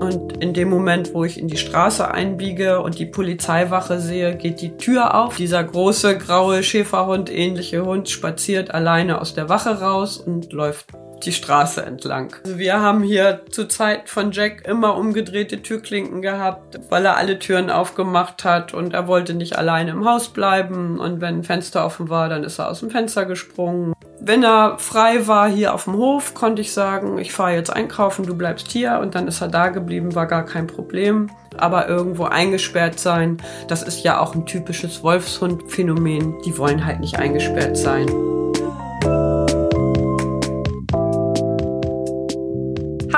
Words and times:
Und 0.00 0.42
in 0.42 0.54
dem 0.54 0.70
Moment, 0.70 1.12
wo 1.12 1.24
ich 1.24 1.38
in 1.38 1.46
die 1.46 1.58
Straße 1.58 2.10
einbiege 2.10 2.80
und 2.80 2.98
die 2.98 3.04
Polizeiwache 3.04 4.00
sehe, 4.00 4.34
geht 4.34 4.62
die 4.62 4.76
Tür 4.78 5.14
auf. 5.14 5.36
Dieser 5.36 5.62
große, 5.62 6.16
graue 6.16 6.62
Schäferhund 6.62 7.30
ähnliche 7.30 7.84
Hund 7.84 8.08
spaziert 8.08 8.72
alleine 8.72 9.20
aus 9.20 9.34
der 9.34 9.50
Wache 9.50 9.80
raus 9.80 10.16
und 10.16 10.54
läuft 10.54 10.86
die 11.22 11.32
Straße 11.32 11.84
entlang. 11.84 12.34
Also 12.44 12.58
wir 12.58 12.80
haben 12.80 13.02
hier 13.02 13.42
zur 13.50 13.68
Zeit 13.68 14.08
von 14.08 14.32
Jack 14.32 14.66
immer 14.66 14.96
umgedrehte 14.96 15.62
Türklinken 15.62 16.22
gehabt, 16.22 16.80
weil 16.88 17.04
er 17.04 17.18
alle 17.18 17.38
Türen 17.38 17.68
aufgemacht 17.70 18.44
hat 18.44 18.72
und 18.72 18.94
er 18.94 19.06
wollte 19.06 19.34
nicht 19.34 19.58
alleine 19.58 19.90
im 19.90 20.08
Haus 20.08 20.30
bleiben 20.30 20.98
und 20.98 21.20
wenn 21.20 21.40
ein 21.40 21.44
Fenster 21.44 21.84
offen 21.84 22.08
war, 22.08 22.30
dann 22.30 22.42
ist 22.42 22.58
er 22.58 22.70
aus 22.70 22.80
dem 22.80 22.90
Fenster 22.90 23.26
gesprungen. 23.26 23.92
Wenn 24.22 24.44
er 24.44 24.78
frei 24.78 25.26
war 25.26 25.48
hier 25.48 25.72
auf 25.72 25.84
dem 25.84 25.94
Hof, 25.94 26.34
konnte 26.34 26.60
ich 26.60 26.74
sagen, 26.74 27.18
ich 27.18 27.32
fahre 27.32 27.54
jetzt 27.54 27.70
einkaufen, 27.70 28.26
du 28.26 28.36
bleibst 28.36 28.70
hier 28.70 28.98
und 29.00 29.14
dann 29.14 29.26
ist 29.26 29.40
er 29.40 29.48
da 29.48 29.68
geblieben, 29.68 30.14
war 30.14 30.26
gar 30.26 30.44
kein 30.44 30.66
Problem. 30.66 31.30
Aber 31.56 31.88
irgendwo 31.88 32.24
eingesperrt 32.24 32.98
sein, 32.98 33.38
das 33.66 33.82
ist 33.82 34.04
ja 34.04 34.20
auch 34.20 34.34
ein 34.34 34.44
typisches 34.44 35.02
Wolfshund-Phänomen. 35.02 36.42
Die 36.44 36.58
wollen 36.58 36.84
halt 36.84 37.00
nicht 37.00 37.18
eingesperrt 37.18 37.78
sein. 37.78 38.06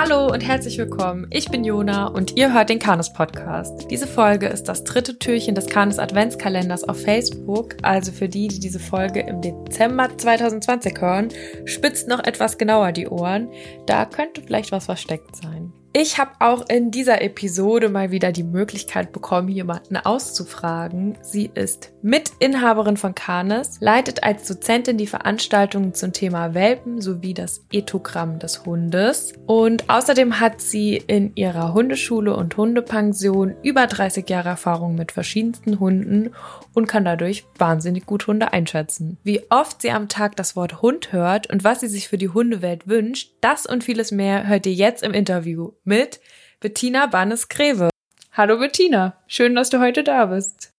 Hallo 0.04 0.26
und 0.26 0.40
herzlich 0.40 0.78
willkommen. 0.78 1.28
Ich 1.30 1.48
bin 1.48 1.62
Jona 1.62 2.08
und 2.08 2.36
ihr 2.36 2.52
hört 2.52 2.70
den 2.70 2.80
Kanes 2.80 3.12
Podcast. 3.12 3.88
Diese 3.88 4.08
Folge 4.08 4.48
ist 4.48 4.64
das 4.64 4.82
dritte 4.82 5.16
Türchen 5.16 5.54
des 5.54 5.66
Kanes 5.66 6.00
Adventskalenders 6.00 6.82
auf 6.82 7.00
Facebook. 7.00 7.76
Also 7.82 8.10
für 8.10 8.28
die, 8.28 8.48
die 8.48 8.58
diese 8.58 8.80
Folge 8.80 9.20
im 9.20 9.40
Dezember 9.40 10.08
2020 10.18 11.00
hören, 11.00 11.28
spitzt 11.66 12.08
noch 12.08 12.18
etwas 12.18 12.58
genauer 12.58 12.90
die 12.90 13.06
Ohren. 13.06 13.48
Da 13.86 14.04
könnte 14.04 14.42
vielleicht 14.42 14.72
was 14.72 14.86
versteckt 14.86 15.36
sein. 15.36 15.61
Ich 15.94 16.16
habe 16.16 16.30
auch 16.38 16.70
in 16.70 16.90
dieser 16.90 17.20
Episode 17.20 17.90
mal 17.90 18.10
wieder 18.10 18.32
die 18.32 18.44
Möglichkeit 18.44 19.12
bekommen, 19.12 19.48
jemanden 19.48 19.98
auszufragen. 19.98 21.18
Sie 21.20 21.50
ist 21.52 21.92
Mitinhaberin 22.00 22.96
von 22.96 23.14
Canis, 23.14 23.76
leitet 23.80 24.24
als 24.24 24.48
Dozentin 24.48 24.96
die 24.96 25.06
Veranstaltungen 25.06 25.92
zum 25.92 26.14
Thema 26.14 26.54
Welpen 26.54 27.02
sowie 27.02 27.34
das 27.34 27.66
Ethogramm 27.70 28.38
des 28.38 28.64
Hundes 28.64 29.34
und 29.46 29.90
außerdem 29.90 30.40
hat 30.40 30.62
sie 30.62 30.96
in 30.96 31.36
ihrer 31.36 31.74
Hundeschule 31.74 32.34
und 32.34 32.56
Hundepension 32.56 33.54
über 33.62 33.86
30 33.86 34.26
Jahre 34.30 34.48
Erfahrung 34.48 34.94
mit 34.94 35.12
verschiedensten 35.12 35.78
Hunden 35.78 36.30
und 36.74 36.86
kann 36.86 37.04
dadurch 37.04 37.44
wahnsinnig 37.58 38.06
gut 38.06 38.26
Hunde 38.26 38.52
einschätzen. 38.52 39.18
Wie 39.22 39.42
oft 39.50 39.82
sie 39.82 39.90
am 39.90 40.08
Tag 40.08 40.36
das 40.36 40.56
Wort 40.56 40.82
Hund 40.82 41.12
hört 41.12 41.50
und 41.50 41.64
was 41.64 41.80
sie 41.80 41.88
sich 41.88 42.08
für 42.08 42.18
die 42.18 42.28
Hundewelt 42.28 42.86
wünscht, 42.88 43.32
das 43.40 43.66
und 43.66 43.84
vieles 43.84 44.10
mehr 44.12 44.46
hört 44.46 44.66
ihr 44.66 44.74
jetzt 44.74 45.02
im 45.02 45.12
Interview 45.12 45.72
mit 45.84 46.20
Bettina 46.60 47.06
Bannes-Greve. 47.06 47.90
Hallo 48.32 48.58
Bettina, 48.58 49.16
schön, 49.26 49.54
dass 49.54 49.70
du 49.70 49.80
heute 49.80 50.04
da 50.04 50.26
bist. 50.26 50.70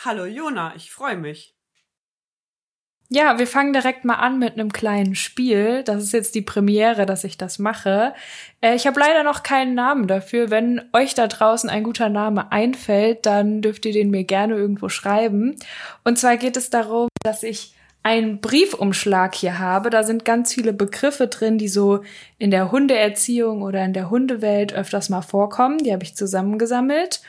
Hallo 0.00 0.24
Jona, 0.24 0.74
ich 0.76 0.90
freue 0.90 1.16
mich. 1.16 1.57
Ja, 3.10 3.38
wir 3.38 3.46
fangen 3.46 3.72
direkt 3.72 4.04
mal 4.04 4.16
an 4.16 4.38
mit 4.38 4.52
einem 4.52 4.70
kleinen 4.70 5.14
Spiel. 5.14 5.82
Das 5.82 6.02
ist 6.02 6.12
jetzt 6.12 6.34
die 6.34 6.42
Premiere, 6.42 7.06
dass 7.06 7.24
ich 7.24 7.38
das 7.38 7.58
mache. 7.58 8.12
Äh, 8.60 8.74
ich 8.74 8.86
habe 8.86 9.00
leider 9.00 9.22
noch 9.22 9.42
keinen 9.42 9.74
Namen 9.74 10.06
dafür. 10.06 10.50
Wenn 10.50 10.82
euch 10.92 11.14
da 11.14 11.26
draußen 11.26 11.70
ein 11.70 11.84
guter 11.84 12.10
Name 12.10 12.52
einfällt, 12.52 13.24
dann 13.24 13.62
dürft 13.62 13.86
ihr 13.86 13.94
den 13.94 14.10
mir 14.10 14.24
gerne 14.24 14.56
irgendwo 14.56 14.90
schreiben. 14.90 15.56
Und 16.04 16.18
zwar 16.18 16.36
geht 16.36 16.58
es 16.58 16.68
darum, 16.68 17.08
dass 17.22 17.42
ich 17.42 17.74
einen 18.02 18.42
Briefumschlag 18.42 19.34
hier 19.34 19.58
habe. 19.58 19.88
Da 19.88 20.02
sind 20.02 20.26
ganz 20.26 20.52
viele 20.52 20.74
Begriffe 20.74 21.28
drin, 21.28 21.56
die 21.56 21.68
so 21.68 22.02
in 22.38 22.50
der 22.50 22.70
Hundeerziehung 22.70 23.62
oder 23.62 23.82
in 23.86 23.94
der 23.94 24.10
Hundewelt 24.10 24.74
öfters 24.74 25.08
mal 25.08 25.22
vorkommen. 25.22 25.78
Die 25.78 25.94
habe 25.94 26.04
ich 26.04 26.14
zusammengesammelt. 26.14 27.22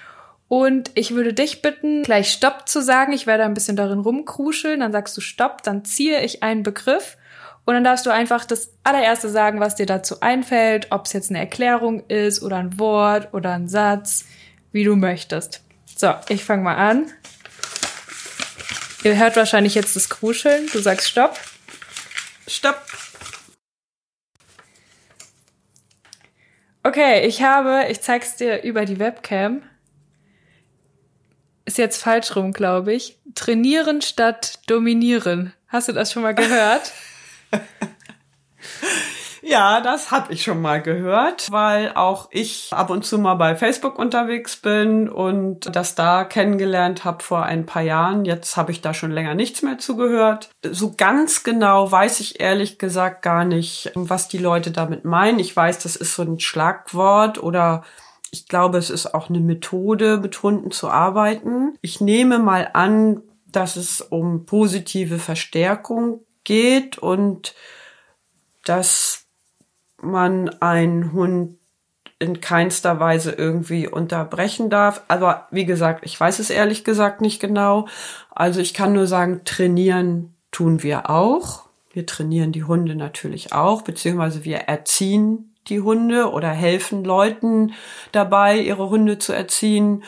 Und 0.49 0.89
ich 0.95 1.13
würde 1.13 1.31
dich 1.31 1.61
bitten, 1.61 2.01
gleich 2.01 2.31
Stopp 2.31 2.67
zu 2.67 2.81
sagen. 2.81 3.13
Ich 3.13 3.27
werde 3.27 3.45
ein 3.45 3.53
bisschen 3.53 3.75
darin 3.75 3.99
rumkruscheln. 3.99 4.79
Dann 4.79 4.91
sagst 4.91 5.15
du 5.15 5.21
Stopp, 5.21 5.61
dann 5.61 5.85
ziehe 5.85 6.21
ich 6.23 6.41
einen 6.41 6.63
Begriff. 6.63 7.17
Und 7.65 7.75
dann 7.75 7.83
darfst 7.83 8.07
du 8.07 8.09
einfach 8.09 8.45
das 8.45 8.71
allererste 8.83 9.29
sagen, 9.29 9.59
was 9.59 9.75
dir 9.75 9.85
dazu 9.85 10.21
einfällt, 10.21 10.87
ob 10.89 11.05
es 11.05 11.13
jetzt 11.13 11.29
eine 11.29 11.37
Erklärung 11.37 12.03
ist 12.07 12.41
oder 12.41 12.57
ein 12.57 12.79
Wort 12.79 13.31
oder 13.31 13.53
ein 13.53 13.69
Satz, 13.69 14.25
wie 14.71 14.83
du 14.83 14.95
möchtest. 14.95 15.61
So, 15.95 16.15
ich 16.29 16.43
fange 16.43 16.63
mal 16.63 16.77
an. 16.77 17.05
Ihr 19.03 19.17
hört 19.17 19.35
wahrscheinlich 19.35 19.75
jetzt 19.75 19.95
das 19.95 20.09
Kruscheln. 20.09 20.67
Du 20.73 20.79
sagst 20.79 21.09
Stopp. 21.09 21.37
Stopp. 22.47 22.81
Okay, 26.81 27.27
ich 27.27 27.43
habe, 27.43 27.85
ich 27.91 28.01
zeig's 28.01 28.35
dir 28.35 28.63
über 28.63 28.85
die 28.85 28.97
Webcam 28.97 29.61
ist 31.69 31.77
jetzt 31.77 32.01
falsch 32.01 32.35
rum, 32.35 32.51
glaube 32.51 32.93
ich. 32.93 33.19
Trainieren 33.35 34.01
statt 34.01 34.59
dominieren. 34.65 35.53
Hast 35.67 35.87
du 35.87 35.93
das 35.93 36.11
schon 36.11 36.23
mal 36.23 36.33
gehört? 36.33 36.91
Ja, 39.41 39.79
das 39.79 40.11
habe 40.11 40.33
ich 40.33 40.43
schon 40.43 40.61
mal 40.61 40.81
gehört, 40.81 41.49
weil 41.49 41.93
auch 41.95 42.27
ich 42.29 42.71
ab 42.71 42.89
und 42.89 43.05
zu 43.05 43.17
mal 43.17 43.35
bei 43.35 43.55
Facebook 43.55 43.97
unterwegs 43.97 44.57
bin 44.57 45.07
und 45.07 45.73
das 45.75 45.95
da 45.95 46.25
kennengelernt 46.25 47.05
habe 47.05 47.23
vor 47.23 47.43
ein 47.43 47.65
paar 47.65 47.81
Jahren. 47.81 48.25
Jetzt 48.25 48.57
habe 48.57 48.71
ich 48.71 48.81
da 48.81 48.93
schon 48.93 49.11
länger 49.11 49.35
nichts 49.35 49.61
mehr 49.61 49.79
zugehört. 49.79 50.49
So 50.69 50.93
ganz 50.95 51.43
genau 51.43 51.89
weiß 51.89 52.19
ich 52.19 52.41
ehrlich 52.41 52.77
gesagt 52.77 53.21
gar 53.21 53.45
nicht, 53.45 53.91
was 53.95 54.27
die 54.27 54.37
Leute 54.37 54.71
damit 54.71 55.05
meinen. 55.05 55.39
Ich 55.39 55.55
weiß, 55.55 55.79
das 55.79 55.95
ist 55.95 56.15
so 56.15 56.23
ein 56.23 56.39
Schlagwort 56.39 57.41
oder 57.41 57.85
ich 58.31 58.47
glaube, 58.47 58.77
es 58.77 58.89
ist 58.89 59.13
auch 59.13 59.29
eine 59.29 59.39
Methode, 59.39 60.17
mit 60.17 60.41
Hunden 60.43 60.71
zu 60.71 60.89
arbeiten. 60.89 61.77
Ich 61.81 62.01
nehme 62.01 62.39
mal 62.39 62.69
an, 62.73 63.21
dass 63.45 63.75
es 63.75 64.01
um 64.01 64.45
positive 64.45 65.19
Verstärkung 65.19 66.21
geht 66.43 66.97
und 66.97 67.55
dass 68.65 69.25
man 70.01 70.49
einen 70.61 71.13
Hund 71.13 71.57
in 72.19 72.41
keinster 72.41 72.99
Weise 72.99 73.31
irgendwie 73.31 73.87
unterbrechen 73.87 74.69
darf. 74.69 75.01
Aber 75.07 75.47
wie 75.51 75.65
gesagt, 75.65 76.05
ich 76.05 76.19
weiß 76.19 76.39
es 76.39 76.49
ehrlich 76.49 76.83
gesagt 76.83 77.21
nicht 77.21 77.39
genau. 77.39 77.87
Also 78.29 78.59
ich 78.59 78.73
kann 78.73 78.93
nur 78.93 79.07
sagen, 79.07 79.41
trainieren 79.45 80.35
tun 80.51 80.83
wir 80.83 81.09
auch. 81.09 81.69
Wir 81.91 82.05
trainieren 82.05 82.51
die 82.51 82.65
Hunde 82.65 82.95
natürlich 82.95 83.53
auch, 83.53 83.81
beziehungsweise 83.81 84.43
wir 84.43 84.57
erziehen 84.57 85.55
die 85.69 85.81
Hunde 85.81 86.31
oder 86.31 86.49
helfen 86.49 87.03
Leuten 87.03 87.73
dabei, 88.11 88.59
ihre 88.59 88.89
Hunde 88.89 89.19
zu 89.19 89.33
erziehen. 89.33 90.03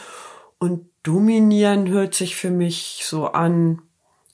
Und 0.59 0.89
dominieren 1.03 1.87
hört 1.89 2.13
sich 2.13 2.35
für 2.35 2.51
mich 2.51 3.01
so 3.05 3.27
an, 3.27 3.81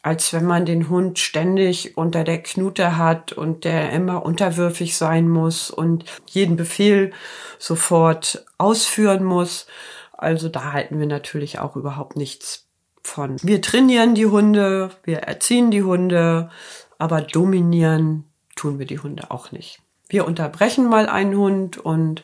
als 0.02 0.32
wenn 0.32 0.46
man 0.46 0.66
den 0.66 0.90
Hund 0.90 1.20
ständig 1.20 1.98
unter 1.98 2.24
der 2.24 2.42
Knute 2.42 2.98
hat 2.98 3.34
und 3.34 3.66
der 3.66 3.92
immer 3.92 4.26
unterwürfig 4.26 4.96
sein 4.96 5.28
muss 5.28 5.70
und 5.70 6.06
jeden 6.28 6.56
Befehl 6.56 7.12
sofort 7.60 8.46
ausführen 8.58 9.24
muss. 9.24 9.68
Also 10.14 10.50
da 10.50 10.72
halten 10.72 11.00
wir 11.00 11.08
natürlich 11.08 11.60
auch 11.60 11.76
überhaupt 11.76 12.16
nichts 12.16 12.68
von. 13.04 13.38
Wir 13.42 13.62
trainieren 13.62 14.16
die 14.16 14.26
Hunde, 14.26 14.92
wir 15.04 15.20
erziehen 15.20 15.72
die 15.72 15.84
Hunde, 15.84 16.50
aber 16.98 17.22
dominieren 17.22 18.26
tun 18.56 18.80
wir 18.80 18.86
die 18.86 19.00
Hunde 19.00 19.30
auch 19.30 19.52
nicht 19.52 19.82
wir 20.10 20.26
unterbrechen 20.26 20.88
mal 20.88 21.08
einen 21.08 21.36
Hund 21.36 21.78
und 21.78 22.24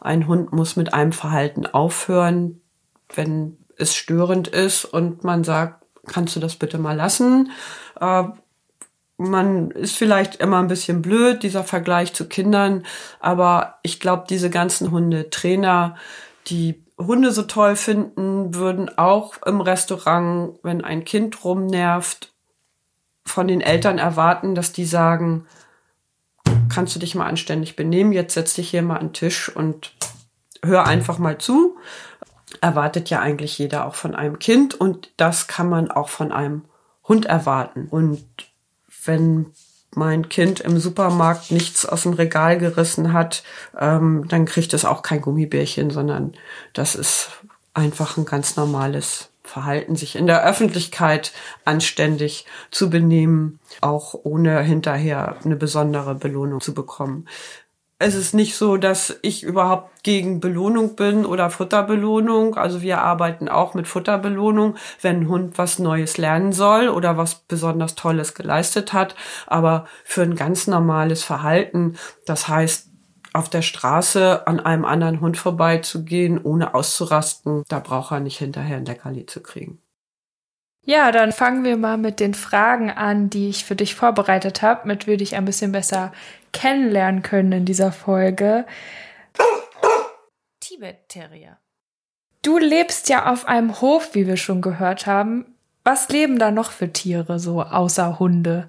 ein 0.00 0.26
Hund 0.26 0.52
muss 0.52 0.76
mit 0.76 0.92
einem 0.92 1.12
Verhalten 1.12 1.66
aufhören, 1.66 2.60
wenn 3.14 3.56
es 3.76 3.94
störend 3.94 4.48
ist 4.48 4.84
und 4.84 5.24
man 5.24 5.44
sagt, 5.44 5.84
kannst 6.06 6.36
du 6.36 6.40
das 6.40 6.56
bitte 6.56 6.78
mal 6.78 6.96
lassen? 6.96 7.50
Äh, 8.00 8.24
man 9.16 9.70
ist 9.70 9.96
vielleicht 9.96 10.36
immer 10.36 10.58
ein 10.58 10.68
bisschen 10.68 11.00
blöd, 11.00 11.42
dieser 11.42 11.64
Vergleich 11.64 12.12
zu 12.12 12.28
Kindern, 12.28 12.84
aber 13.20 13.78
ich 13.82 14.00
glaube, 14.00 14.24
diese 14.28 14.50
ganzen 14.50 14.90
Hundetrainer, 14.90 15.96
die 16.48 16.82
Hunde 16.98 17.32
so 17.32 17.42
toll 17.42 17.76
finden, 17.76 18.54
würden 18.54 18.96
auch 18.98 19.34
im 19.46 19.60
Restaurant, 19.60 20.58
wenn 20.62 20.82
ein 20.82 21.04
Kind 21.04 21.44
rumnervt, 21.44 22.32
von 23.24 23.46
den 23.46 23.60
Eltern 23.60 23.98
erwarten, 23.98 24.56
dass 24.56 24.72
die 24.72 24.84
sagen, 24.84 25.46
kannst 26.72 26.94
du 26.94 27.00
dich 27.00 27.14
mal 27.14 27.26
anständig 27.26 27.76
benehmen, 27.76 28.12
jetzt 28.12 28.34
setz 28.34 28.54
dich 28.54 28.70
hier 28.70 28.82
mal 28.82 28.96
an 28.96 29.08
den 29.08 29.12
Tisch 29.12 29.48
und 29.54 29.92
hör 30.64 30.86
einfach 30.86 31.18
mal 31.18 31.38
zu. 31.38 31.76
Erwartet 32.60 33.10
ja 33.10 33.20
eigentlich 33.20 33.58
jeder 33.58 33.86
auch 33.86 33.94
von 33.94 34.14
einem 34.14 34.38
Kind 34.38 34.74
und 34.74 35.10
das 35.16 35.46
kann 35.46 35.68
man 35.68 35.90
auch 35.90 36.08
von 36.08 36.32
einem 36.32 36.64
Hund 37.06 37.26
erwarten. 37.26 37.88
Und 37.90 38.24
wenn 39.04 39.46
mein 39.94 40.28
Kind 40.28 40.60
im 40.60 40.78
Supermarkt 40.78 41.50
nichts 41.50 41.84
aus 41.84 42.02
dem 42.02 42.14
Regal 42.14 42.58
gerissen 42.58 43.12
hat, 43.12 43.42
ähm, 43.78 44.26
dann 44.28 44.46
kriegt 44.46 44.72
es 44.74 44.84
auch 44.84 45.02
kein 45.02 45.20
Gummibärchen, 45.20 45.90
sondern 45.90 46.32
das 46.72 46.94
ist 46.94 47.30
einfach 47.74 48.16
ein 48.16 48.24
ganz 48.24 48.56
normales 48.56 49.31
Verhalten, 49.44 49.96
sich 49.96 50.16
in 50.16 50.26
der 50.26 50.44
Öffentlichkeit 50.44 51.32
anständig 51.64 52.46
zu 52.70 52.90
benehmen, 52.90 53.58
auch 53.80 54.14
ohne 54.22 54.60
hinterher 54.62 55.36
eine 55.44 55.56
besondere 55.56 56.14
Belohnung 56.14 56.60
zu 56.60 56.74
bekommen. 56.74 57.26
es 57.98 58.14
ist 58.16 58.34
nicht 58.34 58.56
so, 58.56 58.76
dass 58.76 59.18
ich 59.22 59.44
überhaupt 59.44 60.02
gegen 60.02 60.40
Belohnung 60.40 60.96
bin 60.96 61.24
oder 61.24 61.50
Futterbelohnung. 61.50 62.56
Also 62.56 62.82
wir 62.82 63.00
arbeiten 63.00 63.48
auch 63.48 63.74
mit 63.74 63.86
Futterbelohnung, 63.86 64.76
wenn 65.00 65.20
ein 65.20 65.28
Hund 65.28 65.58
was 65.58 65.78
Neues 65.78 66.18
lernen 66.18 66.52
soll 66.52 66.88
oder 66.88 67.16
was 67.16 67.36
besonders 67.36 67.94
Tolles 67.94 68.34
geleistet 68.34 68.92
hat. 68.92 69.14
Aber 69.46 69.86
für 70.04 70.22
ein 70.22 70.34
ganz 70.34 70.66
normales 70.66 71.22
Verhalten, 71.22 71.96
das 72.26 72.48
heißt, 72.48 72.91
auf 73.32 73.48
der 73.48 73.62
Straße 73.62 74.46
an 74.46 74.60
einem 74.60 74.84
anderen 74.84 75.20
Hund 75.20 75.36
vorbeizugehen, 75.36 76.42
ohne 76.42 76.74
auszurasten, 76.74 77.64
da 77.68 77.78
braucht 77.78 78.12
er 78.12 78.20
nicht 78.20 78.38
hinterher 78.38 78.76
ein 78.76 78.84
Leckerli 78.84 79.26
zu 79.26 79.42
kriegen. 79.42 79.80
Ja, 80.84 81.12
dann 81.12 81.30
fangen 81.32 81.62
wir 81.62 81.76
mal 81.76 81.96
mit 81.96 82.18
den 82.18 82.34
Fragen 82.34 82.90
an, 82.90 83.30
die 83.30 83.48
ich 83.48 83.64
für 83.64 83.76
dich 83.76 83.94
vorbereitet 83.94 84.62
habe, 84.62 84.88
mit 84.88 85.06
wir 85.06 85.16
dich 85.16 85.36
ein 85.36 85.44
bisschen 85.44 85.70
besser 85.70 86.12
kennenlernen 86.52 87.22
können 87.22 87.52
in 87.52 87.64
dieser 87.64 87.92
Folge. 87.92 88.66
Tibet 90.58 91.08
Terrier. 91.08 91.58
Du 92.42 92.58
lebst 92.58 93.08
ja 93.08 93.30
auf 93.30 93.46
einem 93.46 93.80
Hof, 93.80 94.14
wie 94.14 94.26
wir 94.26 94.36
schon 94.36 94.60
gehört 94.60 95.06
haben. 95.06 95.54
Was 95.84 96.08
leben 96.08 96.40
da 96.40 96.50
noch 96.50 96.72
für 96.72 96.92
Tiere 96.92 97.38
so 97.38 97.62
außer 97.62 98.18
Hunde? 98.18 98.66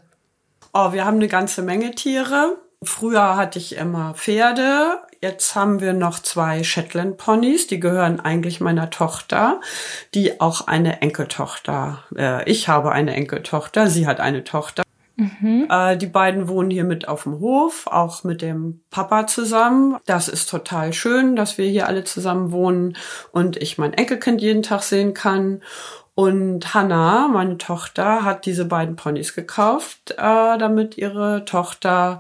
Oh, 0.74 0.94
wir 0.94 1.06
haben 1.06 1.18
eine 1.18 1.28
ganze 1.28 1.64
Menge 1.64 1.96
Tiere. 1.96 2.58
Früher 2.86 3.36
hatte 3.36 3.60
ich 3.60 3.76
immer 3.76 4.14
Pferde. 4.14 5.00
Jetzt 5.22 5.56
haben 5.56 5.80
wir 5.80 5.94
noch 5.94 6.20
zwei 6.20 6.64
Shetland 6.64 7.18
Ponys, 7.18 7.68
die 7.68 7.80
gehören 7.80 8.20
eigentlich 8.20 8.60
meiner 8.60 8.90
Tochter, 8.90 9.62
die 10.14 10.42
auch 10.42 10.68
eine 10.68 11.02
Enkeltochter. 11.02 12.04
Äh, 12.16 12.50
ich 12.50 12.68
habe 12.68 12.92
eine 12.92 13.14
Enkeltochter, 13.16 13.88
sie 13.88 14.06
hat 14.06 14.20
eine 14.20 14.44
Tochter. 14.44 14.84
Mhm. 15.16 15.68
Äh, 15.70 15.96
die 15.96 16.08
beiden 16.08 16.48
wohnen 16.48 16.72
hier 16.72 16.84
mit 16.84 17.08
auf 17.08 17.24
dem 17.24 17.40
Hof, 17.40 17.88
auch 17.88 18.24
mit 18.24 18.42
dem 18.42 18.82
Papa 18.90 19.28
zusammen. 19.28 19.98
Das 20.06 20.28
ist 20.28 20.50
total 20.50 20.92
schön, 20.92 21.36
dass 21.36 21.58
wir 21.58 21.68
hier 21.68 21.88
alle 21.88 22.04
zusammen 22.04 22.52
wohnen 22.52 22.98
und 23.32 23.58
ich 23.58 23.78
mein 23.78 23.94
Enkelkind 23.94 24.42
jeden 24.42 24.64
Tag 24.64 24.82
sehen 24.82 25.14
kann. 25.14 25.62
Und 26.16 26.74
Hannah, 26.76 27.28
meine 27.28 27.58
Tochter, 27.58 28.24
hat 28.24 28.46
diese 28.46 28.66
beiden 28.66 28.96
Ponys 28.96 29.34
gekauft, 29.34 30.12
äh, 30.12 30.58
damit 30.58 30.98
ihre 30.98 31.46
Tochter 31.46 32.20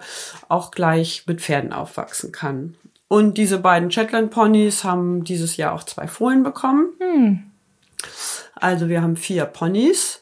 auch 0.49 0.71
gleich 0.71 1.25
mit 1.27 1.41
Pferden 1.41 1.73
aufwachsen 1.73 2.31
kann. 2.31 2.75
Und 3.07 3.37
diese 3.37 3.59
beiden 3.59 3.91
Shetland 3.91 4.31
Ponys 4.31 4.83
haben 4.83 5.23
dieses 5.23 5.57
Jahr 5.57 5.73
auch 5.73 5.83
zwei 5.83 6.07
Fohlen 6.07 6.41
bekommen. 6.41 6.87
Hm. 6.99 7.43
Also 8.55 8.89
wir 8.89 9.03
haben 9.03 9.15
vier 9.15 9.45
Ponys. 9.45 10.21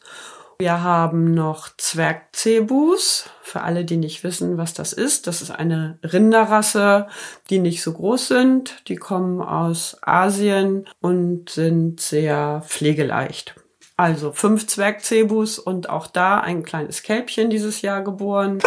Wir 0.61 0.83
haben 0.83 1.33
noch 1.33 1.69
Zwergzebus. 1.75 3.31
Für 3.41 3.61
alle, 3.61 3.83
die 3.83 3.97
nicht 3.97 4.23
wissen, 4.23 4.59
was 4.59 4.75
das 4.75 4.93
ist. 4.93 5.25
Das 5.25 5.41
ist 5.41 5.49
eine 5.49 5.97
Rinderrasse, 6.03 7.07
die 7.49 7.57
nicht 7.57 7.81
so 7.81 7.93
groß 7.93 8.27
sind. 8.27 8.87
Die 8.87 8.95
kommen 8.95 9.41
aus 9.41 9.97
Asien 10.03 10.87
und 10.99 11.49
sind 11.49 11.99
sehr 11.99 12.61
pflegeleicht. 12.63 13.55
Also 13.97 14.33
fünf 14.33 14.67
Zwergzebus 14.67 15.57
und 15.57 15.89
auch 15.89 16.05
da 16.05 16.39
ein 16.39 16.61
kleines 16.61 17.01
Kälbchen 17.01 17.49
dieses 17.49 17.81
Jahr 17.81 18.03
geboren. 18.03 18.59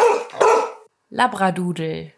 Labradudel. 1.10 2.10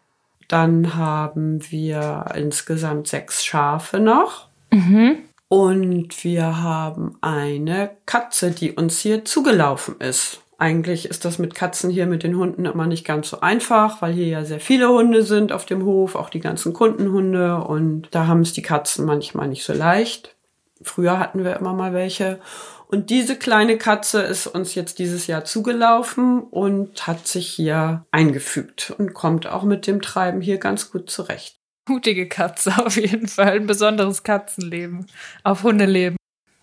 Dann 0.49 0.94
haben 0.94 1.70
wir 1.70 2.25
insgesamt 2.34 3.08
sechs 3.08 3.44
Schafe 3.44 4.00
noch. 4.00 4.49
Mhm. 4.70 5.19
Und 5.48 6.25
wir 6.25 6.60
haben 6.62 7.16
eine 7.20 7.90
Katze, 8.04 8.50
die 8.50 8.72
uns 8.72 8.98
hier 8.98 9.25
zugelaufen 9.25 10.00
ist. 10.00 10.43
Eigentlich 10.58 11.08
ist 11.08 11.25
das 11.25 11.38
mit 11.38 11.54
Katzen 11.54 11.90
hier 11.90 12.06
mit 12.06 12.22
den 12.22 12.37
Hunden 12.37 12.64
immer 12.64 12.87
nicht 12.87 13.04
ganz 13.04 13.28
so 13.28 13.40
einfach, 13.40 14.00
weil 14.00 14.14
hier 14.14 14.26
ja 14.26 14.44
sehr 14.44 14.58
viele 14.58 14.88
Hunde 14.88 15.22
sind 15.22 15.52
auf 15.52 15.66
dem 15.66 15.84
Hof, 15.84 16.14
auch 16.14 16.31
die 16.31 16.40
ganzen 16.40 16.72
Kundenhunde. 16.72 17.58
Und 17.58 18.08
da 18.10 18.26
haben 18.26 18.40
es 18.40 18.54
die 18.54 18.62
Katzen 18.62 19.04
manchmal 19.04 19.48
nicht 19.48 19.64
so 19.64 19.75
leicht. 19.75 20.34
Früher 20.82 21.19
hatten 21.19 21.44
wir 21.44 21.56
immer 21.56 21.75
mal 21.75 21.93
welche. 21.93 22.40
Und 22.88 23.10
diese 23.10 23.37
kleine 23.37 23.78
Katze 23.78 24.22
ist 24.22 24.46
uns 24.46 24.75
jetzt 24.75 24.98
dieses 24.98 25.26
Jahr 25.26 25.44
zugelaufen 25.44 26.43
und 26.43 27.06
hat 27.06 27.26
sich 27.26 27.48
hier 27.48 28.06
eingefügt 28.10 28.94
und 28.96 29.12
kommt 29.12 29.46
auch 29.46 29.62
mit 29.62 29.87
dem 29.87 30.00
Treiben 30.00 30.40
hier 30.40 30.58
ganz 30.58 30.90
gut 30.90 31.10
zurecht. 31.10 31.56
Mutige 31.88 32.28
Katze 32.28 32.72
auf 32.84 32.96
jeden 32.96 33.28
Fall. 33.28 33.52
Ein 33.52 33.66
besonderes 33.66 34.22
Katzenleben. 34.22 35.06
Auf 35.44 35.62
Hundeleben. 35.62 36.16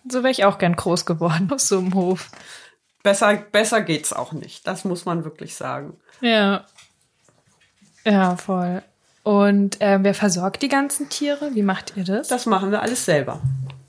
So 0.08 0.22
wäre 0.22 0.30
ich 0.30 0.44
auch 0.44 0.58
gern 0.58 0.76
groß 0.76 1.06
geworden 1.06 1.50
auf 1.52 1.60
so 1.60 1.78
einem 1.78 1.94
Hof. 1.94 2.30
Besser, 3.02 3.36
besser 3.36 3.82
geht's 3.82 4.12
auch 4.12 4.32
nicht. 4.32 4.66
Das 4.66 4.84
muss 4.84 5.04
man 5.04 5.24
wirklich 5.24 5.54
sagen. 5.54 5.96
Ja. 6.20 6.64
Ja, 8.04 8.36
voll. 8.36 8.82
Und 9.22 9.80
äh, 9.80 9.98
wer 10.02 10.14
versorgt 10.14 10.62
die 10.62 10.68
ganzen 10.68 11.08
Tiere? 11.08 11.54
Wie 11.54 11.62
macht 11.62 11.96
ihr 11.96 12.04
das? 12.04 12.28
Das 12.28 12.44
machen 12.44 12.70
wir 12.70 12.82
alles 12.82 13.04
selber. 13.06 13.40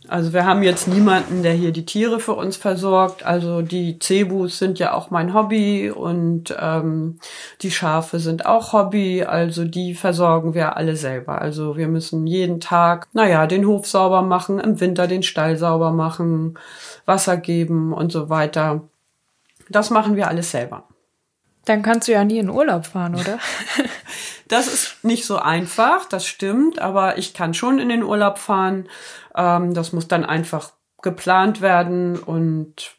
Also 0.07 0.33
wir 0.33 0.45
haben 0.45 0.63
jetzt 0.63 0.87
niemanden, 0.87 1.43
der 1.43 1.53
hier 1.53 1.71
die 1.71 1.85
Tiere 1.85 2.19
für 2.19 2.33
uns 2.33 2.57
versorgt. 2.57 3.23
Also 3.23 3.61
die 3.61 3.99
Cebus 3.99 4.57
sind 4.57 4.79
ja 4.79 4.93
auch 4.93 5.09
mein 5.09 5.33
Hobby 5.33 5.89
und 5.89 6.55
ähm, 6.59 7.19
die 7.61 7.71
Schafe 7.71 8.19
sind 8.19 8.45
auch 8.45 8.73
Hobby. 8.73 9.23
Also 9.23 9.65
die 9.65 9.95
versorgen 9.95 10.53
wir 10.53 10.77
alle 10.77 10.95
selber. 10.95 11.41
Also 11.41 11.77
wir 11.77 11.87
müssen 11.87 12.27
jeden 12.27 12.59
Tag, 12.59 13.07
naja, 13.13 13.47
den 13.47 13.65
Hof 13.65 13.87
sauber 13.87 14.21
machen, 14.21 14.59
im 14.59 14.79
Winter 14.79 15.07
den 15.07 15.23
Stall 15.23 15.57
sauber 15.57 15.91
machen, 15.91 16.57
Wasser 17.05 17.37
geben 17.37 17.93
und 17.93 18.11
so 18.11 18.29
weiter. 18.29 18.81
Das 19.69 19.89
machen 19.89 20.15
wir 20.15 20.27
alles 20.27 20.51
selber. 20.51 20.83
Dann 21.65 21.81
kannst 21.81 22.07
du 22.07 22.11
ja 22.11 22.23
nie 22.23 22.37
in 22.37 22.49
Urlaub 22.49 22.85
fahren, 22.85 23.15
oder? 23.15 23.39
das 24.47 24.67
ist 24.67 25.03
nicht 25.03 25.25
so 25.25 25.37
einfach, 25.37 26.05
das 26.05 26.25
stimmt, 26.25 26.79
aber 26.79 27.17
ich 27.17 27.33
kann 27.33 27.53
schon 27.53 27.79
in 27.79 27.89
den 27.89 28.03
Urlaub 28.03 28.37
fahren. 28.37 28.87
Ähm, 29.35 29.73
das 29.73 29.93
muss 29.93 30.07
dann 30.07 30.25
einfach 30.25 30.71
geplant 31.01 31.61
werden 31.61 32.17
und 32.17 32.95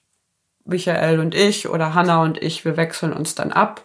Michael 0.64 1.20
und 1.20 1.34
ich 1.34 1.68
oder 1.68 1.94
Hanna 1.94 2.22
und 2.22 2.42
ich, 2.42 2.64
wir 2.64 2.76
wechseln 2.76 3.12
uns 3.12 3.34
dann 3.34 3.52
ab. 3.52 3.82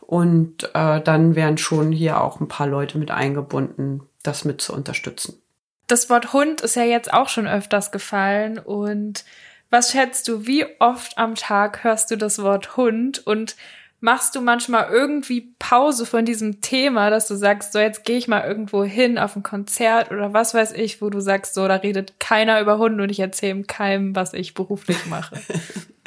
Und 0.00 0.70
äh, 0.74 1.00
dann 1.00 1.36
werden 1.36 1.58
schon 1.58 1.90
hier 1.92 2.20
auch 2.20 2.40
ein 2.40 2.48
paar 2.48 2.66
Leute 2.66 2.98
mit 2.98 3.10
eingebunden, 3.10 4.02
das 4.22 4.44
mit 4.44 4.60
zu 4.60 4.74
unterstützen. 4.74 5.40
Das 5.86 6.10
Wort 6.10 6.32
Hund 6.32 6.60
ist 6.60 6.76
ja 6.76 6.84
jetzt 6.84 7.12
auch 7.12 7.28
schon 7.28 7.46
öfters 7.46 7.92
gefallen. 7.92 8.58
Und 8.58 9.24
was 9.70 9.92
schätzt 9.92 10.28
du, 10.28 10.46
wie 10.46 10.66
oft 10.80 11.16
am 11.16 11.34
Tag 11.34 11.82
hörst 11.82 12.10
du 12.10 12.16
das 12.16 12.42
Wort 12.42 12.76
Hund? 12.76 13.26
Und 13.26 13.56
machst 14.02 14.34
du 14.34 14.40
manchmal 14.40 14.88
irgendwie 14.90 15.54
Pause 15.60 16.06
von 16.06 16.24
diesem 16.24 16.60
Thema, 16.60 17.08
dass 17.08 17.28
du 17.28 17.36
sagst, 17.36 17.72
so 17.72 17.78
jetzt 17.78 18.04
gehe 18.04 18.18
ich 18.18 18.26
mal 18.26 18.44
irgendwo 18.44 18.82
hin 18.82 19.16
auf 19.16 19.36
ein 19.36 19.44
Konzert 19.44 20.10
oder 20.10 20.32
was 20.32 20.54
weiß 20.54 20.72
ich, 20.72 21.00
wo 21.00 21.08
du 21.08 21.20
sagst, 21.20 21.54
so 21.54 21.68
da 21.68 21.76
redet 21.76 22.18
keiner 22.18 22.60
über 22.60 22.78
Hunde 22.78 23.04
und 23.04 23.10
ich 23.10 23.20
erzähle 23.20 23.62
keinem, 23.62 24.16
was 24.16 24.34
ich 24.34 24.54
beruflich 24.54 25.06
mache. 25.06 25.40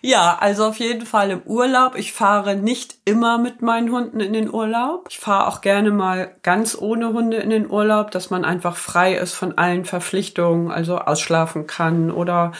Ja, 0.00 0.38
also 0.40 0.66
auf 0.66 0.78
jeden 0.78 1.06
Fall 1.06 1.30
im 1.30 1.42
Urlaub. 1.42 1.96
Ich 1.96 2.12
fahre 2.12 2.56
nicht 2.56 2.96
immer 3.04 3.38
mit 3.38 3.62
meinen 3.62 3.90
Hunden 3.90 4.20
in 4.20 4.32
den 4.32 4.52
Urlaub. 4.52 5.06
Ich 5.10 5.18
fahre 5.18 5.48
auch 5.48 5.60
gerne 5.60 5.90
mal 5.90 6.36
ganz 6.42 6.76
ohne 6.78 7.12
Hunde 7.12 7.38
in 7.38 7.50
den 7.50 7.70
Urlaub, 7.70 8.10
dass 8.10 8.30
man 8.30 8.44
einfach 8.44 8.76
frei 8.76 9.14
ist 9.14 9.34
von 9.34 9.58
allen 9.58 9.84
Verpflichtungen, 9.84 10.70
also 10.70 10.98
ausschlafen 10.98 11.66
kann 11.66 12.10
oder 12.10 12.52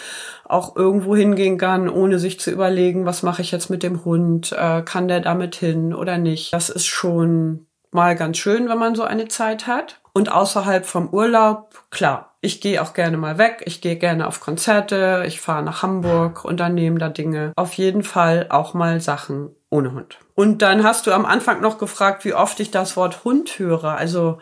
auch 0.45 0.75
irgendwo 0.77 1.15
hingehen 1.15 1.59
kann, 1.59 1.89
ohne 1.89 2.19
sich 2.19 2.41
zu 2.41 2.51
überlegen, 2.51 3.07
was 3.07 3.23
mache 3.23 3.43
ich 3.43 3.53
jetzt 3.53 3.71
mit 3.71 3.83
dem 3.83 4.05
Hund, 4.05 4.53
äh, 4.53 4.83
kann 4.83 5.09
der 5.09 5.21
damit 5.21 5.55
hin 5.55 5.95
oder 5.95 6.19
nicht. 6.19 6.53
Das 6.53 6.71
ist 6.71 6.87
schon 6.87 7.67
mal 7.91 8.17
ganz 8.17 8.39
schön, 8.39 8.69
wenn 8.69 8.79
man 8.79 8.95
so 8.95 9.05
eine 9.05 9.29
Zeit 9.29 9.67
hat. 9.67 9.98
Und 10.13 10.33
außerhalb 10.33 10.87
vom 10.87 11.09
Urlaub, 11.09 11.85
klar, 11.91 12.37
ich 12.41 12.61
gehe 12.61 12.81
auch 12.83 12.95
gerne 12.95 13.17
mal 13.17 13.39
weg, 13.39 13.63
ich 13.65 13.81
gehe 13.81 13.97
gerne 13.97 14.27
auf 14.27 14.41
Konzerte, 14.41 15.25
ich 15.27 15.41
fahre 15.41 15.63
nach 15.63 15.83
Hamburg, 15.83 16.45
unternehme 16.45 16.99
da 16.99 17.09
Dinge. 17.09 17.53
Auf 17.57 17.75
jeden 17.75 18.05
Fall 18.05 18.47
auch 18.51 18.75
mal 18.75 19.01
Sachen 19.01 19.51
ohne 19.71 19.93
Hund. 19.93 20.19
Und 20.35 20.63
dann 20.63 20.85
hast 20.85 21.07
du 21.07 21.13
am 21.13 21.27
Anfang 21.27 21.61
noch 21.61 21.79
gefragt, 21.79 22.25
wie 22.25 22.35
oft 22.35 22.61
ich 22.61 22.71
das 22.71 22.97
Wort 22.97 23.25
Hund 23.25 23.59
höre. 23.59 23.97
Also 23.97 24.39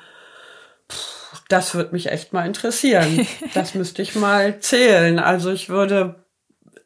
pff, 0.91 1.43
das 1.49 1.75
würde 1.75 1.93
mich 1.93 2.11
echt 2.11 2.33
mal 2.33 2.47
interessieren. 2.47 3.27
Das 3.55 3.75
müsste 3.75 4.03
ich 4.03 4.15
mal 4.15 4.61
zählen. 4.61 5.19
Also 5.19 5.51
ich 5.51 5.69
würde, 5.69 6.27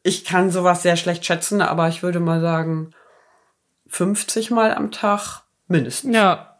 ich 0.03 0.23
kann 0.23 0.49
sowas 0.49 0.81
sehr 0.81 0.95
schlecht 0.95 1.25
schätzen, 1.25 1.61
aber 1.61 1.89
ich 1.89 2.03
würde 2.03 2.19
mal 2.19 2.39
sagen, 2.39 2.91
50 3.87 4.51
Mal 4.51 4.73
am 4.73 4.91
Tag 4.91 5.41
mindestens. 5.67 6.15
Ja, 6.15 6.50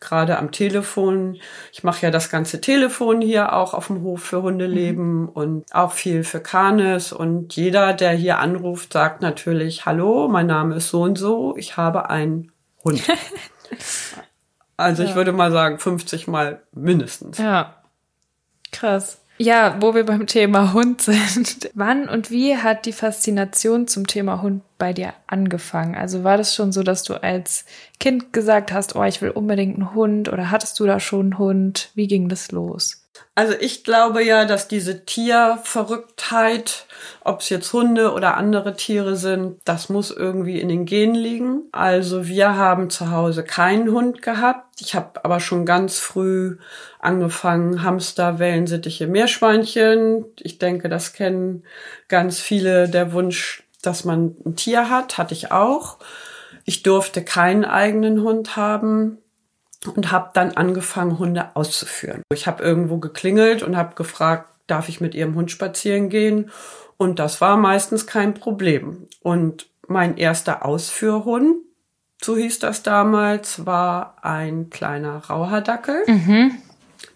gerade 0.00 0.38
am 0.38 0.52
Telefon. 0.52 1.38
Ich 1.72 1.84
mache 1.84 2.02
ja 2.02 2.10
das 2.10 2.30
ganze 2.30 2.60
Telefon 2.60 3.20
hier 3.20 3.54
auch 3.54 3.74
auf 3.74 3.88
dem 3.88 4.02
Hof 4.02 4.22
für 4.22 4.42
Hundeleben 4.42 5.22
mhm. 5.22 5.28
und 5.28 5.74
auch 5.74 5.92
viel 5.92 6.24
für 6.24 6.40
Kanes. 6.40 7.12
Und 7.12 7.56
jeder, 7.56 7.92
der 7.92 8.12
hier 8.12 8.38
anruft, 8.38 8.92
sagt 8.92 9.22
natürlich, 9.22 9.86
hallo, 9.86 10.28
mein 10.28 10.46
Name 10.46 10.76
ist 10.76 10.88
so 10.88 11.02
und 11.02 11.18
so, 11.18 11.56
ich 11.56 11.76
habe 11.76 12.10
einen 12.10 12.52
Hund. 12.84 13.02
also 14.76 15.02
ja. 15.02 15.08
ich 15.08 15.14
würde 15.14 15.32
mal 15.32 15.52
sagen, 15.52 15.78
50 15.78 16.26
Mal 16.28 16.62
mindestens. 16.72 17.38
Ja, 17.38 17.82
krass. 18.72 19.22
Ja, 19.38 19.76
wo 19.80 19.94
wir 19.94 20.06
beim 20.06 20.26
Thema 20.26 20.72
Hund 20.72 21.02
sind. 21.02 21.70
Wann 21.74 22.08
und 22.08 22.30
wie 22.30 22.56
hat 22.56 22.86
die 22.86 22.92
Faszination 22.92 23.86
zum 23.86 24.06
Thema 24.06 24.40
Hund 24.40 24.62
bei 24.78 24.92
dir 24.92 25.12
angefangen? 25.26 25.94
Also 25.94 26.24
war 26.24 26.38
das 26.38 26.54
schon 26.54 26.72
so, 26.72 26.82
dass 26.82 27.02
du 27.02 27.22
als 27.22 27.66
Kind 28.00 28.32
gesagt 28.32 28.72
hast, 28.72 28.96
oh, 28.96 29.04
ich 29.04 29.20
will 29.20 29.30
unbedingt 29.30 29.76
einen 29.76 29.94
Hund 29.94 30.30
oder 30.30 30.50
hattest 30.50 30.80
du 30.80 30.86
da 30.86 31.00
schon 31.00 31.20
einen 31.20 31.38
Hund? 31.38 31.90
Wie 31.94 32.06
ging 32.06 32.28
das 32.28 32.50
los? 32.50 33.05
Also 33.34 33.52
ich 33.60 33.84
glaube 33.84 34.24
ja, 34.24 34.46
dass 34.46 34.66
diese 34.66 35.04
Tierverrücktheit, 35.04 36.86
ob 37.22 37.40
es 37.40 37.50
jetzt 37.50 37.70
Hunde 37.72 38.12
oder 38.12 38.36
andere 38.38 38.76
Tiere 38.76 39.14
sind, 39.16 39.58
das 39.64 39.90
muss 39.90 40.10
irgendwie 40.10 40.58
in 40.58 40.70
den 40.70 40.86
Genen 40.86 41.14
liegen. 41.14 41.64
Also 41.70 42.26
wir 42.26 42.56
haben 42.56 42.88
zu 42.88 43.10
Hause 43.10 43.44
keinen 43.44 43.92
Hund 43.92 44.22
gehabt. 44.22 44.80
Ich 44.80 44.94
habe 44.94 45.22
aber 45.22 45.40
schon 45.40 45.66
ganz 45.66 45.98
früh 45.98 46.56
angefangen, 46.98 47.82
Hamster, 47.82 48.38
Wellensittiche, 48.38 49.06
Meerschweinchen. 49.06 50.24
Ich 50.40 50.58
denke, 50.58 50.88
das 50.88 51.12
kennen 51.12 51.62
ganz 52.08 52.40
viele. 52.40 52.88
Der 52.88 53.12
Wunsch, 53.12 53.64
dass 53.82 54.04
man 54.04 54.34
ein 54.46 54.56
Tier 54.56 54.88
hat, 54.88 55.18
hatte 55.18 55.34
ich 55.34 55.52
auch. 55.52 55.98
Ich 56.64 56.82
durfte 56.82 57.22
keinen 57.22 57.66
eigenen 57.66 58.22
Hund 58.22 58.56
haben 58.56 59.18
und 59.94 60.10
habe 60.10 60.30
dann 60.34 60.52
angefangen, 60.52 61.18
Hunde 61.18 61.50
auszuführen. 61.54 62.22
Ich 62.32 62.46
habe 62.46 62.62
irgendwo 62.62 62.98
geklingelt 62.98 63.62
und 63.62 63.76
habe 63.76 63.94
gefragt, 63.94 64.48
darf 64.66 64.88
ich 64.88 65.00
mit 65.00 65.14
ihrem 65.14 65.34
Hund 65.34 65.50
spazieren 65.50 66.08
gehen? 66.08 66.50
Und 66.96 67.18
das 67.18 67.40
war 67.40 67.56
meistens 67.56 68.06
kein 68.06 68.34
Problem. 68.34 69.06
Und 69.20 69.68
mein 69.86 70.16
erster 70.16 70.64
Ausführhund, 70.64 71.56
so 72.22 72.36
hieß 72.36 72.58
das 72.58 72.82
damals, 72.82 73.66
war 73.66 74.16
ein 74.22 74.70
kleiner 74.70 75.18
Rauhardackel. 75.18 76.02
Mhm. 76.06 76.52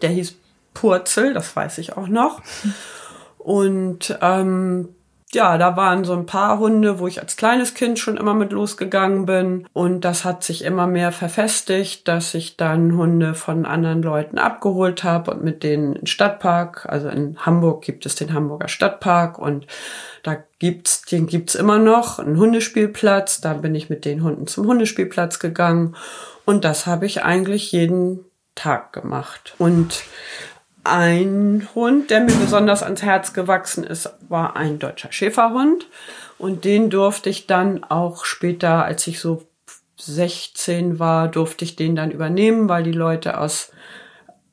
Der 0.03 0.11
hieß 0.11 0.37
Purzel, 0.75 1.35
das 1.35 1.57
weiß 1.57 1.79
ich 1.79 1.97
auch 1.97 2.09
noch. 2.09 2.43
Und 3.39 4.19
ähm, 4.21 4.95
ja, 5.33 5.59
da 5.59 5.77
waren 5.77 6.05
so 6.05 6.13
ein 6.13 6.27
paar 6.27 6.59
Hunde, 6.59 6.99
wo 6.99 7.07
ich 7.07 7.21
als 7.21 7.37
kleines 7.37 7.75
Kind 7.75 7.99
schon 7.99 8.17
immer 8.17 8.35
mit 8.35 8.53
losgegangen 8.53 9.27
bin. 9.27 9.67
Und 9.73 10.05
das 10.05 10.25
hat 10.25 10.43
sich 10.43 10.65
immer 10.65 10.89
mehr 10.89 11.13
verfestigt, 11.13 12.09
dass 12.09 12.35
ich 12.35 12.57
dann 12.57 12.97
Hunde 12.97 13.35
von 13.35 13.65
anderen 13.65 14.03
Leuten 14.03 14.39
abgeholt 14.39 15.05
habe 15.05 15.31
und 15.31 15.45
mit 15.45 15.63
denen 15.63 15.95
in 15.95 16.07
Stadtpark, 16.07 16.87
also 16.89 17.09
in 17.09 17.39
Hamburg 17.39 17.85
gibt 17.85 18.07
es 18.07 18.17
den 18.17 18.35
Hamburger 18.35 18.69
Stadtpark 18.69 19.39
und 19.39 19.67
da 20.25 20.37
gibt's, 20.59 21.03
den 21.03 21.27
gibt's 21.27 21.55
immer 21.55 21.79
noch, 21.79 22.19
einen 22.19 22.37
Hundespielplatz. 22.37 23.41
Da 23.41 23.55
bin 23.55 23.75
ich 23.75 23.89
mit 23.89 24.05
den 24.05 24.25
Hunden 24.25 24.49
zum 24.49 24.67
Hundespielplatz 24.67 25.39
gegangen. 25.39 25.95
Und 26.45 26.65
das 26.65 26.87
habe 26.87 27.07
ich 27.07 27.23
eigentlich 27.23 27.71
jeden 27.71 28.25
Tag 28.57 28.93
gemacht. 28.93 29.55
Und 29.59 30.03
ein 30.85 31.69
Hund, 31.75 32.11
der 32.11 32.21
mir 32.21 32.35
besonders 32.35 32.83
ans 32.83 33.03
Herz 33.03 33.33
gewachsen 33.33 33.85
ist, 33.85 34.11
war 34.29 34.57
ein 34.57 34.79
deutscher 34.79 35.13
Schäferhund. 35.13 35.87
Und 36.39 36.65
den 36.65 36.91
durfte 36.91 37.29
ich 37.29 37.47
dann 37.47 37.85
auch 37.85 38.25
später, 38.25 38.85
als 38.85 39.07
ich 39.07 39.21
so 39.21 39.47
16 39.99 40.99
war, 40.99 41.29
durfte 41.29 41.65
ich 41.65 41.77
den 41.77 41.97
dann 41.97 42.11
übernehmen, 42.11 42.69
weil 42.69 42.83
die 42.83 42.93
Leute 42.93 43.39
aus 43.39 43.73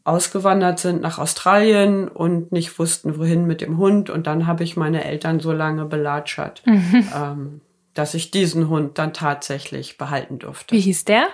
ausgewandert 0.03 0.79
sind 0.79 1.01
nach 1.01 1.19
Australien 1.19 2.07
und 2.07 2.53
nicht 2.53 2.79
wussten, 2.79 3.17
wohin 3.17 3.45
mit 3.45 3.59
dem 3.59 3.77
Hund. 3.77 4.09
Und 4.09 4.25
dann 4.25 4.47
habe 4.47 4.63
ich 4.63 4.77
meine 4.77 5.03
Eltern 5.03 5.41
so 5.41 5.51
lange 5.51 5.83
belatschert, 5.83 6.61
mhm. 6.65 7.09
ähm, 7.13 7.61
dass 7.93 8.13
ich 8.13 8.31
diesen 8.31 8.69
Hund 8.69 8.97
dann 8.97 9.13
tatsächlich 9.13 9.97
behalten 9.97 10.39
durfte. 10.39 10.73
Wie 10.73 10.79
hieß 10.79 11.03
der? 11.03 11.27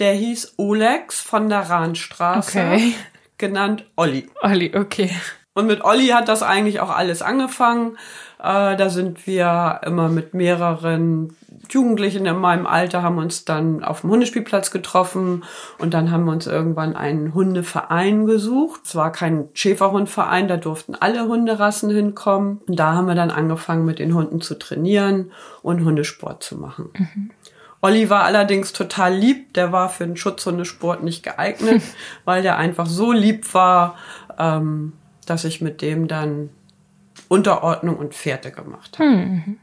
Der 0.00 0.14
hieß 0.14 0.54
Olex 0.56 1.20
von 1.20 1.48
der 1.48 1.60
Rahnstraße. 1.60 2.58
Okay 2.58 2.94
genannt 3.42 3.84
Olli. 3.96 4.30
Olli, 4.40 4.72
okay. 4.76 5.10
Und 5.52 5.66
mit 5.66 5.84
Olli 5.84 6.06
hat 6.06 6.28
das 6.28 6.42
eigentlich 6.42 6.80
auch 6.80 6.90
alles 6.90 7.20
angefangen. 7.20 7.98
Äh, 8.38 8.76
da 8.76 8.88
sind 8.88 9.26
wir 9.26 9.80
immer 9.84 10.08
mit 10.08 10.32
mehreren 10.32 11.36
Jugendlichen 11.68 12.24
in 12.24 12.38
meinem 12.38 12.66
Alter, 12.66 13.02
haben 13.02 13.18
uns 13.18 13.44
dann 13.44 13.82
auf 13.82 14.02
dem 14.02 14.10
Hundespielplatz 14.10 14.70
getroffen 14.70 15.42
und 15.78 15.92
dann 15.92 16.10
haben 16.10 16.24
wir 16.24 16.32
uns 16.32 16.46
irgendwann 16.46 16.94
einen 16.94 17.34
Hundeverein 17.34 18.26
gesucht. 18.26 18.82
Es 18.84 18.94
war 18.94 19.10
kein 19.10 19.48
Schäferhundverein, 19.54 20.48
da 20.48 20.56
durften 20.56 20.94
alle 20.94 21.26
Hunderassen 21.26 21.90
hinkommen. 21.90 22.60
Und 22.66 22.78
da 22.78 22.94
haben 22.94 23.06
wir 23.06 23.14
dann 23.14 23.30
angefangen, 23.30 23.84
mit 23.84 23.98
den 23.98 24.14
Hunden 24.14 24.40
zu 24.40 24.58
trainieren 24.58 25.32
und 25.62 25.84
Hundesport 25.84 26.42
zu 26.42 26.56
machen. 26.56 26.90
Mhm. 26.96 27.30
Olli 27.82 28.08
war 28.08 28.24
allerdings 28.24 28.72
total 28.72 29.14
lieb. 29.14 29.54
Der 29.54 29.72
war 29.72 29.88
für 29.88 30.06
den 30.06 30.16
Schutzhundesport 30.16 31.02
nicht 31.02 31.22
geeignet, 31.22 31.82
weil 32.24 32.42
der 32.42 32.56
einfach 32.56 32.86
so 32.86 33.12
lieb 33.12 33.52
war, 33.54 33.98
ähm, 34.38 34.92
dass 35.26 35.44
ich 35.44 35.60
mit 35.60 35.82
dem 35.82 36.08
dann 36.08 36.50
Unterordnung 37.28 37.96
und 37.96 38.14
Pferde 38.14 38.52
gemacht 38.52 38.98
habe. 38.98 39.10
Hm. 39.10 39.58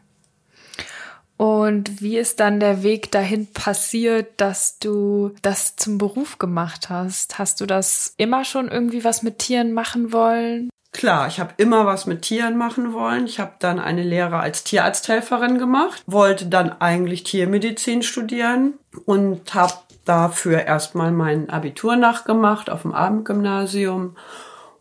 Und 1.38 2.02
wie 2.02 2.18
ist 2.18 2.42
dann 2.42 2.60
der 2.60 2.84
Weg 2.84 3.12
dahin 3.12 3.48
passiert, 3.48 4.42
dass 4.42 4.78
du 4.80 5.32
das 5.42 5.78
zum 5.78 5.98
Beruf 5.98 6.38
gemacht 6.38 6.90
hast? 6.90 7.40
Hast 7.40 7.62
du 7.62 7.66
das 7.66 8.14
immer 8.18 8.44
schon 8.44 8.68
irgendwie 8.68 9.06
was 9.06 9.24
mit 9.24 9.40
Tieren 9.40 9.72
machen 9.72 10.12
wollen? 10.12 10.70
Klar, 10.92 11.28
ich 11.28 11.40
habe 11.40 11.54
immer 11.58 11.86
was 11.86 12.08
mit 12.08 12.24
Tieren 12.24 12.58
machen 12.58 12.94
wollen. 12.94 13.26
Ich 13.26 13.40
habe 13.40 13.54
dann 13.60 13.80
eine 13.80 14.04
Lehre 14.04 14.40
als 14.40 14.64
Tierarzthelferin 14.64 15.60
gemacht, 15.60 16.04
wollte 16.08 16.48
dann 16.48 16.72
eigentlich 16.82 17.24
Tiermedizin 17.24 18.02
studieren 18.02 18.74
und 19.06 19.54
habe 19.54 19.74
dafür 20.06 20.64
erstmal 20.64 21.12
mein 21.12 21.50
Abitur 21.50 21.96
nachgemacht 21.96 22.70
auf 22.70 22.82
dem 22.82 22.94
Abendgymnasium. 22.94 24.18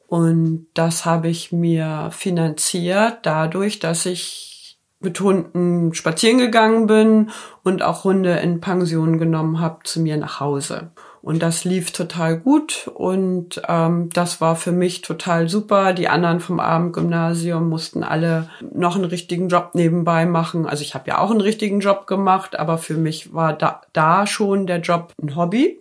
Und 0.06 0.68
das 0.72 1.04
habe 1.04 1.28
ich 1.28 1.52
mir 1.52 2.08
finanziert 2.12 3.18
dadurch, 3.24 3.78
dass 3.78 4.06
ich 4.06 4.78
mit 5.00 5.20
Hunden 5.20 5.94
spazieren 5.94 6.38
gegangen 6.38 6.86
bin 6.86 7.30
und 7.62 7.82
auch 7.82 8.04
Hunde 8.04 8.38
in 8.38 8.60
Pension 8.60 9.18
genommen 9.18 9.60
habe 9.60 9.80
zu 9.84 10.00
mir 10.00 10.16
nach 10.16 10.40
Hause. 10.40 10.90
Und 11.20 11.42
das 11.42 11.64
lief 11.64 11.90
total 11.90 12.38
gut 12.38 12.90
und 12.94 13.60
ähm, 13.68 14.08
das 14.10 14.40
war 14.40 14.54
für 14.54 14.72
mich 14.72 15.02
total 15.02 15.48
super. 15.48 15.92
Die 15.92 16.08
anderen 16.08 16.40
vom 16.40 16.60
Abendgymnasium 16.60 17.68
mussten 17.68 18.04
alle 18.04 18.48
noch 18.72 18.94
einen 18.94 19.04
richtigen 19.04 19.48
Job 19.48 19.70
nebenbei 19.74 20.26
machen. 20.26 20.66
Also 20.66 20.82
ich 20.82 20.94
habe 20.94 21.08
ja 21.08 21.18
auch 21.18 21.30
einen 21.30 21.40
richtigen 21.40 21.80
Job 21.80 22.06
gemacht, 22.06 22.58
aber 22.58 22.78
für 22.78 22.94
mich 22.94 23.34
war 23.34 23.52
da, 23.52 23.82
da 23.92 24.26
schon 24.26 24.66
der 24.66 24.80
Job 24.80 25.12
ein 25.20 25.34
Hobby. 25.34 25.80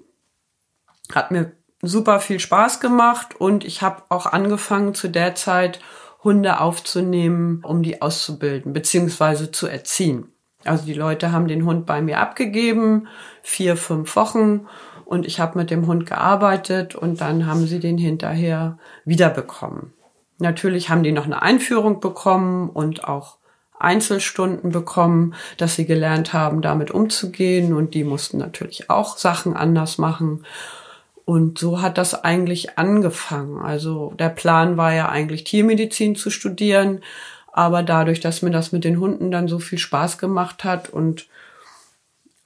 Hat 1.13 1.31
mir 1.31 1.51
super 1.81 2.19
viel 2.19 2.39
Spaß 2.39 2.79
gemacht 2.79 3.39
und 3.39 3.63
ich 3.63 3.81
habe 3.81 4.03
auch 4.09 4.25
angefangen 4.25 4.95
zu 4.95 5.07
der 5.07 5.35
Zeit 5.35 5.79
Hunde 6.23 6.59
aufzunehmen, 6.59 7.61
um 7.63 7.83
die 7.83 8.01
auszubilden 8.01 8.73
beziehungsweise 8.73 9.51
zu 9.51 9.67
erziehen. 9.67 10.31
Also 10.65 10.85
die 10.85 10.93
Leute 10.93 11.31
haben 11.31 11.47
den 11.47 11.65
Hund 11.65 11.85
bei 11.85 12.01
mir 12.01 12.19
abgegeben, 12.19 13.07
vier, 13.41 13.77
fünf 13.77 14.15
Wochen 14.15 14.67
und 15.07 15.25
ich 15.25 15.39
habe 15.39 15.57
mit 15.57 15.71
dem 15.71 15.87
Hund 15.87 16.05
gearbeitet 16.05 16.93
und 16.93 17.21
dann 17.21 17.45
haben 17.45 17.65
sie 17.65 17.79
den 17.79 17.97
hinterher 17.97 18.77
wiederbekommen. 19.05 19.93
Natürlich 20.37 20.89
haben 20.89 21.03
die 21.03 21.13
noch 21.13 21.25
eine 21.25 21.41
Einführung 21.41 22.01
bekommen 22.01 22.69
und 22.69 23.05
auch 23.05 23.37
Einzelstunden 23.79 24.71
bekommen, 24.71 25.33
dass 25.57 25.75
sie 25.75 25.85
gelernt 25.85 26.33
haben, 26.33 26.61
damit 26.61 26.91
umzugehen 26.91 27.73
und 27.73 27.93
die 27.93 28.03
mussten 28.03 28.37
natürlich 28.37 28.89
auch 28.89 29.17
Sachen 29.17 29.55
anders 29.55 29.97
machen. 29.97 30.43
Und 31.23 31.57
so 31.57 31.81
hat 31.81 31.97
das 31.97 32.23
eigentlich 32.23 32.77
angefangen. 32.77 33.59
Also 33.59 34.13
der 34.19 34.29
Plan 34.29 34.75
war 34.77 34.93
ja 34.93 35.09
eigentlich 35.09 35.45
Tiermedizin 35.45 36.15
zu 36.15 36.29
studieren, 36.29 37.01
aber 37.53 37.81
dadurch, 37.81 38.19
dass 38.19 38.41
mir 38.41 38.51
das 38.51 38.71
mit 38.71 38.83
den 38.83 38.99
Hunden 38.99 39.31
dann 39.31 39.47
so 39.47 39.59
viel 39.59 39.79
Spaß 39.79 40.17
gemacht 40.17 40.63
hat 40.63 40.89
und 40.89 41.27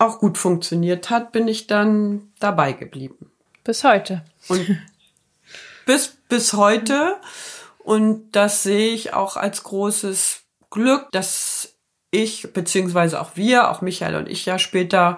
auch 0.01 0.19
gut 0.19 0.37
funktioniert 0.37 1.09
hat, 1.09 1.31
bin 1.31 1.47
ich 1.47 1.67
dann 1.67 2.31
dabei 2.39 2.73
geblieben. 2.73 3.31
Bis 3.63 3.83
heute. 3.83 4.23
Und 4.47 4.77
bis, 5.85 6.17
bis 6.27 6.53
heute. 6.53 7.17
Und 7.79 8.31
das 8.31 8.63
sehe 8.63 8.93
ich 8.93 9.13
auch 9.13 9.37
als 9.37 9.63
großes 9.63 10.41
Glück, 10.69 11.07
dass 11.11 11.75
ich, 12.09 12.51
beziehungsweise 12.53 13.21
auch 13.21 13.31
wir, 13.35 13.69
auch 13.69 13.81
Michael 13.81 14.15
und 14.15 14.29
ich 14.29 14.45
ja 14.45 14.59
später 14.59 15.17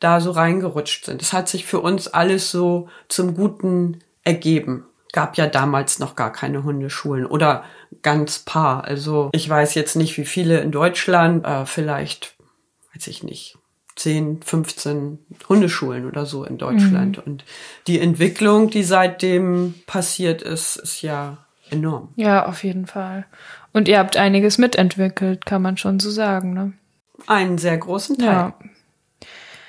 da 0.00 0.20
so 0.20 0.32
reingerutscht 0.32 1.06
sind. 1.06 1.22
Es 1.22 1.32
hat 1.32 1.48
sich 1.48 1.64
für 1.64 1.80
uns 1.80 2.08
alles 2.08 2.50
so 2.50 2.88
zum 3.08 3.34
Guten 3.34 4.00
ergeben. 4.22 4.86
Gab 5.12 5.36
ja 5.36 5.46
damals 5.46 5.98
noch 5.98 6.16
gar 6.16 6.32
keine 6.32 6.64
Hundeschulen 6.64 7.24
oder 7.24 7.64
ganz 8.02 8.40
paar. 8.40 8.84
Also 8.84 9.30
ich 9.32 9.48
weiß 9.48 9.74
jetzt 9.74 9.94
nicht, 9.94 10.18
wie 10.18 10.24
viele 10.24 10.60
in 10.60 10.72
Deutschland, 10.72 11.46
äh, 11.46 11.66
vielleicht, 11.66 12.34
weiß 12.92 13.06
ich 13.06 13.22
nicht, 13.22 13.56
10, 13.96 14.42
15 14.42 15.18
Hundeschulen 15.48 16.06
oder 16.06 16.26
so 16.26 16.44
in 16.44 16.58
Deutschland. 16.58 17.18
Mhm. 17.18 17.22
Und 17.24 17.44
die 17.86 18.00
Entwicklung, 18.00 18.70
die 18.70 18.82
seitdem 18.82 19.74
passiert 19.86 20.42
ist, 20.42 20.76
ist 20.76 21.02
ja 21.02 21.38
enorm. 21.70 22.08
Ja, 22.16 22.46
auf 22.46 22.64
jeden 22.64 22.86
Fall. 22.86 23.26
Und 23.72 23.88
ihr 23.88 23.98
habt 23.98 24.16
einiges 24.16 24.58
mitentwickelt, 24.58 25.46
kann 25.46 25.62
man 25.62 25.76
schon 25.76 26.00
so 26.00 26.10
sagen, 26.10 26.52
ne? 26.54 26.72
Einen 27.26 27.58
sehr 27.58 27.78
großen 27.78 28.18
Teil. 28.18 28.26
Ja. 28.26 28.54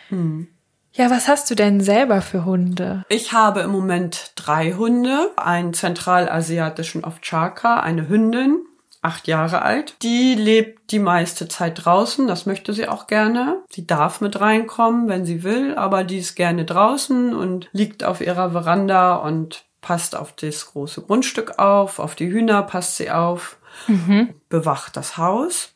Hm. 0.10 0.48
Ja, 0.94 1.12
was 1.12 1.28
hast 1.28 1.50
du 1.52 1.56
denn 1.56 1.82
selber 1.82 2.22
für 2.22 2.46
Hunde? 2.46 3.04
Ich 3.10 3.34
habe 3.34 3.60
im 3.62 3.72
Moment 3.72 4.32
drei 4.36 4.72
Hunde. 4.74 5.32
Einen 5.36 5.74
zentralasiatischen 5.74 7.04
Ovtcharka, 7.04 7.82
eine 7.82 8.08
Hündin, 8.08 8.60
acht 9.06 9.28
Jahre 9.28 9.62
alt. 9.62 9.96
Die 10.02 10.34
lebt 10.34 10.92
die 10.92 11.00
meiste 11.00 11.48
Zeit 11.48 11.86
draußen, 11.86 12.28
das 12.28 12.46
möchte 12.46 12.74
sie 12.74 12.88
auch 12.88 13.08
gerne. 13.08 13.64
Sie 13.70 13.88
darf 13.88 14.20
mit 14.20 14.40
reinkommen, 14.42 15.08
wenn 15.08 15.26
sie 15.26 15.44
will, 15.44 15.76
aber 15.76 16.04
die 16.04 16.18
ist 16.18 16.36
gerne 16.36 16.66
draußen 16.66 17.34
und 17.34 17.70
liegt 17.72 18.04
auf 18.04 18.20
ihrer 18.20 18.52
Veranda 18.52 19.16
und 19.16 19.64
passt 19.82 20.16
auf 20.16 20.34
das 20.34 20.66
große 20.72 21.04
Grundstück 21.04 21.60
auf, 21.60 22.00
auf 22.00 22.16
die 22.16 22.32
Hühner 22.32 22.64
passt 22.64 22.98
sie 22.98 23.12
auf, 23.12 23.58
mhm. 23.88 24.34
bewacht 24.50 24.98
das 24.98 25.18
Haus. 25.18 25.72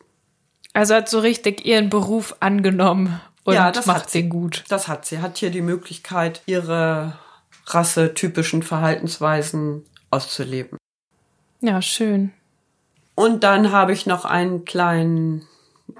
Also 0.72 0.94
hat 0.94 1.08
so 1.08 1.20
richtig 1.20 1.64
ihren 1.64 1.90
Beruf 1.90 2.36
angenommen 2.40 3.20
und 3.44 3.54
ja, 3.54 3.70
das 3.70 3.86
macht 3.86 4.10
sie 4.10 4.28
gut. 4.28 4.64
Das 4.68 4.88
hat 4.88 5.06
sie. 5.06 5.20
Hat 5.20 5.38
hier 5.38 5.50
die 5.50 5.62
Möglichkeit, 5.62 6.42
ihre 6.46 7.18
rassetypischen 7.66 8.62
Verhaltensweisen 8.62 9.84
auszuleben. 10.10 10.78
Ja, 11.60 11.80
schön. 11.82 12.32
Und 13.20 13.44
dann 13.44 13.70
habe 13.70 13.92
ich 13.92 14.06
noch 14.06 14.24
einen 14.24 14.64
kleinen, 14.64 15.46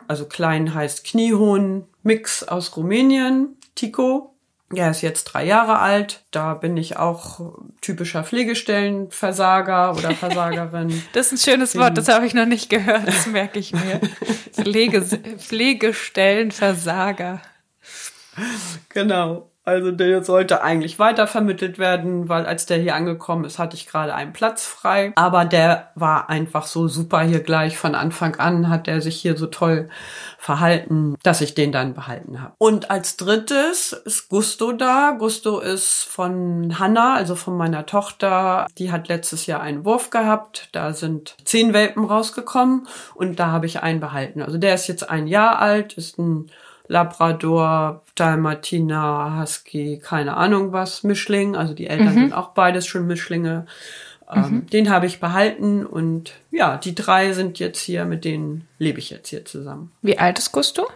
also 0.08 0.24
klein 0.24 0.72
heißt 0.72 1.04
Kniehuhn 1.04 1.84
Mix 2.02 2.42
aus 2.42 2.74
Rumänien, 2.78 3.58
Tico. 3.74 4.34
Er 4.74 4.90
ist 4.90 5.02
jetzt 5.02 5.24
drei 5.24 5.44
Jahre 5.44 5.80
alt. 5.80 6.24
Da 6.30 6.54
bin 6.54 6.78
ich 6.78 6.96
auch 6.96 7.58
typischer 7.82 8.24
Pflegestellenversager 8.24 9.94
oder 9.98 10.12
Versagerin. 10.12 11.02
Das 11.12 11.26
ist 11.26 11.32
ein 11.32 11.50
schönes 11.50 11.76
Wort, 11.76 11.98
das 11.98 12.08
habe 12.08 12.24
ich 12.24 12.32
noch 12.32 12.46
nicht 12.46 12.70
gehört, 12.70 13.06
das 13.06 13.26
merke 13.26 13.58
ich 13.58 13.74
mir. 13.74 14.00
Pflege, 14.52 15.02
Pflegestellenversager. 15.02 17.42
Genau. 18.88 19.49
Also 19.62 19.92
der 19.92 20.24
sollte 20.24 20.62
eigentlich 20.62 20.98
weitervermittelt 20.98 21.78
werden, 21.78 22.30
weil 22.30 22.46
als 22.46 22.64
der 22.64 22.78
hier 22.78 22.94
angekommen 22.94 23.44
ist, 23.44 23.58
hatte 23.58 23.76
ich 23.76 23.86
gerade 23.86 24.14
einen 24.14 24.32
Platz 24.32 24.66
frei. 24.66 25.12
Aber 25.16 25.44
der 25.44 25.90
war 25.94 26.30
einfach 26.30 26.66
so 26.66 26.88
super 26.88 27.20
hier 27.20 27.40
gleich 27.40 27.76
von 27.76 27.94
Anfang 27.94 28.36
an, 28.36 28.70
hat 28.70 28.88
er 28.88 29.02
sich 29.02 29.20
hier 29.20 29.36
so 29.36 29.46
toll 29.46 29.90
verhalten, 30.38 31.16
dass 31.22 31.42
ich 31.42 31.54
den 31.54 31.72
dann 31.72 31.92
behalten 31.92 32.40
habe. 32.40 32.54
Und 32.56 32.90
als 32.90 33.18
drittes 33.18 33.92
ist 33.92 34.30
Gusto 34.30 34.72
da. 34.72 35.10
Gusto 35.18 35.60
ist 35.60 36.04
von 36.04 36.78
Hanna, 36.78 37.14
also 37.14 37.36
von 37.36 37.56
meiner 37.56 37.84
Tochter. 37.84 38.66
Die 38.78 38.90
hat 38.90 39.08
letztes 39.08 39.44
Jahr 39.44 39.60
einen 39.60 39.84
Wurf 39.84 40.08
gehabt. 40.08 40.70
Da 40.72 40.94
sind 40.94 41.36
zehn 41.44 41.74
Welpen 41.74 42.06
rausgekommen 42.06 42.88
und 43.14 43.38
da 43.38 43.48
habe 43.48 43.66
ich 43.66 43.82
einen 43.82 44.00
behalten. 44.00 44.40
Also 44.40 44.56
der 44.56 44.74
ist 44.74 44.88
jetzt 44.88 45.10
ein 45.10 45.26
Jahr 45.26 45.58
alt, 45.58 45.92
ist 45.92 46.18
ein 46.18 46.50
Labrador, 46.90 48.02
Dalmatiner, 48.16 49.38
Husky, 49.40 50.00
keine 50.02 50.36
Ahnung 50.36 50.72
was, 50.72 51.04
Mischling. 51.04 51.54
Also 51.54 51.72
die 51.72 51.86
Eltern 51.86 52.08
mhm. 52.08 52.14
sind 52.14 52.32
auch 52.32 52.48
beides 52.48 52.84
schon 52.84 53.06
Mischlinge. 53.06 53.66
Ähm, 54.28 54.42
mhm. 54.42 54.66
Den 54.66 54.90
habe 54.90 55.06
ich 55.06 55.20
behalten 55.20 55.86
und 55.86 56.32
ja, 56.50 56.78
die 56.78 56.96
drei 56.96 57.32
sind 57.32 57.60
jetzt 57.60 57.78
hier, 57.78 58.04
mit 58.06 58.24
denen 58.24 58.66
lebe 58.78 58.98
ich 58.98 59.10
jetzt 59.10 59.28
hier 59.28 59.44
zusammen. 59.44 59.92
Wie 60.02 60.18
alt 60.18 60.40
ist 60.40 60.50
Gusto? 60.50 60.88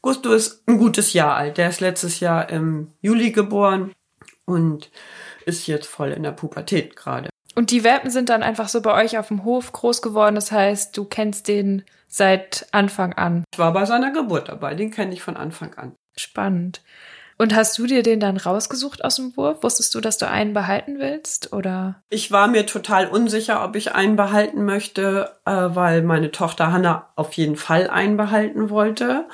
Gusto 0.00 0.32
ist 0.32 0.66
ein 0.66 0.78
gutes 0.78 1.12
Jahr 1.12 1.36
alt. 1.36 1.58
Der 1.58 1.68
ist 1.68 1.80
letztes 1.80 2.20
Jahr 2.20 2.48
im 2.48 2.88
Juli 3.02 3.30
geboren 3.30 3.92
und 4.46 4.90
ist 5.44 5.66
jetzt 5.66 5.86
voll 5.86 6.12
in 6.12 6.22
der 6.22 6.32
Pubertät 6.32 6.96
gerade. 6.96 7.28
Und 7.54 7.70
die 7.70 7.84
Welpen 7.84 8.10
sind 8.10 8.28
dann 8.28 8.42
einfach 8.42 8.68
so 8.68 8.80
bei 8.80 9.02
euch 9.02 9.18
auf 9.18 9.28
dem 9.28 9.44
Hof 9.44 9.72
groß 9.72 10.02
geworden. 10.02 10.34
Das 10.34 10.50
heißt, 10.50 10.96
du 10.96 11.04
kennst 11.04 11.48
den 11.48 11.84
seit 12.08 12.66
Anfang 12.72 13.12
an. 13.12 13.44
Ich 13.52 13.58
war 13.58 13.72
bei 13.72 13.84
seiner 13.84 14.12
Geburt 14.12 14.48
dabei. 14.48 14.74
Den 14.74 14.90
kenne 14.90 15.12
ich 15.12 15.22
von 15.22 15.36
Anfang 15.36 15.74
an. 15.74 15.94
Spannend. 16.16 16.82
Und 17.36 17.54
hast 17.54 17.76
du 17.78 17.86
dir 17.86 18.02
den 18.02 18.20
dann 18.20 18.36
rausgesucht 18.36 19.04
aus 19.04 19.16
dem 19.16 19.36
Wurf? 19.36 19.62
Wusstest 19.62 19.94
du, 19.94 20.00
dass 20.00 20.18
du 20.18 20.28
einen 20.28 20.52
behalten 20.52 20.98
willst 20.98 21.52
oder? 21.52 22.00
Ich 22.08 22.30
war 22.30 22.46
mir 22.46 22.66
total 22.66 23.08
unsicher, 23.08 23.64
ob 23.64 23.74
ich 23.74 23.92
einen 23.92 24.14
behalten 24.14 24.64
möchte, 24.64 25.32
äh, 25.44 25.50
weil 25.50 26.02
meine 26.02 26.30
Tochter 26.30 26.72
Hanna 26.72 27.10
auf 27.16 27.32
jeden 27.32 27.56
Fall 27.56 27.90
einen 27.90 28.16
behalten 28.16 28.70
wollte. 28.70 29.26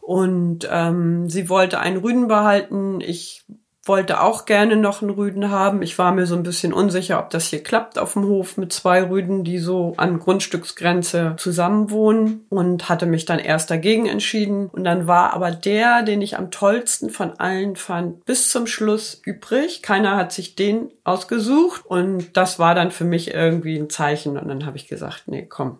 Und 0.00 0.68
ähm, 0.70 1.30
sie 1.30 1.48
wollte 1.48 1.78
einen 1.78 1.98
Rüden 1.98 2.26
behalten. 2.26 3.00
Ich 3.00 3.46
wollte 3.86 4.20
auch 4.20 4.44
gerne 4.46 4.76
noch 4.76 5.02
einen 5.02 5.10
Rüden 5.10 5.50
haben. 5.50 5.82
Ich 5.82 5.98
war 5.98 6.12
mir 6.12 6.26
so 6.26 6.34
ein 6.34 6.42
bisschen 6.42 6.72
unsicher, 6.72 7.18
ob 7.18 7.30
das 7.30 7.46
hier 7.46 7.62
klappt 7.62 7.98
auf 7.98 8.14
dem 8.14 8.24
Hof 8.24 8.56
mit 8.56 8.72
zwei 8.72 9.02
Rüden, 9.02 9.44
die 9.44 9.58
so 9.58 9.94
an 9.96 10.18
Grundstücksgrenze 10.18 11.34
zusammenwohnen 11.36 12.46
und 12.48 12.88
hatte 12.88 13.06
mich 13.06 13.24
dann 13.24 13.38
erst 13.38 13.70
dagegen 13.70 14.06
entschieden. 14.06 14.68
Und 14.68 14.84
dann 14.84 15.06
war 15.06 15.32
aber 15.34 15.50
der, 15.50 16.02
den 16.02 16.22
ich 16.22 16.38
am 16.38 16.50
tollsten 16.50 17.10
von 17.10 17.38
allen 17.38 17.76
fand, 17.76 18.24
bis 18.24 18.50
zum 18.50 18.66
Schluss 18.66 19.20
übrig. 19.24 19.82
Keiner 19.82 20.16
hat 20.16 20.32
sich 20.32 20.54
den 20.54 20.90
ausgesucht 21.04 21.82
und 21.84 22.36
das 22.36 22.58
war 22.58 22.74
dann 22.74 22.90
für 22.90 23.04
mich 23.04 23.34
irgendwie 23.34 23.76
ein 23.76 23.90
Zeichen 23.90 24.38
und 24.38 24.48
dann 24.48 24.66
habe 24.66 24.76
ich 24.76 24.88
gesagt, 24.88 25.24
nee, 25.26 25.46
komm, 25.46 25.78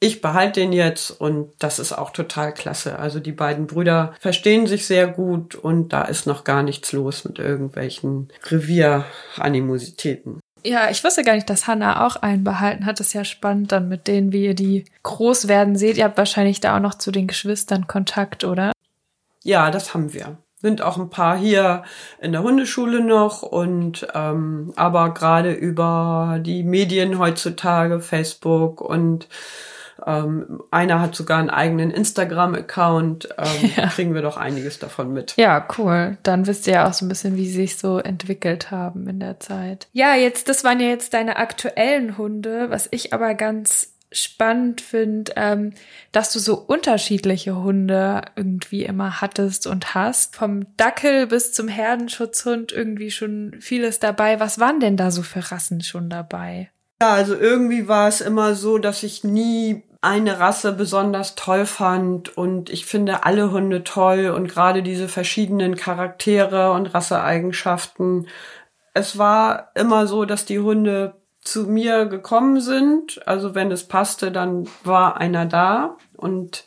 ich 0.00 0.20
behalte 0.20 0.60
den 0.60 0.72
jetzt 0.72 1.10
und 1.10 1.52
das 1.58 1.78
ist 1.78 1.92
auch 1.92 2.10
total 2.10 2.54
klasse. 2.54 2.98
Also 2.98 3.18
die 3.20 3.32
beiden 3.32 3.66
Brüder 3.66 4.14
verstehen 4.20 4.66
sich 4.66 4.86
sehr 4.86 5.08
gut 5.08 5.54
und 5.54 5.92
da 5.92 6.02
ist 6.02 6.26
noch 6.26 6.44
gar 6.44 6.62
nichts 6.62 6.92
los 6.92 7.24
mit 7.24 7.38
irgendwelchen 7.38 8.28
Revieranimositäten. 8.44 10.40
Ja, 10.64 10.90
ich 10.90 11.02
wusste 11.04 11.22
gar 11.22 11.34
nicht, 11.34 11.50
dass 11.50 11.66
Hannah 11.66 12.06
auch 12.06 12.16
einen 12.16 12.44
behalten 12.44 12.86
hat. 12.86 13.00
Das 13.00 13.08
ist 13.08 13.12
ja 13.12 13.24
spannend 13.24 13.72
dann 13.72 13.88
mit 13.88 14.06
denen, 14.08 14.32
wie 14.32 14.44
ihr 14.44 14.54
die 14.54 14.84
groß 15.02 15.48
werden 15.48 15.76
seht. 15.76 15.96
Ihr 15.96 16.04
habt 16.04 16.18
wahrscheinlich 16.18 16.60
da 16.60 16.76
auch 16.76 16.80
noch 16.80 16.94
zu 16.94 17.10
den 17.10 17.26
Geschwistern 17.26 17.86
Kontakt, 17.86 18.44
oder? 18.44 18.72
Ja, 19.44 19.70
das 19.70 19.94
haben 19.94 20.12
wir 20.12 20.38
sind 20.60 20.82
auch 20.82 20.98
ein 20.98 21.08
paar 21.08 21.36
hier 21.36 21.84
in 22.20 22.32
der 22.32 22.42
Hundeschule 22.42 23.00
noch 23.00 23.42
und 23.42 24.08
ähm, 24.12 24.72
aber 24.74 25.14
gerade 25.14 25.52
über 25.52 26.40
die 26.42 26.64
Medien 26.64 27.18
heutzutage, 27.18 28.00
Facebook 28.00 28.80
und 28.80 29.28
ähm, 30.08 30.62
einer 30.70 31.00
hat 31.00 31.14
sogar 31.14 31.38
einen 31.38 31.50
eigenen 31.50 31.90
Instagram-Account. 31.90 33.28
Ähm, 33.36 33.70
ja. 33.76 33.88
Kriegen 33.88 34.14
wir 34.14 34.22
doch 34.22 34.38
einiges 34.38 34.78
davon 34.78 35.12
mit. 35.12 35.34
Ja, 35.36 35.68
cool. 35.76 36.16
Dann 36.22 36.46
wisst 36.46 36.66
ihr 36.66 36.74
ja 36.74 36.88
auch 36.88 36.94
so 36.94 37.04
ein 37.04 37.08
bisschen, 37.08 37.36
wie 37.36 37.46
sie 37.46 37.56
sich 37.56 37.76
so 37.76 37.98
entwickelt 37.98 38.70
haben 38.70 39.06
in 39.06 39.20
der 39.20 39.38
Zeit. 39.38 39.88
Ja, 39.92 40.14
jetzt, 40.14 40.48
das 40.48 40.64
waren 40.64 40.80
ja 40.80 40.86
jetzt 40.86 41.12
deine 41.12 41.36
aktuellen 41.36 42.16
Hunde. 42.16 42.70
Was 42.70 42.88
ich 42.90 43.12
aber 43.12 43.34
ganz 43.34 43.92
spannend 44.10 44.80
finde, 44.80 45.32
ähm, 45.36 45.74
dass 46.12 46.32
du 46.32 46.38
so 46.38 46.56
unterschiedliche 46.56 47.56
Hunde 47.56 48.22
irgendwie 48.36 48.84
immer 48.84 49.20
hattest 49.20 49.66
und 49.66 49.94
hast. 49.94 50.36
Vom 50.36 50.74
Dackel 50.78 51.26
bis 51.26 51.52
zum 51.52 51.68
Herdenschutzhund 51.68 52.72
irgendwie 52.72 53.10
schon 53.10 53.56
vieles 53.60 53.98
dabei. 53.98 54.40
Was 54.40 54.58
waren 54.58 54.80
denn 54.80 54.96
da 54.96 55.10
so 55.10 55.22
für 55.22 55.52
Rassen 55.52 55.82
schon 55.82 56.08
dabei? 56.08 56.70
Ja, 57.00 57.12
also 57.12 57.36
irgendwie 57.36 57.86
war 57.86 58.08
es 58.08 58.20
immer 58.20 58.54
so, 58.54 58.78
dass 58.78 59.02
ich 59.02 59.22
nie 59.22 59.84
eine 60.00 60.38
Rasse 60.38 60.72
besonders 60.72 61.34
toll 61.34 61.66
fand 61.66 62.36
und 62.36 62.70
ich 62.70 62.86
finde 62.86 63.24
alle 63.24 63.50
Hunde 63.50 63.82
toll 63.82 64.28
und 64.28 64.48
gerade 64.48 64.82
diese 64.82 65.08
verschiedenen 65.08 65.74
Charaktere 65.74 66.72
und 66.72 66.94
Rasseeigenschaften. 66.94 68.28
Es 68.94 69.18
war 69.18 69.70
immer 69.74 70.06
so, 70.06 70.24
dass 70.24 70.44
die 70.44 70.60
Hunde 70.60 71.14
zu 71.40 71.64
mir 71.64 72.06
gekommen 72.06 72.60
sind. 72.60 73.26
Also 73.26 73.54
wenn 73.54 73.72
es 73.72 73.84
passte, 73.88 74.30
dann 74.30 74.68
war 74.84 75.16
einer 75.16 75.46
da 75.46 75.96
und 76.16 76.64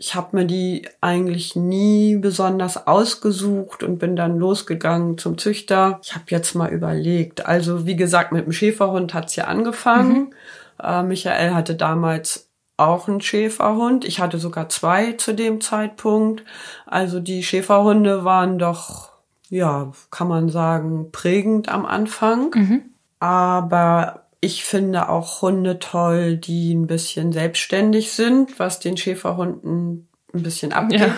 ich 0.00 0.14
habe 0.14 0.36
mir 0.36 0.44
die 0.46 0.88
eigentlich 1.00 1.56
nie 1.56 2.16
besonders 2.16 2.86
ausgesucht 2.86 3.82
und 3.82 3.98
bin 3.98 4.14
dann 4.14 4.38
losgegangen 4.38 5.18
zum 5.18 5.36
Züchter. 5.38 6.00
Ich 6.04 6.14
habe 6.14 6.24
jetzt 6.28 6.54
mal 6.54 6.70
überlegt. 6.70 7.44
Also 7.46 7.84
wie 7.84 7.96
gesagt, 7.96 8.30
mit 8.30 8.46
dem 8.46 8.52
Schäferhund 8.52 9.12
hat's 9.12 9.34
ja 9.34 9.44
angefangen. 9.44 10.18
Mhm. 10.18 10.34
Äh, 10.82 11.02
Michael 11.02 11.54
hatte 11.54 11.74
damals 11.74 12.48
auch 12.76 13.08
einen 13.08 13.20
Schäferhund. 13.20 14.04
Ich 14.04 14.20
hatte 14.20 14.38
sogar 14.38 14.68
zwei 14.68 15.12
zu 15.12 15.34
dem 15.34 15.60
Zeitpunkt. 15.60 16.44
Also 16.86 17.20
die 17.20 17.42
Schäferhunde 17.42 18.24
waren 18.24 18.58
doch, 18.58 19.10
ja, 19.50 19.92
kann 20.10 20.28
man 20.28 20.48
sagen, 20.48 21.10
prägend 21.10 21.68
am 21.68 21.84
Anfang. 21.84 22.50
Mhm. 22.54 22.82
Aber 23.18 24.26
ich 24.40 24.64
finde 24.64 25.08
auch 25.08 25.42
Hunde 25.42 25.80
toll, 25.80 26.36
die 26.36 26.72
ein 26.72 26.86
bisschen 26.86 27.32
selbstständig 27.32 28.12
sind, 28.12 28.58
was 28.60 28.78
den 28.78 28.96
Schäferhunden 28.96 30.08
ein 30.32 30.42
bisschen 30.42 30.72
abgeht. 30.72 31.00
Ja. 31.00 31.16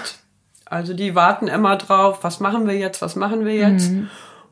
Also 0.64 0.94
die 0.94 1.14
warten 1.14 1.49
immer 1.49 1.77
drauf, 1.77 2.20
was 2.23 2.40
machen 2.40 2.66
wir 2.66 2.79
jetzt, 2.79 3.03
was 3.03 3.16
machen 3.16 3.44
wir 3.44 3.55
jetzt. 3.55 3.90
Mhm. 3.90 4.09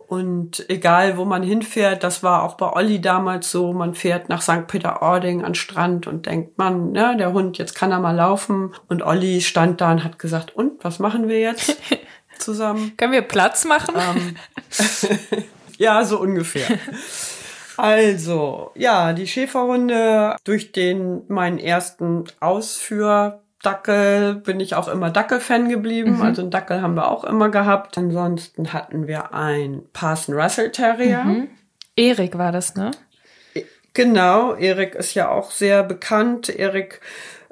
Und 0.08 0.64
egal, 0.70 1.18
wo 1.18 1.26
man 1.26 1.42
hinfährt, 1.42 2.02
das 2.02 2.22
war 2.22 2.42
auch 2.42 2.54
bei 2.54 2.72
Olli 2.72 2.98
damals 2.98 3.50
so, 3.50 3.74
man 3.74 3.94
fährt 3.94 4.30
nach 4.30 4.40
St. 4.40 4.66
Peter-Ording 4.66 5.44
an 5.44 5.54
Strand 5.54 6.06
und 6.06 6.24
denkt, 6.24 6.56
man, 6.56 6.92
ne, 6.92 7.14
der 7.18 7.34
Hund, 7.34 7.58
jetzt 7.58 7.74
kann 7.74 7.92
er 7.92 8.00
mal 8.00 8.16
laufen. 8.16 8.74
Und 8.88 9.02
Olli 9.02 9.42
stand 9.42 9.82
da 9.82 9.92
und 9.92 10.04
hat 10.04 10.18
gesagt, 10.18 10.56
und, 10.56 10.82
was 10.82 10.98
machen 10.98 11.28
wir 11.28 11.40
jetzt 11.40 11.76
zusammen? 12.38 12.94
Können 12.96 13.12
wir 13.12 13.20
Platz 13.20 13.66
machen? 13.66 13.96
Ähm, 13.98 14.36
ja, 15.76 16.02
so 16.02 16.18
ungefähr. 16.18 16.78
Also, 17.76 18.70
ja, 18.76 19.12
die 19.12 19.26
Schäferhunde 19.26 20.36
durch 20.42 20.72
den 20.72 21.24
meinen 21.28 21.58
ersten 21.58 22.24
Ausführ 22.40 23.42
Dackel 23.62 24.36
bin 24.36 24.60
ich 24.60 24.74
auch 24.74 24.88
immer 24.88 25.10
Dackel-Fan 25.10 25.68
geblieben. 25.68 26.16
Mhm. 26.16 26.22
Also 26.22 26.42
einen 26.42 26.50
Dackel 26.50 26.80
haben 26.80 26.94
wir 26.94 27.08
auch 27.08 27.24
immer 27.24 27.48
gehabt. 27.48 27.98
Ansonsten 27.98 28.72
hatten 28.72 29.06
wir 29.06 29.34
ein 29.34 29.82
Parson 29.92 30.34
Russell 30.34 30.70
Terrier. 30.70 31.24
Mhm. 31.24 31.48
Erik 31.96 32.38
war 32.38 32.52
das, 32.52 32.76
ne? 32.76 32.92
Genau, 33.94 34.54
Erik 34.54 34.94
ist 34.94 35.14
ja 35.14 35.28
auch 35.28 35.50
sehr 35.50 35.82
bekannt. 35.82 36.48
Erik, 36.48 37.00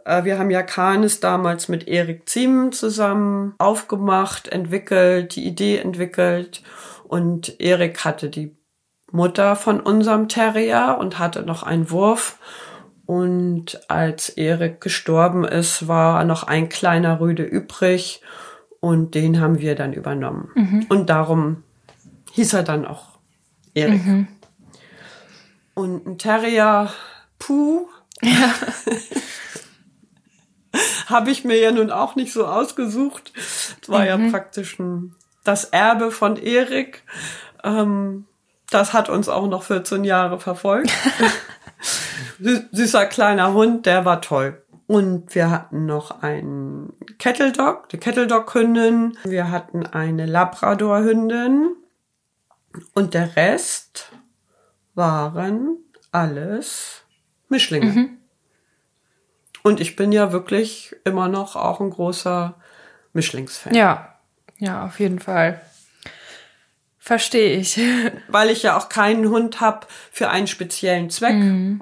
äh, 0.05 0.23
wir 0.23 0.38
haben 0.38 0.51
ja 0.51 0.62
Canis 0.62 1.19
damals 1.19 1.69
mit 1.69 1.88
Erik 1.88 2.29
Ziemen 2.29 2.71
zusammen 2.71 3.55
aufgemacht, 3.59 4.47
entwickelt, 4.47 5.35
die 5.35 5.45
Idee 5.45 5.79
entwickelt. 5.79 6.62
Und 7.09 7.61
Erik 7.61 8.05
hatte 8.05 8.31
die 8.31 8.57
Mutter 9.11 9.57
von 9.57 9.81
unserem 9.81 10.29
Terrier 10.29 10.97
und 11.01 11.19
hatte 11.19 11.42
noch 11.42 11.64
einen 11.64 11.90
Wurf. 11.90 12.38
Und 13.07 13.88
als 13.88 14.29
Erik 14.29 14.81
gestorben 14.81 15.45
ist, 15.45 15.87
war 15.87 16.25
noch 16.25 16.42
ein 16.42 16.69
kleiner 16.69 17.21
Rüde 17.21 17.45
übrig 17.45 18.21
und 18.81 19.14
den 19.14 19.40
haben 19.40 19.61
wir 19.61 19.77
dann 19.77 19.92
übernommen. 19.92 20.51
Mhm. 20.55 20.87
Und 20.88 21.09
darum 21.09 21.62
hieß 22.33 22.55
er 22.55 22.64
dann 22.64 22.85
auch 22.85 23.19
Erik. 23.75 24.05
Mhm. 24.05 24.29
Und 25.75 26.07
ein 26.07 26.19
Terrier 26.19 26.90
Puh 27.38 27.87
Ja. 28.23 28.55
habe 31.07 31.31
ich 31.31 31.45
mir 31.45 31.59
ja 31.59 31.73
nun 31.73 31.90
auch 31.90 32.16
nicht 32.16 32.33
so 32.33 32.47
ausgesucht. 32.47 33.33
Es 33.37 33.88
war 33.88 34.05
ja 34.05 34.19
praktisch 34.31 34.79
ein, 34.79 35.14
das 35.45 35.64
Erbe 35.64 36.11
von 36.11 36.37
Erik. 36.37 37.03
Ähm, 37.64 38.27
das 38.71 38.92
hat 38.92 39.09
uns 39.09 39.29
auch 39.29 39.47
noch 39.47 39.62
14 39.62 40.05
Jahre 40.05 40.40
verfolgt. 40.40 40.92
Sü- 42.40 42.64
Süßer 42.72 43.07
kleiner 43.07 43.53
Hund, 43.55 43.87
der 43.87 44.05
war 44.05 44.20
toll. 44.22 44.62
Und 44.87 45.35
wir 45.35 45.51
hatten 45.51 45.87
noch 45.87 46.22
einen 46.22 46.92
Kettle 47.18 47.51
Dog, 47.53 47.88
die 47.88 47.99
Kettle 47.99 48.27
Dog 48.29 48.55
Hündin. 48.55 49.18
Wir 49.25 49.51
hatten 49.51 49.85
eine 49.85 50.27
Labrador 50.27 51.01
Hündin. 51.01 51.75
Und 52.94 53.14
der 53.14 53.35
Rest 53.37 54.12
waren 54.94 55.79
alles 56.12 57.03
Mischlinge. 57.49 58.11
Und 59.62 59.81
ich 59.81 59.96
bin 59.96 60.12
ja 60.12 60.31
wirklich 60.31 60.94
immer 61.05 61.27
noch 61.29 61.57
auch 61.57 61.81
ein 61.81 61.90
großer 61.90 62.55
Mischlingsfan. 63.12 63.75
ja. 63.75 64.12
Ja, 64.59 64.87
auf 64.87 65.01
jeden 65.01 65.18
Fall. 65.18 65.61
Verstehe 67.07 67.57
ich. 67.57 67.79
Weil 68.29 68.51
ich 68.51 68.64
ja 68.64 68.77
auch 68.77 68.88
keinen 68.88 69.29
Hund 69.29 69.61
habe 69.61 69.87
für 70.11 70.29
einen 70.29 70.49
speziellen 70.49 71.09
Zweck. 71.09 71.37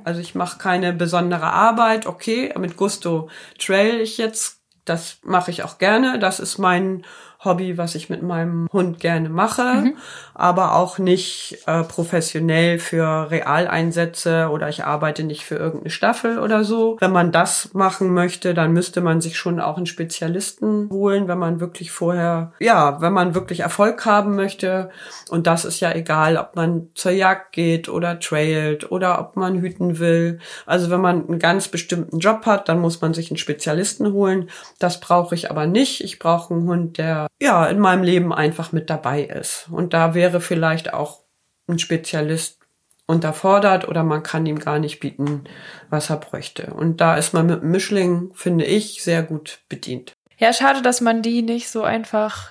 Also 0.05 0.21
ich 0.21 0.35
mache 0.35 0.59
keine 0.59 0.93
besondere 0.93 1.51
Arbeit. 1.51 2.05
Okay, 2.05 2.53
mit 2.59 2.77
Gusto 2.77 3.31
trail 3.59 4.03
ich 4.03 4.19
jetzt. 4.19 4.59
Das 4.85 5.17
mache 5.23 5.51
ich 5.51 5.63
auch 5.63 5.79
gerne. 5.79 6.19
Das 6.19 6.41
ist 6.41 6.59
mein 6.59 7.07
Hobby, 7.43 7.79
was 7.79 7.95
ich 7.95 8.11
mit 8.11 8.23
meinem 8.23 8.69
Hund 8.71 9.01
gerne 9.01 9.31
mache. 9.31 9.95
Aber 10.35 10.75
auch 10.75 10.99
nicht 10.99 11.59
äh, 11.67 11.85
professionell 11.85 12.79
für 12.79 13.31
Realeinsätze 13.31 14.49
oder 14.51 14.69
ich 14.69 14.85
arbeite 14.85 15.25
nicht 15.25 15.45
für 15.45 15.57
irgendeine 15.57 15.91
Staffel 15.91 16.39
oder 16.39 16.65
so. 16.65 16.97
Wenn 17.01 17.13
man 17.13 17.33
das 17.33 17.73
machen 17.73 18.13
möchte, 18.13 18.53
dann 18.53 18.73
müsste 18.73 19.01
man 19.01 19.21
sich 19.21 19.39
schon 19.39 19.61
auch 19.61 19.77
einen 19.77 19.87
Spezialisten 19.87 20.89
holen, 20.91 21.29
wenn 21.29 21.39
man 21.39 21.61
wirklich 21.61 21.93
vorher, 21.93 22.53
ja, 22.59 23.01
wenn 23.01 23.13
man 23.13 23.35
wirklich 23.35 23.61
Erfolg 23.61 24.05
haben 24.07 24.35
möchte. 24.35 24.91
Und 25.31 25.47
das 25.47 25.65
ist 25.65 25.81
ja 25.81 25.95
egal, 25.95 26.37
ob 26.37 26.57
man 26.57 26.89
zur 26.95 27.13
Jagd 27.13 27.53
geht 27.53 27.89
oder 27.89 28.19
trailt 28.19 28.91
oder 28.91 29.21
ob 29.21 29.37
man 29.37 29.61
hüten 29.61 29.99
will. 29.99 30.41
Also 30.67 30.91
wenn 30.91 31.01
man 31.01 31.29
einen 31.29 31.39
ganz 31.39 31.69
bestimmten 31.69 32.19
Job 32.19 32.47
hat, 32.47 32.69
dann 32.69 32.81
muss 32.81 33.01
man 33.01 33.15
sich 33.15 33.31
einen 33.31 33.37
Spezialisten 33.37 34.13
holen. 34.13 34.51
Das 34.79 35.01
brauche 35.01 35.35
ich 35.35 35.51
aber 35.51 35.67
nicht. 35.67 36.03
Ich 36.03 36.19
brauche 36.19 36.53
einen 36.53 36.67
Hund, 36.67 36.99
der 36.99 37.29
ja 37.41 37.67
in 37.67 37.79
meinem 37.79 38.03
Leben 38.03 38.33
einfach 38.33 38.73
mit 38.73 38.91
dabei 38.91 39.23
ist. 39.23 39.69
Und 39.71 39.93
da 39.93 40.15
wäre 40.15 40.24
vielleicht 40.41 40.93
auch 40.93 41.21
ein 41.67 41.79
Spezialist 41.79 42.59
unterfordert 43.07 43.87
oder 43.87 44.03
man 44.03 44.23
kann 44.23 44.47
ihm 44.47 44.59
gar 44.59 44.79
nicht 44.79 45.01
bieten, 45.01 45.45
was 45.91 46.11
er 46.11 46.17
bräuchte. 46.17 46.73
Und 46.73 47.01
da 47.01 47.17
ist 47.17 47.35
man 47.35 47.47
mit 47.47 47.63
Mischling, 47.63 48.33
finde 48.35 48.65
ich, 48.65 49.03
sehr 49.03 49.23
gut 49.23 49.61
bedient. 49.69 50.13
Ja, 50.39 50.53
schade, 50.53 50.83
dass 50.83 51.01
man 51.01 51.23
die 51.23 51.43
nicht 51.43 51.69
so 51.69 51.83
einfach 51.83 52.51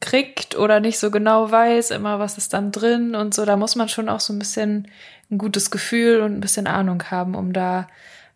kriegt 0.00 0.56
oder 0.56 0.80
nicht 0.80 0.98
so 0.98 1.10
genau 1.10 1.50
weiß, 1.50 1.90
immer 1.90 2.18
was 2.18 2.38
ist 2.38 2.54
dann 2.54 2.72
drin 2.72 3.14
und 3.14 3.34
so. 3.34 3.44
Da 3.44 3.56
muss 3.56 3.76
man 3.76 3.88
schon 3.88 4.08
auch 4.08 4.20
so 4.20 4.32
ein 4.32 4.38
bisschen 4.38 4.90
ein 5.30 5.38
gutes 5.38 5.70
Gefühl 5.70 6.20
und 6.22 6.34
ein 6.34 6.40
bisschen 6.40 6.66
Ahnung 6.66 7.02
haben, 7.10 7.34
um 7.34 7.52
da 7.52 7.86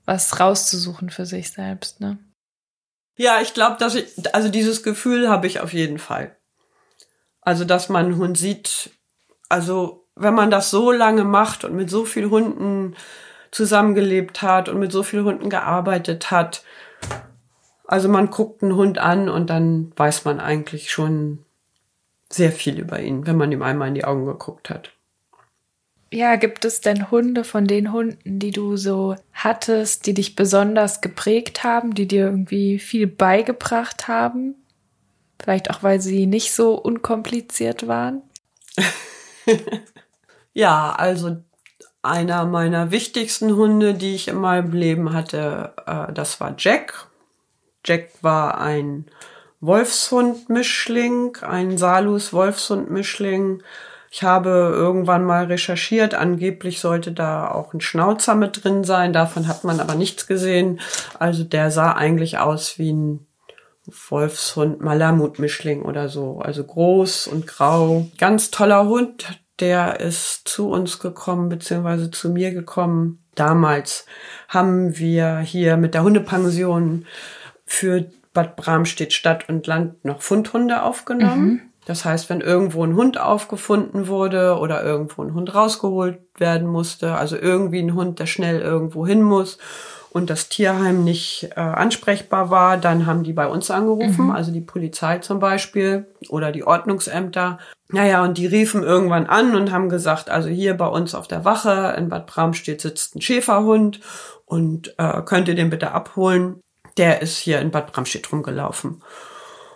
was 0.04 0.38
rauszusuchen 0.38 1.08
für 1.08 1.24
sich 1.24 1.50
selbst, 1.50 2.00
ne? 2.00 2.18
Ja, 3.16 3.40
ich 3.40 3.54
glaube, 3.54 3.76
dass 3.78 3.94
ich, 3.94 4.34
also 4.34 4.48
dieses 4.48 4.82
Gefühl 4.82 5.28
habe 5.28 5.46
ich 5.46 5.60
auf 5.60 5.72
jeden 5.72 5.98
Fall. 5.98 6.36
Also, 7.44 7.64
dass 7.64 7.88
man 7.88 8.06
einen 8.06 8.16
Hund 8.16 8.38
sieht, 8.38 8.90
also 9.48 10.06
wenn 10.16 10.34
man 10.34 10.50
das 10.50 10.70
so 10.70 10.92
lange 10.92 11.24
macht 11.24 11.64
und 11.64 11.74
mit 11.74 11.90
so 11.90 12.04
vielen 12.04 12.30
Hunden 12.30 12.96
zusammengelebt 13.50 14.42
hat 14.42 14.68
und 14.68 14.78
mit 14.78 14.92
so 14.92 15.02
vielen 15.02 15.24
Hunden 15.24 15.50
gearbeitet 15.50 16.30
hat, 16.30 16.64
also 17.86 18.08
man 18.08 18.30
guckt 18.30 18.62
einen 18.62 18.76
Hund 18.76 18.98
an 18.98 19.28
und 19.28 19.50
dann 19.50 19.92
weiß 19.96 20.24
man 20.24 20.40
eigentlich 20.40 20.90
schon 20.90 21.44
sehr 22.30 22.50
viel 22.50 22.78
über 22.78 23.00
ihn, 23.00 23.26
wenn 23.26 23.36
man 23.36 23.52
ihm 23.52 23.62
einmal 23.62 23.88
in 23.88 23.94
die 23.94 24.04
Augen 24.04 24.26
geguckt 24.26 24.70
hat. 24.70 24.90
Ja, 26.10 26.36
gibt 26.36 26.64
es 26.64 26.80
denn 26.80 27.10
Hunde 27.10 27.42
von 27.44 27.66
den 27.66 27.92
Hunden, 27.92 28.38
die 28.38 28.52
du 28.52 28.76
so 28.76 29.16
hattest, 29.32 30.06
die 30.06 30.14
dich 30.14 30.36
besonders 30.36 31.00
geprägt 31.00 31.64
haben, 31.64 31.94
die 31.94 32.06
dir 32.06 32.26
irgendwie 32.26 32.78
viel 32.78 33.06
beigebracht 33.06 34.06
haben? 34.06 34.54
Vielleicht 35.44 35.70
auch, 35.70 35.82
weil 35.82 36.00
sie 36.00 36.26
nicht 36.26 36.54
so 36.54 36.74
unkompliziert 36.74 37.86
waren? 37.86 38.22
Ja, 40.56 40.94
also 40.96 41.36
einer 42.02 42.44
meiner 42.46 42.92
wichtigsten 42.92 43.56
Hunde, 43.56 43.94
die 43.94 44.14
ich 44.14 44.28
in 44.28 44.36
meinem 44.36 44.72
Leben 44.72 45.12
hatte, 45.12 45.74
äh, 45.84 46.12
das 46.12 46.40
war 46.40 46.54
Jack. 46.56 47.08
Jack 47.84 48.10
war 48.22 48.60
ein 48.60 49.06
Wolfshund-Mischling, 49.60 51.38
ein 51.42 51.76
Salus-Wolfshund-Mischling. 51.76 53.64
Ich 54.12 54.22
habe 54.22 54.50
irgendwann 54.72 55.24
mal 55.24 55.46
recherchiert, 55.46 56.14
angeblich 56.14 56.78
sollte 56.78 57.10
da 57.10 57.50
auch 57.50 57.74
ein 57.74 57.80
Schnauzer 57.80 58.36
mit 58.36 58.62
drin 58.62 58.84
sein, 58.84 59.12
davon 59.12 59.48
hat 59.48 59.64
man 59.64 59.80
aber 59.80 59.96
nichts 59.96 60.28
gesehen. 60.28 60.80
Also 61.18 61.42
der 61.42 61.72
sah 61.72 61.94
eigentlich 61.94 62.38
aus 62.38 62.78
wie 62.78 62.92
ein 62.92 63.26
Wolfshund 63.86 64.80
Malamut-Mischling 64.80 65.82
oder 65.82 66.08
so. 66.08 66.38
Also 66.38 66.64
groß 66.64 67.26
und 67.26 67.46
grau. 67.46 68.06
Ganz 68.18 68.50
toller 68.50 68.86
Hund. 68.86 69.40
Der 69.60 70.00
ist 70.00 70.48
zu 70.48 70.70
uns 70.70 70.98
gekommen, 70.98 71.48
beziehungsweise 71.48 72.10
zu 72.10 72.30
mir 72.30 72.52
gekommen. 72.52 73.20
Damals 73.34 74.06
haben 74.48 74.98
wir 74.98 75.38
hier 75.38 75.76
mit 75.76 75.94
der 75.94 76.02
Hundepension 76.02 77.06
für 77.64 78.06
Bad 78.32 78.56
Bramstedt 78.56 79.12
Stadt 79.12 79.48
und 79.48 79.66
Land 79.66 80.04
noch 80.04 80.22
Fundhunde 80.22 80.82
aufgenommen. 80.82 81.70
Das 81.86 82.04
heißt, 82.04 82.30
wenn 82.30 82.40
irgendwo 82.40 82.82
ein 82.84 82.96
Hund 82.96 83.20
aufgefunden 83.20 84.08
wurde 84.08 84.58
oder 84.58 84.82
irgendwo 84.82 85.22
ein 85.22 85.34
Hund 85.34 85.54
rausgeholt 85.54 86.18
werden 86.38 86.66
musste, 86.66 87.14
also 87.14 87.36
irgendwie 87.36 87.80
ein 87.80 87.94
Hund, 87.94 88.18
der 88.18 88.26
schnell 88.26 88.60
irgendwo 88.60 89.06
hin 89.06 89.22
muss 89.22 89.58
und 90.14 90.30
das 90.30 90.48
Tierheim 90.48 91.02
nicht 91.02 91.50
äh, 91.56 91.60
ansprechbar 91.60 92.48
war, 92.48 92.76
dann 92.76 93.04
haben 93.04 93.24
die 93.24 93.32
bei 93.32 93.48
uns 93.48 93.68
angerufen, 93.68 94.30
also 94.30 94.52
die 94.52 94.60
Polizei 94.60 95.18
zum 95.18 95.40
Beispiel 95.40 96.06
oder 96.28 96.52
die 96.52 96.64
Ordnungsämter. 96.64 97.58
Naja, 97.88 98.22
und 98.22 98.38
die 98.38 98.46
riefen 98.46 98.84
irgendwann 98.84 99.26
an 99.26 99.56
und 99.56 99.72
haben 99.72 99.88
gesagt, 99.88 100.30
also 100.30 100.48
hier 100.48 100.74
bei 100.74 100.86
uns 100.86 101.16
auf 101.16 101.26
der 101.26 101.44
Wache 101.44 101.96
in 101.98 102.10
Bad 102.10 102.26
Bramstedt 102.26 102.80
sitzt 102.80 103.16
ein 103.16 103.22
Schäferhund 103.22 103.98
und 104.46 104.94
äh, 104.98 105.20
könnt 105.22 105.48
ihr 105.48 105.56
den 105.56 105.68
bitte 105.68 105.90
abholen? 105.90 106.60
Der 106.96 107.20
ist 107.20 107.36
hier 107.36 107.60
in 107.60 107.72
Bad 107.72 107.92
Bramstedt 107.92 108.30
rumgelaufen. 108.30 109.02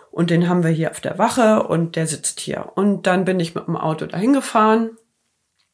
Und 0.09 0.29
den 0.29 0.47
haben 0.47 0.63
wir 0.63 0.71
hier 0.71 0.91
auf 0.91 1.01
der 1.01 1.17
Wache 1.17 1.63
und 1.63 1.97
der 1.97 2.07
sitzt 2.07 2.39
hier. 2.39 2.71
Und 2.75 3.07
dann 3.07 3.25
bin 3.25 3.41
ich 3.41 3.55
mit 3.55 3.67
dem 3.67 3.75
Auto 3.75 4.05
dahin 4.05 4.31
gefahren. 4.31 4.91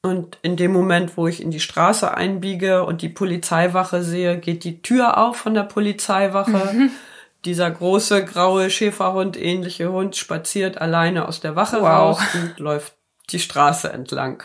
Und 0.05 0.37
in 0.43 0.55
dem 0.55 0.71
Moment, 0.71 1.17
wo 1.17 1.25
ich 1.25 1.41
in 1.41 1.49
die 1.49 1.59
Straße 1.59 2.13
einbiege 2.13 2.85
und 2.85 3.01
die 3.01 3.09
Polizeiwache 3.09 4.03
sehe, 4.03 4.37
geht 4.37 4.63
die 4.63 4.83
Tür 4.83 5.17
auf 5.17 5.37
von 5.37 5.55
der 5.55 5.63
Polizeiwache. 5.63 6.91
Dieser 7.43 7.71
große, 7.71 8.23
graue 8.23 8.69
Schäferhund, 8.69 9.35
ähnliche 9.35 9.91
Hund, 9.91 10.15
spaziert 10.15 10.79
alleine 10.79 11.27
aus 11.27 11.39
der 11.39 11.55
Wache 11.55 11.77
Wow. 11.81 11.87
raus 11.87 12.19
und 12.35 12.59
läuft 12.59 12.93
die 13.31 13.39
Straße 13.39 13.91
entlang. 13.91 14.43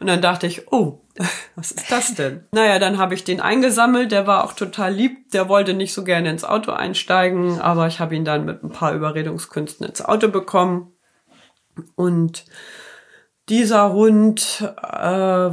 Und 0.00 0.08
dann 0.08 0.20
dachte 0.20 0.48
ich, 0.48 0.72
oh, 0.72 1.04
was 1.54 1.70
ist 1.70 1.92
das 1.92 2.16
denn? 2.16 2.44
naja, 2.50 2.80
dann 2.80 2.98
habe 2.98 3.14
ich 3.14 3.22
den 3.22 3.40
eingesammelt, 3.40 4.10
der 4.10 4.26
war 4.26 4.42
auch 4.42 4.54
total 4.54 4.92
lieb, 4.92 5.30
der 5.30 5.48
wollte 5.48 5.74
nicht 5.74 5.94
so 5.94 6.02
gerne 6.02 6.30
ins 6.30 6.42
Auto 6.42 6.72
einsteigen, 6.72 7.60
aber 7.60 7.86
ich 7.86 8.00
habe 8.00 8.16
ihn 8.16 8.24
dann 8.24 8.44
mit 8.44 8.64
ein 8.64 8.70
paar 8.70 8.92
Überredungskünsten 8.92 9.86
ins 9.86 10.04
Auto 10.04 10.26
bekommen. 10.26 10.90
Und 11.94 12.44
dieser 13.48 13.92
Hund 13.92 14.64
äh, 14.82 15.50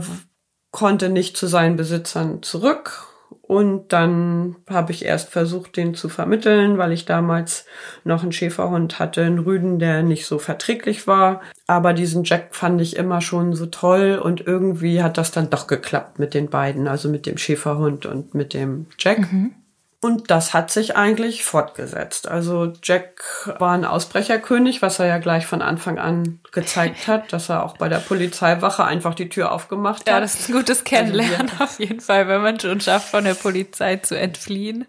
konnte 0.72 1.10
nicht 1.10 1.36
zu 1.38 1.48
seinen 1.48 1.76
Besitzern 1.76 2.42
zurück 2.42 3.08
Und 3.42 3.92
dann 3.92 4.56
habe 4.70 4.94
ich 4.94 5.04
erst 5.04 5.30
versucht, 5.30 5.76
den 5.76 5.94
zu 5.94 6.08
vermitteln, 6.08 6.78
weil 6.78 6.94
ich 6.94 7.04
damals 7.04 7.66
noch 8.06 8.24
einen 8.24 8.32
Schäferhund 8.32 8.98
hatte, 8.98 9.24
einen 9.24 9.40
Rüden, 9.40 9.78
der 9.78 10.04
nicht 10.04 10.26
so 10.26 10.40
verträglich 10.40 11.06
war. 11.06 11.42
Aber 11.68 11.92
diesen 11.92 12.24
Jack 12.24 12.56
fand 12.56 12.80
ich 12.80 12.96
immer 12.96 13.20
schon 13.20 13.54
so 13.54 13.66
toll 13.66 14.22
und 14.24 14.48
irgendwie 14.48 15.04
hat 15.04 15.18
das 15.18 15.32
dann 15.32 15.50
doch 15.50 15.68
geklappt 15.68 16.18
mit 16.18 16.34
den 16.34 16.50
beiden, 16.50 16.88
also 16.88 17.10
mit 17.10 17.26
dem 17.26 17.38
Schäferhund 17.38 18.06
und 18.06 18.34
mit 18.34 18.54
dem 18.54 18.86
Jack. 18.98 19.20
Mhm. 19.32 19.54
Und 20.04 20.32
das 20.32 20.56
hat 20.56 20.72
sich 20.72 20.96
eigentlich 20.96 21.44
fortgesetzt. 21.44 22.28
Also 22.28 22.74
Jack 22.82 23.54
war 23.60 23.74
ein 23.74 23.86
Ausbrecherkönig, 23.86 24.82
was 24.82 24.98
er 24.98 25.06
ja 25.06 25.20
gleich 25.20 25.46
von 25.46 25.62
Anfang 25.62 26.00
an 26.00 26.40
gezeigt 26.52 27.08
hat, 27.08 27.32
dass 27.32 27.50
er 27.50 27.64
auch 27.64 27.78
bei 27.78 27.88
der 27.88 28.00
Polizeiwache 28.00 28.84
einfach 28.84 29.14
die 29.14 29.30
Tür 29.30 29.52
aufgemacht 29.52 30.02
hat. 30.02 30.08
Ja, 30.08 30.20
das 30.20 30.40
ist 30.40 30.50
ein 30.50 30.54
gutes 30.54 30.80
also 30.80 30.84
Kennenlernen 30.86 31.52
auf 31.60 31.80
jeden 31.80 32.02
Fall, 32.02 32.28
wenn 32.28 32.42
man 32.42 32.60
schon 32.60 32.82
schafft, 32.82 33.10
von 33.10 33.24
der 33.24 33.36
Polizei 33.36 33.98
zu 33.98 34.18
entfliehen. 34.18 34.88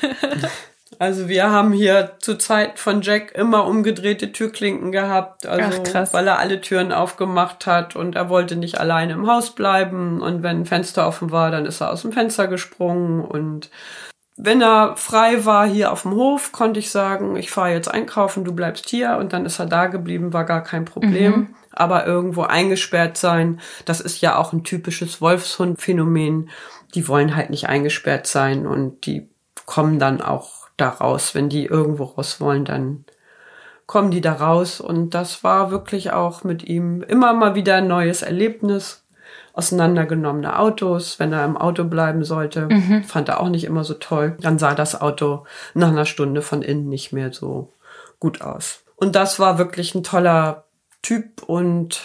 Also 1.00 1.28
wir 1.28 1.50
haben 1.50 1.72
hier 1.72 2.16
zur 2.18 2.40
Zeit 2.40 2.80
von 2.80 3.02
Jack 3.02 3.32
immer 3.32 3.66
umgedrehte 3.66 4.32
Türklinken 4.32 4.90
gehabt, 4.90 5.46
also 5.46 5.82
Ach, 5.94 6.12
weil 6.12 6.26
er 6.26 6.40
alle 6.40 6.60
Türen 6.60 6.92
aufgemacht 6.92 7.66
hat 7.66 7.94
und 7.94 8.16
er 8.16 8.28
wollte 8.28 8.56
nicht 8.56 8.80
alleine 8.80 9.12
im 9.12 9.28
Haus 9.28 9.54
bleiben 9.54 10.20
und 10.20 10.42
wenn 10.42 10.62
ein 10.62 10.66
Fenster 10.66 11.06
offen 11.06 11.30
war, 11.30 11.52
dann 11.52 11.66
ist 11.66 11.80
er 11.80 11.92
aus 11.92 12.02
dem 12.02 12.10
Fenster 12.10 12.48
gesprungen 12.48 13.20
und 13.20 13.70
wenn 14.40 14.62
er 14.62 14.96
frei 14.96 15.44
war 15.44 15.66
hier 15.66 15.90
auf 15.90 16.02
dem 16.02 16.12
Hof, 16.12 16.52
konnte 16.52 16.78
ich 16.78 16.92
sagen, 16.92 17.34
ich 17.34 17.50
fahre 17.50 17.72
jetzt 17.72 17.88
einkaufen, 17.88 18.44
du 18.44 18.54
bleibst 18.54 18.88
hier 18.88 19.16
und 19.18 19.32
dann 19.32 19.44
ist 19.44 19.58
er 19.58 19.66
da 19.66 19.86
geblieben, 19.86 20.32
war 20.32 20.44
gar 20.44 20.62
kein 20.62 20.84
Problem. 20.84 21.32
Mhm. 21.32 21.54
Aber 21.72 22.06
irgendwo 22.06 22.42
eingesperrt 22.42 23.16
sein, 23.16 23.60
das 23.84 24.00
ist 24.00 24.20
ja 24.20 24.36
auch 24.36 24.52
ein 24.52 24.62
typisches 24.62 25.20
Wolfshund-Phänomen. 25.20 26.50
Die 26.94 27.08
wollen 27.08 27.34
halt 27.34 27.50
nicht 27.50 27.68
eingesperrt 27.68 28.28
sein 28.28 28.66
und 28.66 29.06
die 29.06 29.28
kommen 29.66 29.98
dann 29.98 30.22
auch 30.22 30.68
da 30.76 30.88
raus. 30.88 31.34
Wenn 31.34 31.48
die 31.48 31.66
irgendwo 31.66 32.04
raus 32.04 32.40
wollen, 32.40 32.64
dann 32.64 33.04
kommen 33.86 34.12
die 34.12 34.20
da 34.20 34.34
raus. 34.34 34.80
Und 34.80 35.14
das 35.14 35.42
war 35.42 35.72
wirklich 35.72 36.12
auch 36.12 36.44
mit 36.44 36.62
ihm 36.62 37.02
immer 37.02 37.32
mal 37.32 37.56
wieder 37.56 37.76
ein 37.76 37.88
neues 37.88 38.22
Erlebnis 38.22 39.04
auseinandergenommene 39.58 40.58
Autos, 40.58 41.18
wenn 41.18 41.32
er 41.32 41.44
im 41.44 41.56
Auto 41.56 41.84
bleiben 41.84 42.24
sollte. 42.24 42.68
Mhm. 42.68 43.02
Fand 43.02 43.28
er 43.28 43.40
auch 43.40 43.48
nicht 43.48 43.64
immer 43.64 43.82
so 43.82 43.94
toll. 43.94 44.36
Dann 44.40 44.58
sah 44.58 44.74
das 44.74 45.00
Auto 45.00 45.44
nach 45.74 45.88
einer 45.88 46.06
Stunde 46.06 46.42
von 46.42 46.62
innen 46.62 46.88
nicht 46.88 47.12
mehr 47.12 47.32
so 47.32 47.74
gut 48.20 48.40
aus. 48.40 48.84
Und 48.94 49.16
das 49.16 49.40
war 49.40 49.58
wirklich 49.58 49.94
ein 49.94 50.04
toller 50.04 50.64
Typ 51.02 51.42
und 51.42 52.00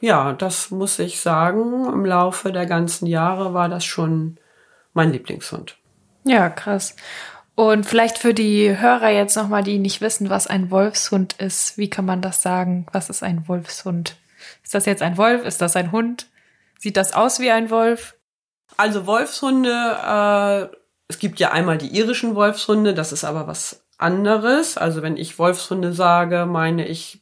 ja, 0.00 0.32
das 0.32 0.70
muss 0.70 0.98
ich 0.98 1.20
sagen, 1.20 1.86
im 1.92 2.04
Laufe 2.04 2.52
der 2.52 2.66
ganzen 2.66 3.06
Jahre 3.06 3.52
war 3.52 3.68
das 3.68 3.84
schon 3.84 4.38
mein 4.94 5.12
Lieblingshund. 5.12 5.76
Ja, 6.24 6.48
krass. 6.48 6.96
Und 7.54 7.84
vielleicht 7.84 8.18
für 8.18 8.32
die 8.32 8.78
Hörer 8.78 9.10
jetzt 9.10 9.36
nochmal, 9.36 9.62
die 9.62 9.78
nicht 9.78 10.00
wissen, 10.00 10.30
was 10.30 10.46
ein 10.46 10.70
Wolfshund 10.70 11.34
ist, 11.34 11.76
wie 11.76 11.90
kann 11.90 12.06
man 12.06 12.22
das 12.22 12.40
sagen? 12.40 12.86
Was 12.92 13.10
ist 13.10 13.22
ein 13.22 13.46
Wolfshund? 13.48 14.16
Ist 14.64 14.74
das 14.74 14.86
jetzt 14.86 15.02
ein 15.02 15.18
Wolf? 15.18 15.44
Ist 15.44 15.60
das 15.60 15.76
ein 15.76 15.92
Hund? 15.92 16.29
Sieht 16.80 16.96
das 16.96 17.12
aus 17.12 17.40
wie 17.40 17.50
ein 17.50 17.70
Wolf? 17.70 18.16
Also 18.78 19.06
Wolfshunde, 19.06 19.70
äh, 19.70 20.76
es 21.08 21.18
gibt 21.18 21.38
ja 21.38 21.52
einmal 21.52 21.76
die 21.76 21.94
irischen 21.94 22.34
Wolfshunde, 22.34 22.94
das 22.94 23.12
ist 23.12 23.24
aber 23.24 23.46
was 23.46 23.84
anderes. 23.98 24.78
Also 24.78 25.02
wenn 25.02 25.18
ich 25.18 25.38
Wolfshunde 25.38 25.92
sage, 25.92 26.46
meine 26.46 26.88
ich 26.88 27.20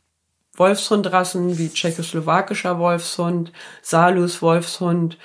Wolfshundrassen 0.54 1.58
wie 1.58 1.70
tschechoslowakischer 1.70 2.78
Wolfshund, 2.78 3.52
Salus 3.82 4.42
Wolfshund. 4.42 5.18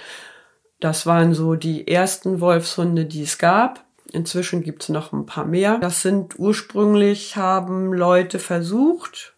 Das 0.80 1.06
waren 1.06 1.34
so 1.36 1.54
die 1.54 1.88
ersten 1.88 2.40
Wolfshunde, 2.42 3.06
die 3.06 3.24
es 3.24 3.38
gab. 3.38 3.86
Inzwischen 4.12 4.64
gibt 4.64 4.84
es 4.84 4.90
noch 4.90 5.12
ein 5.12 5.26
paar 5.28 5.46
mehr. 5.46 5.78
Das 5.78 6.02
sind 6.02 6.40
ursprünglich, 6.40 7.36
haben 7.36 7.94
Leute 7.94 8.40
versucht, 8.40 9.33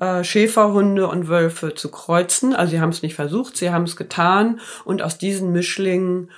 äh, 0.00 0.24
Schäferhunde 0.24 1.06
und 1.06 1.28
Wölfe 1.28 1.74
zu 1.74 1.90
kreuzen. 1.90 2.54
Also 2.54 2.72
sie 2.72 2.80
haben 2.80 2.90
es 2.90 3.02
nicht 3.02 3.14
versucht, 3.14 3.56
sie 3.56 3.70
haben 3.70 3.84
es 3.84 3.96
getan 3.96 4.60
und 4.84 5.02
aus 5.02 5.18
diesen 5.18 5.52
Mischlingen 5.52 6.30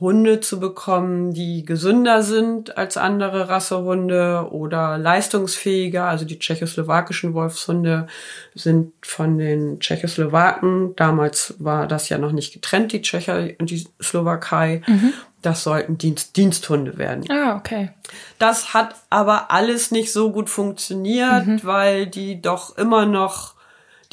Hunde 0.00 0.40
zu 0.40 0.58
bekommen, 0.58 1.34
die 1.34 1.62
gesünder 1.62 2.22
sind 2.22 2.78
als 2.78 2.96
andere 2.96 3.50
Rassehunde 3.50 4.48
oder 4.50 4.96
leistungsfähiger. 4.96 6.06
Also 6.06 6.24
die 6.24 6.38
tschechoslowakischen 6.38 7.34
Wolfshunde 7.34 8.06
sind 8.54 8.94
von 9.02 9.36
den 9.36 9.78
Tschechoslowaken. 9.78 10.96
Damals 10.96 11.54
war 11.58 11.86
das 11.86 12.08
ja 12.08 12.16
noch 12.16 12.32
nicht 12.32 12.54
getrennt, 12.54 12.92
die 12.92 13.02
Tschecher 13.02 13.50
und 13.58 13.68
die 13.68 13.86
Slowakei. 14.02 14.80
Mhm. 14.86 15.12
Das 15.42 15.62
sollten 15.62 15.96
Dienst 15.96 16.36
Diensthunde 16.36 16.98
werden. 16.98 17.24
Ah, 17.30 17.56
okay. 17.56 17.90
Das 18.38 18.74
hat 18.74 18.94
aber 19.08 19.50
alles 19.50 19.90
nicht 19.90 20.12
so 20.12 20.32
gut 20.32 20.50
funktioniert, 20.50 21.46
mhm. 21.46 21.60
weil 21.62 22.06
die 22.06 22.42
doch 22.42 22.76
immer 22.76 23.06
noch 23.06 23.54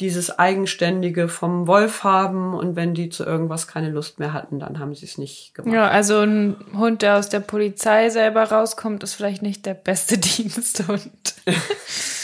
dieses 0.00 0.38
Eigenständige 0.38 1.28
vom 1.28 1.66
Wolf 1.66 2.04
haben 2.04 2.54
und 2.54 2.76
wenn 2.76 2.94
die 2.94 3.08
zu 3.08 3.24
irgendwas 3.24 3.66
keine 3.66 3.90
Lust 3.90 4.20
mehr 4.20 4.32
hatten, 4.32 4.60
dann 4.60 4.78
haben 4.78 4.94
sie 4.94 5.04
es 5.04 5.18
nicht 5.18 5.54
gemacht. 5.54 5.74
Ja, 5.74 5.88
also 5.88 6.20
ein 6.20 6.56
Hund, 6.74 7.02
der 7.02 7.16
aus 7.16 7.28
der 7.28 7.40
Polizei 7.40 8.08
selber 8.10 8.44
rauskommt, 8.44 9.02
ist 9.02 9.14
vielleicht 9.14 9.42
nicht 9.42 9.66
der 9.66 9.74
beste 9.74 10.16
Diensthund. 10.18 11.34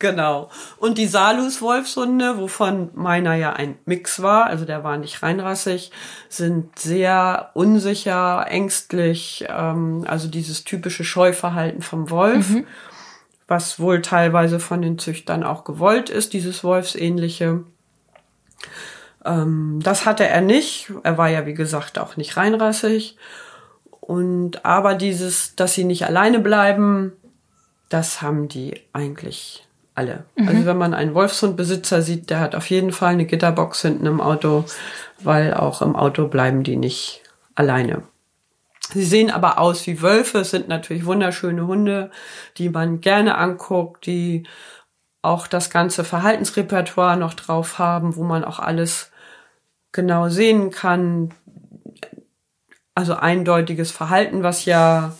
genau. 0.00 0.50
Und 0.78 0.98
die 0.98 1.06
Salus-Wolfshunde, 1.06 2.38
wovon 2.38 2.90
meiner 2.94 3.34
ja 3.34 3.52
ein 3.52 3.78
Mix 3.84 4.20
war, 4.20 4.46
also 4.46 4.64
der 4.64 4.82
war 4.82 4.96
nicht 4.96 5.22
reinrassig, 5.22 5.92
sind 6.28 6.76
sehr 6.76 7.50
unsicher, 7.54 8.46
ängstlich, 8.48 9.46
ähm, 9.48 10.04
also 10.08 10.26
dieses 10.26 10.64
typische 10.64 11.04
Scheuverhalten 11.04 11.82
vom 11.82 12.10
Wolf. 12.10 12.50
Mhm 12.50 12.66
was 13.50 13.80
wohl 13.80 14.00
teilweise 14.00 14.60
von 14.60 14.80
den 14.80 14.96
Züchtern 14.96 15.42
auch 15.42 15.64
gewollt 15.64 16.08
ist, 16.08 16.34
dieses 16.34 16.62
Wolfsähnliche. 16.62 17.64
Ähm, 19.24 19.80
das 19.82 20.06
hatte 20.06 20.24
er 20.24 20.40
nicht. 20.40 20.92
Er 21.02 21.18
war 21.18 21.28
ja, 21.28 21.46
wie 21.46 21.54
gesagt, 21.54 21.98
auch 21.98 22.16
nicht 22.16 22.36
reinrassig. 22.36 23.16
Und 24.00 24.64
aber 24.64 24.94
dieses, 24.94 25.56
dass 25.56 25.74
sie 25.74 25.82
nicht 25.82 26.06
alleine 26.06 26.38
bleiben, 26.38 27.12
das 27.88 28.22
haben 28.22 28.46
die 28.46 28.80
eigentlich 28.92 29.66
alle. 29.94 30.24
Mhm. 30.36 30.48
Also 30.48 30.66
wenn 30.66 30.78
man 30.78 30.94
einen 30.94 31.14
Wolfshundbesitzer 31.14 32.02
sieht, 32.02 32.30
der 32.30 32.40
hat 32.40 32.54
auf 32.54 32.68
jeden 32.70 32.92
Fall 32.92 33.12
eine 33.12 33.26
Gitterbox 33.26 33.82
hinten 33.82 34.06
im 34.06 34.20
Auto, 34.20 34.64
weil 35.18 35.54
auch 35.54 35.82
im 35.82 35.96
Auto 35.96 36.28
bleiben 36.28 36.62
die 36.62 36.76
nicht 36.76 37.22
alleine. 37.54 38.02
Sie 38.92 39.04
sehen 39.04 39.30
aber 39.30 39.58
aus 39.58 39.86
wie 39.86 40.02
Wölfe. 40.02 40.38
Es 40.38 40.50
sind 40.50 40.68
natürlich 40.68 41.06
wunderschöne 41.06 41.66
Hunde, 41.66 42.10
die 42.56 42.70
man 42.70 43.00
gerne 43.00 43.38
anguckt, 43.38 44.06
die 44.06 44.44
auch 45.22 45.46
das 45.46 45.70
ganze 45.70 46.02
Verhaltensrepertoire 46.02 47.16
noch 47.16 47.34
drauf 47.34 47.78
haben, 47.78 48.16
wo 48.16 48.24
man 48.24 48.44
auch 48.44 48.58
alles 48.58 49.12
genau 49.92 50.28
sehen 50.28 50.70
kann. 50.70 51.34
Also 52.94 53.14
eindeutiges 53.14 53.90
Verhalten, 53.90 54.42
was 54.42 54.64
ja 54.64 55.12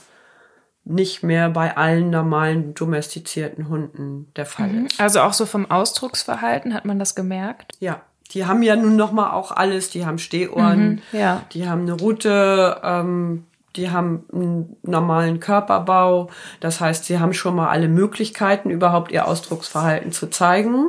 nicht 0.91 1.23
mehr 1.23 1.51
bei 1.51 1.77
allen 1.77 2.11
normalen 2.11 2.75
domestizierten 2.75 3.69
Hunden 3.69 4.31
der 4.37 4.47
Fall 4.47 4.69
mhm. 4.69 4.87
ist. 4.87 5.01
Also 5.01 5.21
auch 5.21 5.33
so 5.33 5.47
vom 5.47 5.71
Ausdrucksverhalten 5.71 6.75
hat 6.75 6.85
man 6.85 6.99
das 6.99 7.15
gemerkt? 7.15 7.73
Ja, 7.81 8.03
die 8.33 8.47
haben 8.47 8.63
ja 8.63 8.77
nun 8.77 8.97
noch 8.97 9.13
mal 9.13 9.33
auch 9.33 9.53
alles. 9.53 9.91
Die 9.91 10.05
haben 10.05 10.19
Stehohren, 10.19 11.03
mhm, 11.13 11.19
ja. 11.19 11.43
die 11.53 11.69
haben 11.69 11.83
eine 11.83 11.93
Rute, 11.95 12.81
ähm, 12.83 13.47
die 13.77 13.91
haben 13.91 14.25
einen 14.33 14.77
normalen 14.83 15.41
Körperbau. 15.41 16.31
Das 16.61 16.81
heißt, 16.81 17.05
sie 17.05 17.19
haben 17.19 17.33
schon 17.33 17.55
mal 17.55 17.69
alle 17.69 17.89
Möglichkeiten, 17.89 18.71
überhaupt 18.71 19.13
ihr 19.13 19.27
Ausdrucksverhalten 19.27 20.13
zu 20.13 20.29
zeigen. 20.29 20.89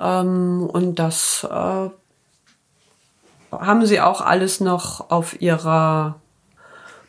Ähm, 0.00 0.68
und 0.72 0.98
das 0.98 1.46
äh, 1.50 1.90
haben 3.52 3.86
sie 3.86 4.00
auch 4.00 4.20
alles 4.20 4.60
noch 4.60 5.10
auf 5.10 5.40
ihrer 5.40 6.16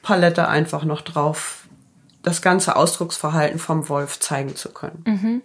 Palette 0.02 0.48
einfach 0.48 0.86
noch 0.86 1.02
drauf, 1.02 1.59
das 2.24 2.42
ganze 2.42 2.76
Ausdrucksverhalten 2.76 3.60
vom 3.60 3.90
Wolf 3.90 4.20
zeigen 4.20 4.56
zu 4.56 4.70
können. 4.70 5.04
Mhm. 5.06 5.42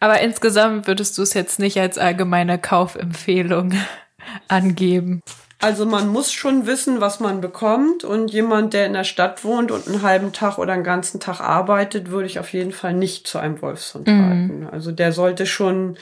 Aber 0.00 0.20
insgesamt 0.20 0.86
würdest 0.86 1.18
du 1.18 1.22
es 1.22 1.34
jetzt 1.34 1.58
nicht 1.58 1.78
als 1.80 1.98
allgemeine 1.98 2.58
Kaufempfehlung 2.58 3.72
angeben. 4.48 5.20
Also 5.60 5.86
man 5.86 6.08
muss 6.08 6.32
schon 6.32 6.66
wissen, 6.66 7.00
was 7.00 7.20
man 7.20 7.40
bekommt. 7.40 8.02
Und 8.02 8.32
jemand, 8.32 8.74
der 8.74 8.86
in 8.86 8.94
der 8.94 9.04
Stadt 9.04 9.44
wohnt 9.44 9.70
und 9.70 9.86
einen 9.86 10.02
halben 10.02 10.32
Tag 10.32 10.58
oder 10.58 10.72
einen 10.72 10.82
ganzen 10.82 11.20
Tag 11.20 11.40
arbeitet, 11.40 12.10
würde 12.10 12.26
ich 12.26 12.40
auf 12.40 12.52
jeden 12.52 12.72
Fall 12.72 12.94
nicht 12.94 13.28
zu 13.28 13.38
einem 13.38 13.62
Wolfshund 13.62 14.08
mhm. 14.08 14.20
raten. 14.20 14.68
Also 14.70 14.90
der 14.90 15.12
sollte 15.12 15.46
schon 15.46 15.96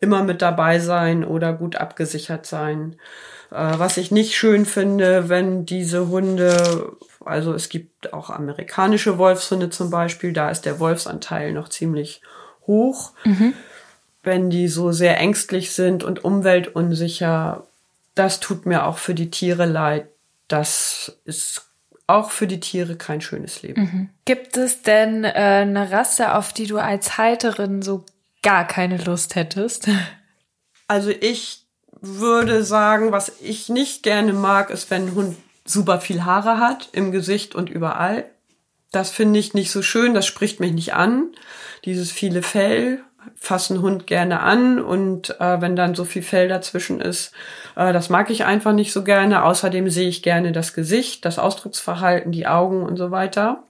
immer 0.00 0.22
mit 0.22 0.40
dabei 0.40 0.78
sein 0.78 1.22
oder 1.24 1.52
gut 1.52 1.76
abgesichert 1.76 2.46
sein. 2.46 2.96
Äh, 3.50 3.78
was 3.78 3.98
ich 3.98 4.10
nicht 4.10 4.36
schön 4.36 4.64
finde, 4.64 5.28
wenn 5.28 5.66
diese 5.66 6.08
Hunde, 6.08 6.92
also 7.24 7.52
es 7.54 7.68
gibt 7.68 8.12
auch 8.12 8.30
amerikanische 8.30 9.18
Wolfshunde 9.18 9.70
zum 9.70 9.90
Beispiel, 9.90 10.32
da 10.32 10.50
ist 10.50 10.62
der 10.62 10.80
Wolfsanteil 10.80 11.52
noch 11.52 11.68
ziemlich 11.68 12.22
hoch. 12.66 13.12
Mhm. 13.24 13.54
Wenn 14.22 14.50
die 14.50 14.68
so 14.68 14.92
sehr 14.92 15.18
ängstlich 15.18 15.72
sind 15.72 16.02
und 16.02 16.24
umweltunsicher, 16.24 17.66
das 18.14 18.40
tut 18.40 18.66
mir 18.66 18.86
auch 18.86 18.98
für 18.98 19.14
die 19.14 19.30
Tiere 19.30 19.66
leid. 19.66 20.06
Das 20.48 21.18
ist 21.24 21.66
auch 22.06 22.30
für 22.30 22.46
die 22.46 22.60
Tiere 22.60 22.96
kein 22.96 23.20
schönes 23.20 23.62
Leben. 23.62 23.80
Mhm. 23.82 24.10
Gibt 24.24 24.56
es 24.56 24.82
denn 24.82 25.24
äh, 25.24 25.28
eine 25.28 25.90
Rasse, 25.90 26.34
auf 26.34 26.52
die 26.52 26.66
du 26.66 26.78
als 26.78 27.18
Halterin 27.18 27.82
so 27.82 28.04
gar 28.42 28.66
keine 28.66 28.98
Lust 28.98 29.34
hättest? 29.34 29.88
Also 30.86 31.08
ich 31.08 31.64
würde 32.02 32.62
sagen, 32.62 33.10
was 33.10 33.32
ich 33.40 33.70
nicht 33.70 34.02
gerne 34.02 34.34
mag, 34.34 34.68
ist, 34.68 34.90
wenn 34.90 35.06
ein 35.06 35.14
Hund 35.14 35.36
super 35.64 36.00
viel 36.00 36.24
Haare 36.24 36.58
hat 36.58 36.88
im 36.92 37.12
Gesicht 37.12 37.54
und 37.54 37.70
überall. 37.70 38.26
Das 38.92 39.10
finde 39.10 39.40
ich 39.40 39.54
nicht 39.54 39.70
so 39.70 39.82
schön, 39.82 40.14
das 40.14 40.26
spricht 40.26 40.60
mich 40.60 40.72
nicht 40.72 40.94
an. 40.94 41.32
Dieses 41.84 42.12
viele 42.12 42.42
Fell 42.42 43.02
fassen 43.36 43.80
Hund 43.80 44.06
gerne 44.06 44.40
an 44.40 44.78
und 44.78 45.40
äh, 45.40 45.60
wenn 45.60 45.76
dann 45.76 45.94
so 45.94 46.04
viel 46.04 46.22
Fell 46.22 46.48
dazwischen 46.48 47.00
ist, 47.00 47.32
äh, 47.74 47.92
das 47.92 48.10
mag 48.10 48.30
ich 48.30 48.44
einfach 48.44 48.72
nicht 48.72 48.92
so 48.92 49.02
gerne. 49.02 49.44
Außerdem 49.44 49.88
sehe 49.90 50.08
ich 50.08 50.22
gerne 50.22 50.52
das 50.52 50.74
Gesicht, 50.74 51.24
das 51.24 51.38
Ausdrucksverhalten, 51.38 52.32
die 52.32 52.46
Augen 52.46 52.82
und 52.82 52.96
so 52.96 53.10
weiter. 53.10 53.64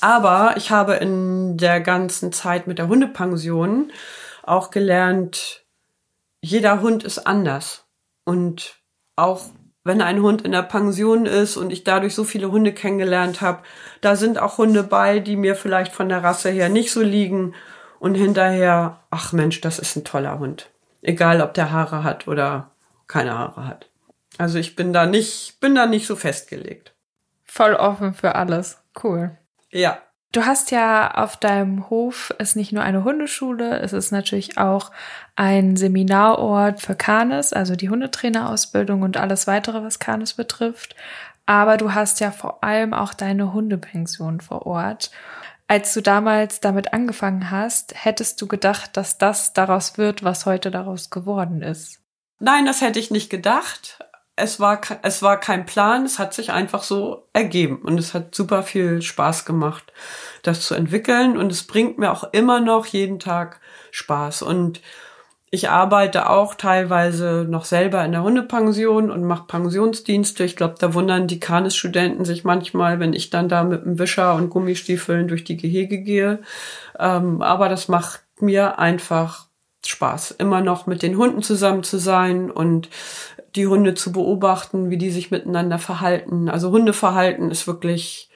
Aber 0.00 0.54
ich 0.56 0.70
habe 0.70 0.94
in 0.94 1.56
der 1.56 1.80
ganzen 1.80 2.32
Zeit 2.32 2.66
mit 2.66 2.78
der 2.78 2.88
Hundepension 2.88 3.92
auch 4.42 4.70
gelernt, 4.70 5.62
jeder 6.40 6.80
Hund 6.80 7.04
ist 7.04 7.26
anders. 7.26 7.84
Und 8.24 8.76
auch 9.16 9.42
wenn 9.84 10.00
ein 10.00 10.22
Hund 10.22 10.42
in 10.42 10.52
der 10.52 10.62
Pension 10.62 11.26
ist 11.26 11.56
und 11.56 11.72
ich 11.72 11.84
dadurch 11.84 12.14
so 12.14 12.24
viele 12.24 12.50
Hunde 12.50 12.72
kennengelernt 12.72 13.40
habe, 13.40 13.62
da 14.00 14.16
sind 14.16 14.38
auch 14.38 14.58
Hunde 14.58 14.82
bei, 14.82 15.18
die 15.18 15.36
mir 15.36 15.56
vielleicht 15.56 15.92
von 15.92 16.08
der 16.08 16.22
Rasse 16.22 16.50
her 16.50 16.68
nicht 16.68 16.92
so 16.92 17.02
liegen 17.02 17.54
und 17.98 18.14
hinterher, 18.14 19.00
ach 19.10 19.32
Mensch, 19.32 19.60
das 19.60 19.78
ist 19.78 19.96
ein 19.96 20.04
toller 20.04 20.38
Hund. 20.38 20.70
Egal, 21.02 21.40
ob 21.40 21.54
der 21.54 21.72
Haare 21.72 22.04
hat 22.04 22.28
oder 22.28 22.70
keine 23.08 23.36
Haare 23.36 23.66
hat. 23.66 23.90
Also 24.38 24.58
ich 24.58 24.76
bin 24.76 24.92
da 24.92 25.06
nicht, 25.06 25.58
bin 25.60 25.74
da 25.74 25.86
nicht 25.86 26.06
so 26.06 26.16
festgelegt. 26.16 26.94
Voll 27.44 27.74
offen 27.74 28.14
für 28.14 28.34
alles. 28.34 28.82
Cool. 29.02 29.36
Ja. 29.70 29.98
Du 30.32 30.46
hast 30.46 30.70
ja 30.70 31.12
auf 31.12 31.36
deinem 31.36 31.90
Hof 31.90 32.34
ist 32.38 32.56
nicht 32.56 32.72
nur 32.72 32.82
eine 32.82 33.04
Hundeschule, 33.04 33.80
es 33.80 33.92
ist 33.92 34.12
natürlich 34.12 34.56
auch 34.56 34.90
ein 35.36 35.76
Seminarort 35.76 36.80
für 36.80 36.94
Kanes, 36.94 37.52
also 37.52 37.76
die 37.76 37.90
Hundetrainerausbildung 37.90 39.02
und 39.02 39.18
alles 39.18 39.46
weitere, 39.46 39.82
was 39.82 39.98
Kanes 39.98 40.32
betrifft. 40.32 40.96
Aber 41.44 41.76
du 41.76 41.92
hast 41.92 42.20
ja 42.20 42.30
vor 42.30 42.64
allem 42.64 42.94
auch 42.94 43.12
deine 43.12 43.52
Hundepension 43.52 44.40
vor 44.40 44.66
Ort. 44.66 45.10
Als 45.68 45.92
du 45.92 46.00
damals 46.00 46.60
damit 46.60 46.94
angefangen 46.94 47.50
hast, 47.50 47.94
hättest 47.94 48.40
du 48.40 48.46
gedacht, 48.46 48.96
dass 48.96 49.18
das 49.18 49.52
daraus 49.52 49.98
wird, 49.98 50.24
was 50.24 50.46
heute 50.46 50.70
daraus 50.70 51.10
geworden 51.10 51.60
ist? 51.60 52.00
Nein, 52.38 52.64
das 52.64 52.80
hätte 52.80 52.98
ich 52.98 53.10
nicht 53.10 53.28
gedacht. 53.28 53.98
Es 54.34 54.58
war, 54.60 54.80
es 55.02 55.22
war 55.22 55.38
kein 55.38 55.66
Plan, 55.66 56.04
es 56.06 56.18
hat 56.18 56.32
sich 56.32 56.52
einfach 56.52 56.82
so 56.82 57.28
ergeben 57.32 57.82
und 57.82 57.98
es 57.98 58.14
hat 58.14 58.34
super 58.34 58.62
viel 58.62 59.02
Spaß 59.02 59.44
gemacht, 59.44 59.92
das 60.42 60.62
zu 60.62 60.74
entwickeln 60.74 61.36
und 61.36 61.52
es 61.52 61.64
bringt 61.64 61.98
mir 61.98 62.10
auch 62.10 62.24
immer 62.32 62.60
noch 62.60 62.86
jeden 62.86 63.18
Tag 63.18 63.60
Spaß 63.90 64.42
und 64.42 64.80
ich 65.54 65.68
arbeite 65.68 66.30
auch 66.30 66.54
teilweise 66.54 67.46
noch 67.46 67.66
selber 67.66 68.02
in 68.06 68.12
der 68.12 68.22
Hundepension 68.22 69.10
und 69.10 69.22
mache 69.22 69.44
Pensionsdienste. 69.46 70.44
Ich 70.44 70.56
glaube, 70.56 70.76
da 70.78 70.94
wundern 70.94 71.26
die 71.26 71.40
Kanis-Studenten 71.40 72.24
sich 72.24 72.42
manchmal, 72.42 73.00
wenn 73.00 73.12
ich 73.12 73.28
dann 73.28 73.50
da 73.50 73.62
mit 73.62 73.84
dem 73.84 73.98
Wischer 73.98 74.34
und 74.34 74.48
Gummistiefeln 74.48 75.28
durch 75.28 75.44
die 75.44 75.58
Gehege 75.58 75.98
gehe. 75.98 76.40
Ähm, 76.98 77.42
aber 77.42 77.68
das 77.68 77.88
macht 77.88 78.22
mir 78.40 78.78
einfach 78.78 79.48
Spaß, 79.84 80.30
immer 80.38 80.62
noch 80.62 80.86
mit 80.86 81.02
den 81.02 81.18
Hunden 81.18 81.42
zusammen 81.42 81.82
zu 81.82 81.98
sein 81.98 82.50
und 82.50 82.88
die 83.54 83.66
Hunde 83.66 83.94
zu 83.94 84.12
beobachten, 84.12 84.90
wie 84.90 84.98
die 84.98 85.10
sich 85.10 85.30
miteinander 85.30 85.78
verhalten. 85.78 86.48
Also 86.48 86.70
Hundeverhalten 86.70 87.50
ist 87.50 87.66
wirklich 87.66 88.30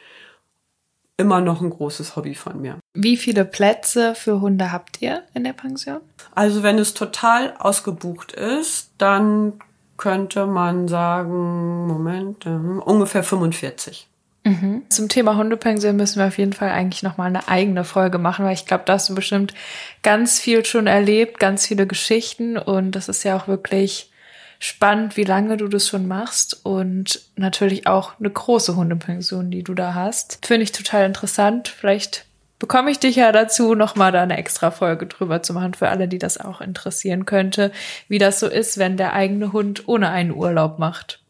immer 1.16 1.40
noch 1.40 1.62
ein 1.62 1.70
großes 1.70 2.16
Hobby 2.16 2.34
von 2.34 2.60
mir. 2.60 2.78
Wie 2.94 3.16
viele 3.16 3.44
Plätze 3.44 4.14
für 4.14 4.40
Hunde 4.40 4.72
habt 4.72 5.00
ihr 5.00 5.22
in 5.34 5.44
der 5.44 5.54
Pension? 5.54 6.00
Also 6.34 6.62
wenn 6.62 6.78
es 6.78 6.94
total 6.94 7.54
ausgebucht 7.58 8.32
ist, 8.32 8.90
dann 8.98 9.54
könnte 9.96 10.46
man 10.46 10.88
sagen, 10.88 11.86
Moment, 11.86 12.44
äh, 12.44 12.50
ungefähr 12.50 13.22
45. 13.22 14.08
Mhm. 14.44 14.82
Zum 14.90 15.08
Thema 15.08 15.36
Hundepension 15.36 15.96
müssen 15.96 16.20
wir 16.20 16.28
auf 16.28 16.38
jeden 16.38 16.52
Fall 16.52 16.70
eigentlich 16.70 17.02
nochmal 17.02 17.28
eine 17.28 17.48
eigene 17.48 17.82
Folge 17.82 18.18
machen, 18.18 18.44
weil 18.44 18.54
ich 18.54 18.66
glaube, 18.66 18.84
da 18.86 18.92
hast 18.92 19.08
du 19.08 19.14
bestimmt 19.14 19.54
ganz 20.02 20.38
viel 20.38 20.64
schon 20.64 20.86
erlebt, 20.86 21.40
ganz 21.40 21.66
viele 21.66 21.86
Geschichten 21.86 22.56
und 22.56 22.92
das 22.92 23.08
ist 23.08 23.24
ja 23.24 23.36
auch 23.36 23.48
wirklich 23.48 24.12
spannend, 24.58 25.16
wie 25.16 25.24
lange 25.24 25.56
du 25.56 25.68
das 25.68 25.88
schon 25.88 26.06
machst 26.06 26.64
und 26.64 27.20
natürlich 27.36 27.86
auch 27.86 28.18
eine 28.18 28.30
große 28.30 28.76
Hundepension, 28.76 29.50
die 29.50 29.62
du 29.62 29.74
da 29.74 29.94
hast. 29.94 30.44
Finde 30.46 30.64
ich 30.64 30.72
total 30.72 31.06
interessant. 31.06 31.68
Vielleicht 31.68 32.26
bekomme 32.58 32.90
ich 32.90 32.98
dich 32.98 33.16
ja 33.16 33.32
dazu, 33.32 33.74
nochmal 33.74 34.12
da 34.12 34.22
eine 34.22 34.38
extra 34.38 34.70
Folge 34.70 35.06
drüber 35.06 35.42
zu 35.42 35.52
machen, 35.52 35.74
für 35.74 35.88
alle, 35.88 36.08
die 36.08 36.18
das 36.18 36.38
auch 36.38 36.60
interessieren 36.60 37.26
könnte, 37.26 37.72
wie 38.08 38.18
das 38.18 38.40
so 38.40 38.46
ist, 38.46 38.78
wenn 38.78 38.96
der 38.96 39.12
eigene 39.12 39.52
Hund 39.52 39.88
ohne 39.88 40.10
einen 40.10 40.32
Urlaub 40.32 40.78
macht. 40.78 41.20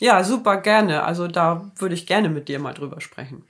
Ja, 0.00 0.22
super 0.22 0.58
gerne. 0.58 1.02
Also 1.02 1.28
da 1.28 1.70
würde 1.76 1.94
ich 1.94 2.06
gerne 2.06 2.28
mit 2.28 2.48
dir 2.48 2.58
mal 2.60 2.72
drüber 2.72 3.00
sprechen. 3.00 3.44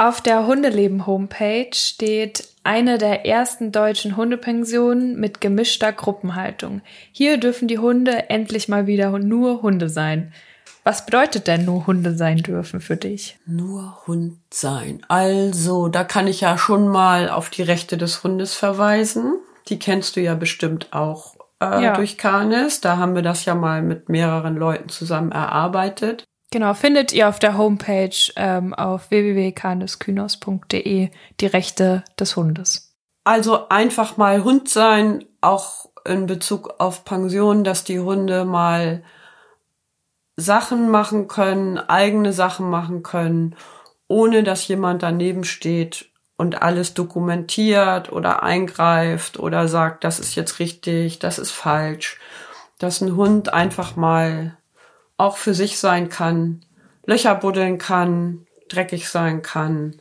Auf 0.00 0.22
der 0.22 0.46
Hundeleben-Homepage 0.46 1.74
steht 1.74 2.48
eine 2.64 2.96
der 2.96 3.26
ersten 3.26 3.70
deutschen 3.70 4.16
Hundepensionen 4.16 5.20
mit 5.20 5.42
gemischter 5.42 5.92
Gruppenhaltung. 5.92 6.80
Hier 7.12 7.36
dürfen 7.36 7.68
die 7.68 7.78
Hunde 7.78 8.30
endlich 8.30 8.66
mal 8.66 8.86
wieder 8.86 9.10
nur 9.18 9.60
Hunde 9.60 9.90
sein. 9.90 10.32
Was 10.84 11.04
bedeutet 11.04 11.48
denn 11.48 11.66
nur 11.66 11.86
Hunde 11.86 12.16
sein 12.16 12.38
dürfen 12.38 12.80
für 12.80 12.96
dich? 12.96 13.36
Nur 13.44 14.06
Hund 14.06 14.38
sein. 14.48 15.04
Also, 15.08 15.88
da 15.88 16.02
kann 16.02 16.28
ich 16.28 16.40
ja 16.40 16.56
schon 16.56 16.88
mal 16.88 17.28
auf 17.28 17.50
die 17.50 17.62
Rechte 17.62 17.98
des 17.98 18.24
Hundes 18.24 18.54
verweisen. 18.54 19.34
Die 19.68 19.78
kennst 19.78 20.16
du 20.16 20.22
ja 20.22 20.34
bestimmt 20.34 20.94
auch 20.94 21.34
äh, 21.62 21.84
ja. 21.84 21.92
durch 21.92 22.16
Canis. 22.16 22.80
Da 22.80 22.96
haben 22.96 23.14
wir 23.14 23.22
das 23.22 23.44
ja 23.44 23.54
mal 23.54 23.82
mit 23.82 24.08
mehreren 24.08 24.56
Leuten 24.56 24.88
zusammen 24.88 25.30
erarbeitet. 25.30 26.24
Genau, 26.52 26.74
findet 26.74 27.12
ihr 27.12 27.28
auf 27.28 27.38
der 27.38 27.56
Homepage 27.56 28.10
ähm, 28.34 28.74
auf 28.74 29.12
www.caniskynos.de 29.12 31.10
die 31.40 31.46
Rechte 31.46 32.02
des 32.18 32.34
Hundes. 32.34 32.96
Also 33.22 33.68
einfach 33.68 34.16
mal 34.16 34.42
Hund 34.42 34.68
sein, 34.68 35.24
auch 35.40 35.90
in 36.04 36.26
Bezug 36.26 36.74
auf 36.78 37.04
Pension, 37.04 37.62
dass 37.62 37.84
die 37.84 38.00
Hunde 38.00 38.44
mal 38.44 39.04
Sachen 40.36 40.88
machen 40.88 41.28
können, 41.28 41.78
eigene 41.78 42.32
Sachen 42.32 42.68
machen 42.68 43.04
können, 43.04 43.54
ohne 44.08 44.42
dass 44.42 44.66
jemand 44.66 45.04
daneben 45.04 45.44
steht 45.44 46.10
und 46.36 46.62
alles 46.62 46.94
dokumentiert 46.94 48.10
oder 48.10 48.42
eingreift 48.42 49.38
oder 49.38 49.68
sagt, 49.68 50.02
das 50.02 50.18
ist 50.18 50.34
jetzt 50.34 50.58
richtig, 50.58 51.20
das 51.20 51.38
ist 51.38 51.52
falsch. 51.52 52.18
Dass 52.78 53.02
ein 53.02 53.14
Hund 53.14 53.52
einfach 53.52 53.94
mal 53.94 54.56
auch 55.20 55.36
für 55.36 55.54
sich 55.54 55.78
sein 55.78 56.08
kann, 56.08 56.64
Löcher 57.04 57.34
buddeln 57.34 57.78
kann, 57.78 58.46
dreckig 58.68 59.08
sein 59.08 59.42
kann, 59.42 60.00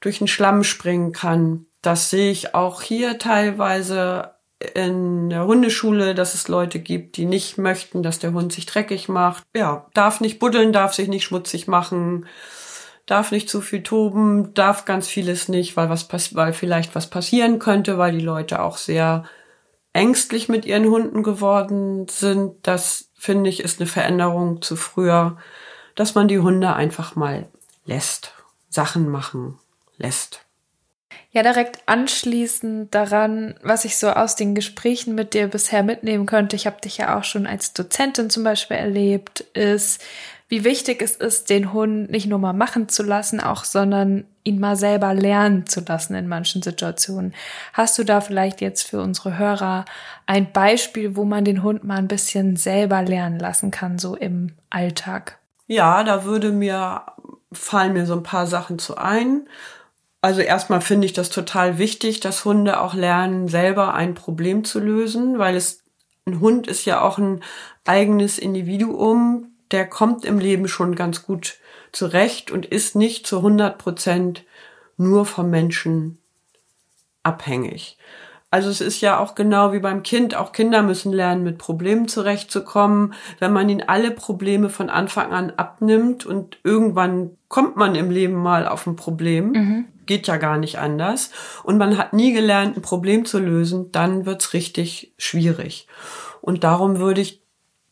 durch 0.00 0.18
den 0.18 0.28
Schlamm 0.28 0.62
springen 0.62 1.12
kann. 1.12 1.66
Das 1.82 2.10
sehe 2.10 2.30
ich 2.30 2.54
auch 2.54 2.82
hier 2.82 3.18
teilweise 3.18 4.34
in 4.74 5.28
der 5.30 5.44
Hundeschule, 5.44 6.14
dass 6.14 6.34
es 6.34 6.46
Leute 6.46 6.78
gibt, 6.78 7.16
die 7.16 7.24
nicht 7.24 7.58
möchten, 7.58 8.04
dass 8.04 8.20
der 8.20 8.32
Hund 8.32 8.52
sich 8.52 8.66
dreckig 8.66 9.08
macht. 9.08 9.42
Ja, 9.56 9.86
darf 9.92 10.20
nicht 10.20 10.38
buddeln, 10.38 10.72
darf 10.72 10.94
sich 10.94 11.08
nicht 11.08 11.24
schmutzig 11.24 11.66
machen, 11.66 12.26
darf 13.06 13.32
nicht 13.32 13.50
zu 13.50 13.60
viel 13.60 13.82
toben, 13.82 14.54
darf 14.54 14.84
ganz 14.84 15.08
vieles 15.08 15.48
nicht, 15.48 15.76
weil 15.76 15.88
was 15.88 16.08
weil 16.36 16.52
vielleicht 16.52 16.94
was 16.94 17.10
passieren 17.10 17.58
könnte, 17.58 17.98
weil 17.98 18.12
die 18.12 18.24
Leute 18.24 18.62
auch 18.62 18.76
sehr 18.76 19.24
ängstlich 19.92 20.48
mit 20.48 20.64
ihren 20.64 20.86
Hunden 20.86 21.24
geworden 21.24 22.06
sind. 22.08 22.54
Das 22.62 23.10
finde 23.22 23.48
ich, 23.48 23.60
ist 23.60 23.78
eine 23.78 23.88
Veränderung 23.88 24.62
zu 24.62 24.74
früher, 24.74 25.36
dass 25.94 26.16
man 26.16 26.26
die 26.26 26.40
Hunde 26.40 26.74
einfach 26.74 27.14
mal 27.14 27.46
lässt, 27.84 28.34
Sachen 28.68 29.08
machen 29.08 29.60
lässt. 29.96 30.44
Ja, 31.30 31.44
direkt 31.44 31.82
anschließend 31.86 32.92
daran, 32.92 33.54
was 33.62 33.84
ich 33.84 33.96
so 33.96 34.10
aus 34.10 34.34
den 34.34 34.56
Gesprächen 34.56 35.14
mit 35.14 35.34
dir 35.34 35.46
bisher 35.46 35.84
mitnehmen 35.84 36.26
könnte, 36.26 36.56
ich 36.56 36.66
habe 36.66 36.80
dich 36.80 36.98
ja 36.98 37.16
auch 37.16 37.22
schon 37.22 37.46
als 37.46 37.72
Dozentin 37.72 38.28
zum 38.28 38.42
Beispiel 38.42 38.76
erlebt, 38.76 39.42
ist, 39.54 40.02
wie 40.52 40.64
wichtig 40.64 41.00
es 41.00 41.16
ist, 41.16 41.48
den 41.48 41.72
Hund 41.72 42.10
nicht 42.10 42.26
nur 42.26 42.38
mal 42.38 42.52
machen 42.52 42.86
zu 42.86 43.02
lassen, 43.02 43.40
auch, 43.40 43.64
sondern 43.64 44.26
ihn 44.44 44.60
mal 44.60 44.76
selber 44.76 45.14
lernen 45.14 45.64
zu 45.64 45.80
lassen 45.80 46.14
in 46.14 46.28
manchen 46.28 46.60
Situationen. 46.60 47.32
Hast 47.72 47.98
du 47.98 48.04
da 48.04 48.20
vielleicht 48.20 48.60
jetzt 48.60 48.82
für 48.82 49.00
unsere 49.00 49.38
Hörer 49.38 49.86
ein 50.26 50.52
Beispiel, 50.52 51.16
wo 51.16 51.24
man 51.24 51.46
den 51.46 51.62
Hund 51.62 51.84
mal 51.84 51.96
ein 51.96 52.06
bisschen 52.06 52.56
selber 52.56 53.00
lernen 53.00 53.38
lassen 53.38 53.70
kann, 53.70 53.98
so 53.98 54.14
im 54.14 54.52
Alltag? 54.68 55.38
Ja, 55.68 56.04
da 56.04 56.24
würde 56.24 56.52
mir, 56.52 57.00
fallen 57.50 57.94
mir 57.94 58.04
so 58.04 58.12
ein 58.12 58.22
paar 58.22 58.46
Sachen 58.46 58.78
zu 58.78 58.98
ein. 58.98 59.48
Also 60.20 60.42
erstmal 60.42 60.82
finde 60.82 61.06
ich 61.06 61.14
das 61.14 61.30
total 61.30 61.78
wichtig, 61.78 62.20
dass 62.20 62.44
Hunde 62.44 62.78
auch 62.78 62.92
lernen, 62.92 63.48
selber 63.48 63.94
ein 63.94 64.12
Problem 64.12 64.64
zu 64.64 64.80
lösen, 64.80 65.38
weil 65.38 65.56
es, 65.56 65.82
ein 66.26 66.40
Hund 66.40 66.66
ist 66.66 66.84
ja 66.84 67.00
auch 67.00 67.16
ein 67.16 67.42
eigenes 67.86 68.38
Individuum, 68.38 69.51
der 69.72 69.86
kommt 69.86 70.24
im 70.24 70.38
Leben 70.38 70.68
schon 70.68 70.94
ganz 70.94 71.24
gut 71.24 71.56
zurecht 71.92 72.50
und 72.50 72.66
ist 72.66 72.96
nicht 72.96 73.26
zu 73.26 73.38
100 73.38 73.78
Prozent 73.78 74.44
nur 74.96 75.26
vom 75.26 75.50
Menschen 75.50 76.18
abhängig. 77.22 77.98
Also 78.52 78.68
es 78.68 78.82
ist 78.82 79.00
ja 79.00 79.18
auch 79.18 79.34
genau 79.34 79.72
wie 79.72 79.78
beim 79.78 80.02
Kind. 80.02 80.34
Auch 80.34 80.52
Kinder 80.52 80.82
müssen 80.82 81.10
lernen, 81.10 81.42
mit 81.42 81.56
Problemen 81.56 82.06
zurechtzukommen. 82.06 83.14
Wenn 83.38 83.50
man 83.50 83.66
ihnen 83.70 83.88
alle 83.88 84.10
Probleme 84.10 84.68
von 84.68 84.90
Anfang 84.90 85.32
an 85.32 85.52
abnimmt 85.56 86.26
und 86.26 86.58
irgendwann 86.62 87.30
kommt 87.48 87.76
man 87.76 87.94
im 87.94 88.10
Leben 88.10 88.34
mal 88.34 88.68
auf 88.68 88.86
ein 88.86 88.94
Problem, 88.94 89.52
mhm. 89.52 89.84
geht 90.04 90.26
ja 90.26 90.36
gar 90.36 90.58
nicht 90.58 90.78
anders. 90.78 91.30
Und 91.62 91.78
man 91.78 91.96
hat 91.96 92.12
nie 92.12 92.34
gelernt, 92.34 92.76
ein 92.76 92.82
Problem 92.82 93.24
zu 93.24 93.38
lösen, 93.38 93.90
dann 93.90 94.26
wird's 94.26 94.52
richtig 94.52 95.14
schwierig. 95.16 95.86
Und 96.42 96.62
darum 96.62 96.98
würde 96.98 97.22
ich 97.22 97.41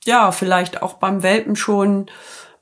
ja 0.04 0.32
vielleicht 0.32 0.82
auch 0.82 0.94
beim 0.94 1.22
Welpen 1.22 1.56
schon 1.56 2.06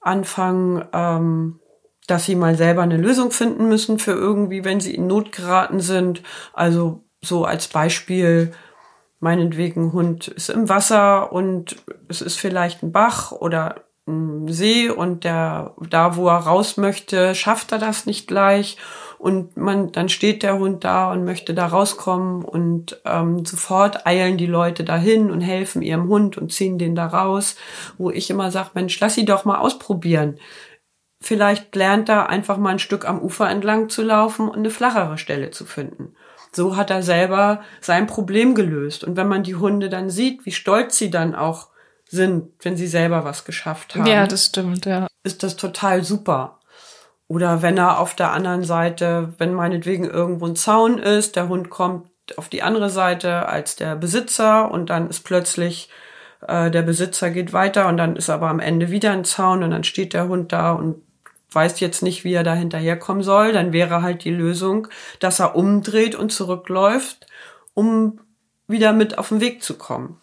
anfangen, 0.01 0.85
ähm, 0.93 1.61
dass 2.07 2.25
sie 2.25 2.37
mal 2.37 2.57
selber 2.57 2.83
eine 2.83 2.97
Lösung 2.97 3.31
finden 3.31 3.69
müssen 3.69 3.99
für 3.99 4.13
irgendwie, 4.13 4.65
wenn 4.65 4.81
sie 4.81 4.95
in 4.95 5.07
Not 5.07 5.33
geraten 5.33 5.81
sind. 5.81 6.23
Also 6.55 7.05
so 7.21 7.45
als 7.45 7.69
Beispiel, 7.69 8.53
meinetwegen 9.21 9.93
Hund 9.93 10.29
ist 10.29 10.49
im 10.49 10.69
Wasser 10.69 11.33
und 11.33 11.77
es 12.09 12.23
ist 12.23 12.39
vielleicht 12.39 12.83
ein 12.83 12.93
Bach 12.93 13.33
oder 13.33 13.83
ein 14.07 14.49
See 14.49 14.89
und 14.89 15.25
der, 15.25 15.75
da 15.91 16.17
wo 16.17 16.29
er 16.29 16.39
raus 16.39 16.77
möchte, 16.77 17.35
schafft 17.35 17.73
er 17.73 17.79
das 17.79 18.07
nicht 18.07 18.27
gleich 18.27 18.79
und 19.19 19.57
man, 19.57 19.91
dann 19.93 20.09
steht 20.09 20.43
der 20.43 20.59
Hund 20.59 20.85
da 20.85 21.11
und 21.11 21.25
möchte 21.25 21.53
da 21.53 21.67
rauskommen 21.67 22.45
und 22.45 23.01
ähm, 23.05 23.45
sofort 23.45 24.07
eilen 24.07 24.39
die 24.39 24.47
Leute 24.47 24.85
dahin 24.85 25.31
und 25.31 25.41
helfen 25.41 25.83
ihrem 25.83 26.09
Hund 26.09 26.39
und 26.39 26.53
ziehen 26.53 26.79
den 26.79 26.95
da 26.95 27.07
raus, 27.07 27.57
wo 27.99 28.11
ich 28.11 28.31
immer 28.31 28.51
sage, 28.51 28.71
Mensch, 28.75 28.99
lass 29.01 29.15
sie 29.15 29.25
doch 29.25 29.45
mal 29.45 29.59
ausprobieren. 29.59 30.39
Vielleicht 31.21 31.75
lernt 31.75 32.09
er 32.09 32.29
einfach 32.29 32.59
mal 32.59 32.71
ein 32.71 32.79
Stück 32.79 33.09
am 33.09 33.21
Ufer 33.21 33.51
entlang 33.51 33.89
zu 33.89 34.03
laufen 34.03 34.49
und 34.49 34.59
eine 34.59 34.71
flachere 34.71 35.19
Stelle 35.19 35.51
zu 35.51 35.65
finden. 35.65 36.15
So 36.53 36.77
hat 36.77 36.91
er 36.91 37.03
selber 37.03 37.61
sein 37.81 38.07
Problem 38.07 38.55
gelöst. 38.55 39.03
Und 39.03 39.17
wenn 39.17 39.29
man 39.29 39.43
die 39.43 39.57
Hunde 39.57 39.89
dann 39.89 40.11
sieht, 40.11 40.47
wie 40.47 40.53
stolz 40.53 40.97
sie 40.97 41.11
dann 41.11 41.35
auch 41.35 41.69
sind, 42.09 42.53
wenn 42.63 42.77
sie 42.77 42.87
selber 42.87 43.25
was 43.25 43.45
geschafft 43.45 43.97
haben. 43.97 44.07
Ja, 44.07 44.27
das 44.27 44.47
stimmt, 44.47 44.87
ja. 44.87 45.09
Ist 45.25 45.43
das 45.43 45.57
total 45.57 46.05
super. 46.05 46.58
Oder 47.29 47.61
wenn 47.61 47.77
er 47.77 48.01
auf 48.01 48.15
der 48.15 48.33
anderen 48.33 48.65
Seite, 48.65 49.35
wenn 49.37 49.53
meinetwegen 49.53 50.05
irgendwo 50.05 50.47
ein 50.47 50.57
Zaun 50.57 50.99
ist, 50.99 51.37
der 51.37 51.49
Hund 51.49 51.69
kommt 51.69 52.09
auf 52.37 52.49
die 52.49 52.63
andere 52.63 52.91
Seite 52.91 53.49
als 53.49 53.77
der 53.77 53.97
Besitzer 53.97 54.71
und 54.71 54.91
dann 54.91 55.09
ist 55.09 55.25
plötzlich 55.25 55.89
äh, 56.47 56.71
der 56.71 56.83
Besitzer 56.83 57.31
geht 57.31 57.53
weiter 57.53 57.89
und 57.89 57.97
dann 57.97 58.17
ist 58.17 58.31
aber 58.31 58.49
am 58.49 58.61
Ende 58.61 58.91
wieder 58.91 59.13
ein 59.13 59.25
Zaun 59.25 59.63
und 59.63 59.71
dann 59.71 59.85
steht 59.85 60.15
der 60.15 60.29
Hund 60.29 60.53
da 60.53 60.73
und 60.73 61.03
weiß 61.53 61.81
jetzt 61.81 62.03
nicht, 62.03 62.25
wie 62.25 62.35
er 62.35 62.45
da 62.45 62.55
hinterherkommen 62.55 63.23
soll, 63.23 63.53
dann 63.53 63.73
wäre 63.73 64.03
halt 64.03 64.25
die 64.25 64.31
Lösung, 64.31 64.89
dass 65.19 65.41
er 65.41 65.57
umdreht 65.57 66.15
und 66.15 66.31
zurückläuft, 66.31 67.27
um 67.75 68.21
wieder 68.67 68.93
mit 68.93 69.17
auf 69.19 69.31
den 69.31 69.41
Weg 69.41 69.63
zu 69.63 69.79
kommen. 69.79 70.21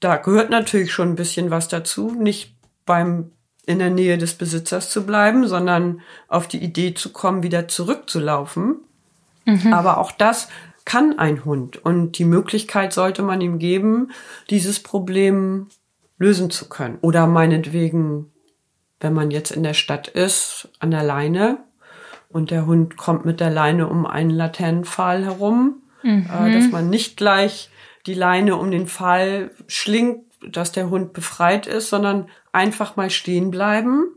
Da 0.00 0.16
gehört 0.16 0.50
natürlich 0.50 0.92
schon 0.92 1.10
ein 1.10 1.16
bisschen 1.16 1.50
was 1.50 1.66
dazu, 1.66 2.12
nicht 2.12 2.54
beim 2.86 3.32
in 3.68 3.78
der 3.78 3.90
Nähe 3.90 4.18
des 4.18 4.34
Besitzers 4.34 4.90
zu 4.90 5.04
bleiben, 5.06 5.46
sondern 5.46 6.00
auf 6.26 6.48
die 6.48 6.62
Idee 6.62 6.94
zu 6.94 7.12
kommen, 7.12 7.42
wieder 7.42 7.68
zurückzulaufen. 7.68 8.76
Mhm. 9.44 9.72
Aber 9.72 9.98
auch 9.98 10.12
das 10.12 10.48
kann 10.84 11.18
ein 11.18 11.44
Hund 11.44 11.84
und 11.84 12.18
die 12.18 12.24
Möglichkeit 12.24 12.92
sollte 12.92 13.22
man 13.22 13.40
ihm 13.40 13.58
geben, 13.58 14.10
dieses 14.48 14.80
Problem 14.80 15.68
lösen 16.18 16.50
zu 16.50 16.68
können. 16.68 16.98
Oder 17.02 17.26
meinetwegen 17.26 18.32
wenn 19.00 19.12
man 19.12 19.30
jetzt 19.30 19.50
in 19.50 19.62
der 19.62 19.74
Stadt 19.74 20.08
ist, 20.08 20.68
an 20.80 20.90
der 20.90 21.02
Leine 21.02 21.58
und 22.28 22.50
der 22.50 22.66
Hund 22.66 22.96
kommt 22.96 23.24
mit 23.24 23.40
der 23.40 23.50
Leine 23.50 23.88
um 23.88 24.06
einen 24.06 24.30
Laternenpfahl 24.30 25.24
herum, 25.24 25.82
mhm. 26.02 26.26
äh, 26.26 26.52
dass 26.52 26.70
man 26.70 26.90
nicht 26.90 27.16
gleich 27.16 27.70
die 28.06 28.14
Leine 28.14 28.56
um 28.56 28.70
den 28.70 28.86
Pfahl 28.86 29.50
schlingt, 29.66 30.24
dass 30.46 30.72
der 30.72 30.90
Hund 30.90 31.12
befreit 31.12 31.66
ist, 31.66 31.90
sondern 31.90 32.28
einfach 32.58 32.96
mal 32.96 33.08
stehen 33.08 33.52
bleiben 33.52 34.08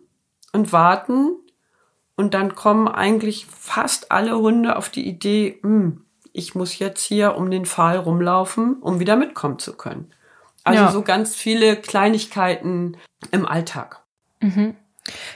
und 0.51 0.73
warten. 0.73 1.35
Und 2.15 2.33
dann 2.33 2.55
kommen 2.55 2.87
eigentlich 2.87 3.45
fast 3.45 4.11
alle 4.11 4.37
Hunde 4.37 4.75
auf 4.75 4.89
die 4.89 5.07
Idee, 5.07 5.59
hm, 5.61 6.03
ich 6.33 6.55
muss 6.55 6.79
jetzt 6.79 7.03
hier 7.03 7.35
um 7.35 7.51
den 7.51 7.65
Pfahl 7.65 7.97
rumlaufen, 7.97 8.81
um 8.81 8.99
wieder 8.99 9.15
mitkommen 9.15 9.59
zu 9.59 9.75
können. 9.75 10.11
Also 10.63 10.83
ja. 10.83 10.91
so 10.91 11.01
ganz 11.01 11.35
viele 11.35 11.75
Kleinigkeiten 11.75 12.97
im 13.31 13.45
Alltag. 13.45 14.01
Mhm. 14.39 14.75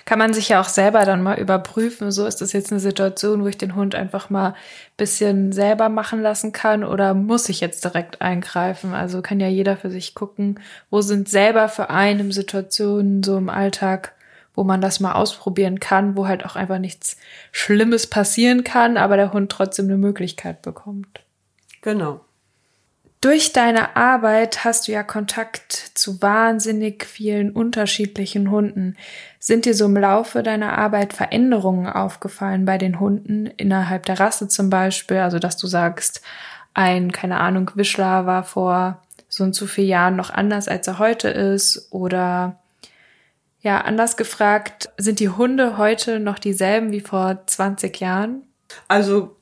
Kann 0.05 0.19
man 0.19 0.33
sich 0.33 0.49
ja 0.49 0.61
auch 0.61 0.69
selber 0.69 1.05
dann 1.05 1.23
mal 1.23 1.39
überprüfen, 1.39 2.11
so 2.11 2.27
ist 2.27 2.39
das 2.39 2.53
jetzt 2.53 2.71
eine 2.71 2.79
Situation, 2.79 3.43
wo 3.43 3.47
ich 3.47 3.57
den 3.57 3.75
Hund 3.75 3.95
einfach 3.95 4.29
mal 4.29 4.53
bisschen 4.95 5.51
selber 5.51 5.89
machen 5.89 6.21
lassen 6.21 6.51
kann 6.51 6.83
oder 6.83 7.15
muss 7.15 7.49
ich 7.49 7.61
jetzt 7.61 7.83
direkt 7.83 8.21
eingreifen? 8.21 8.93
Also 8.93 9.23
kann 9.23 9.39
ja 9.39 9.47
jeder 9.47 9.75
für 9.75 9.89
sich 9.89 10.13
gucken, 10.13 10.59
wo 10.91 11.01
sind 11.01 11.27
selber 11.29 11.67
für 11.67 11.89
einen 11.89 12.31
Situationen 12.31 13.23
so 13.23 13.37
im 13.37 13.49
Alltag, 13.49 14.13
wo 14.53 14.63
man 14.63 14.81
das 14.81 14.99
mal 14.99 15.13
ausprobieren 15.13 15.79
kann, 15.79 16.15
wo 16.15 16.27
halt 16.27 16.45
auch 16.45 16.55
einfach 16.55 16.79
nichts 16.79 17.17
Schlimmes 17.51 18.07
passieren 18.07 18.63
kann, 18.63 18.97
aber 18.97 19.17
der 19.17 19.33
Hund 19.33 19.51
trotzdem 19.51 19.85
eine 19.85 19.97
Möglichkeit 19.97 20.61
bekommt. 20.61 21.21
Genau. 21.81 22.21
Durch 23.25 23.53
deine 23.53 23.95
Arbeit 23.95 24.65
hast 24.65 24.87
du 24.87 24.91
ja 24.91 25.01
Kontakt 25.01 25.71
zu 25.95 26.21
wahnsinnig 26.21 27.05
vielen 27.05 27.49
unterschiedlichen 27.49 28.51
Hunden. 28.51 28.97
Sind 29.39 29.65
dir 29.65 29.73
so 29.73 29.85
im 29.85 29.97
Laufe 29.97 30.43
deiner 30.43 30.77
Arbeit 30.77 31.11
Veränderungen 31.11 31.87
aufgefallen 31.87 32.65
bei 32.65 32.77
den 32.77 32.99
Hunden 32.99 33.47
innerhalb 33.47 34.05
der 34.05 34.19
Rasse 34.19 34.47
zum 34.47 34.69
Beispiel? 34.69 35.17
Also, 35.17 35.39
dass 35.39 35.57
du 35.57 35.65
sagst, 35.65 36.21
ein, 36.75 37.11
keine 37.11 37.39
Ahnung, 37.39 37.71
Wischler 37.73 38.27
war 38.27 38.43
vor 38.43 39.01
so 39.27 39.43
und 39.43 39.55
so 39.55 39.65
vielen 39.65 39.87
Jahren 39.87 40.15
noch 40.15 40.29
anders, 40.29 40.67
als 40.67 40.85
er 40.85 40.99
heute 40.99 41.29
ist? 41.29 41.87
Oder 41.89 42.59
ja, 43.59 43.81
anders 43.81 44.17
gefragt, 44.17 44.91
sind 44.97 45.19
die 45.19 45.29
Hunde 45.29 45.79
heute 45.79 46.19
noch 46.19 46.37
dieselben 46.37 46.91
wie 46.91 47.01
vor 47.01 47.41
20 47.47 47.99
Jahren? 47.99 48.43
Also 48.87 49.35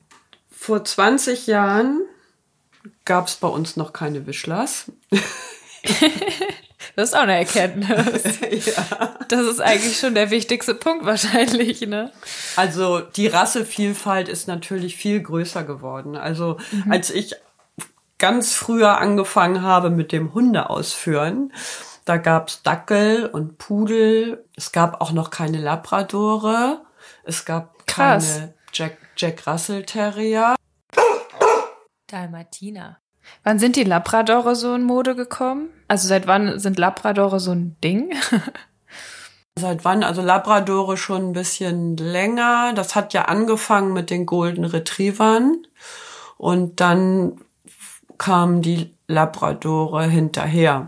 vor 0.50 0.82
20 0.82 1.46
Jahren 1.46 2.00
gab 3.04 3.28
es 3.28 3.36
bei 3.36 3.48
uns 3.48 3.76
noch 3.76 3.92
keine 3.92 4.26
Wischlers. 4.26 4.90
das 6.96 7.10
ist 7.10 7.14
auch 7.14 7.22
eine 7.22 7.38
Erkenntnis. 7.38 8.22
ja. 8.66 9.16
Das 9.28 9.46
ist 9.46 9.60
eigentlich 9.60 9.98
schon 9.98 10.14
der 10.14 10.30
wichtigste 10.30 10.74
Punkt 10.74 11.04
wahrscheinlich, 11.04 11.82
ne? 11.82 12.10
Also 12.56 13.00
die 13.00 13.26
Rassevielfalt 13.26 14.28
ist 14.28 14.48
natürlich 14.48 14.96
viel 14.96 15.20
größer 15.20 15.64
geworden. 15.64 16.16
Also 16.16 16.58
mhm. 16.70 16.92
als 16.92 17.10
ich 17.10 17.34
ganz 18.18 18.54
früher 18.54 18.98
angefangen 18.98 19.62
habe 19.62 19.90
mit 19.90 20.12
dem 20.12 20.32
Hundeausführen, 20.32 21.52
da 22.04 22.18
gab's 22.18 22.62
Dackel 22.62 23.26
und 23.26 23.58
Pudel. 23.58 24.44
Es 24.56 24.72
gab 24.72 25.00
auch 25.00 25.12
noch 25.12 25.30
keine 25.30 25.58
Labradore. 25.58 26.82
Es 27.24 27.44
gab 27.44 27.86
Krass. 27.86 28.34
keine 28.34 28.54
Jack, 28.72 28.96
Jack 29.16 29.46
Russell 29.46 29.84
Terrier. 29.84 30.54
Dalmatiner. 32.14 32.98
Wann 33.42 33.58
sind 33.58 33.76
die 33.76 33.84
Labradore 33.84 34.54
so 34.54 34.74
in 34.74 34.84
Mode 34.84 35.16
gekommen? 35.16 35.68
Also 35.88 36.06
seit 36.06 36.26
wann 36.26 36.60
sind 36.60 36.78
Labradore 36.78 37.40
so 37.40 37.50
ein 37.52 37.76
Ding? 37.82 38.14
Seit 39.56 39.84
wann? 39.84 40.02
Also 40.02 40.20
Labradore 40.20 40.96
schon 40.96 41.28
ein 41.28 41.32
bisschen 41.32 41.96
länger. 41.96 42.72
Das 42.74 42.96
hat 42.96 43.14
ja 43.14 43.26
angefangen 43.26 43.92
mit 43.92 44.10
den 44.10 44.26
Golden 44.26 44.64
Retrievern 44.64 45.64
und 46.36 46.80
dann 46.80 47.40
kamen 48.18 48.62
die 48.62 48.92
Labradore 49.06 50.06
hinterher. 50.06 50.86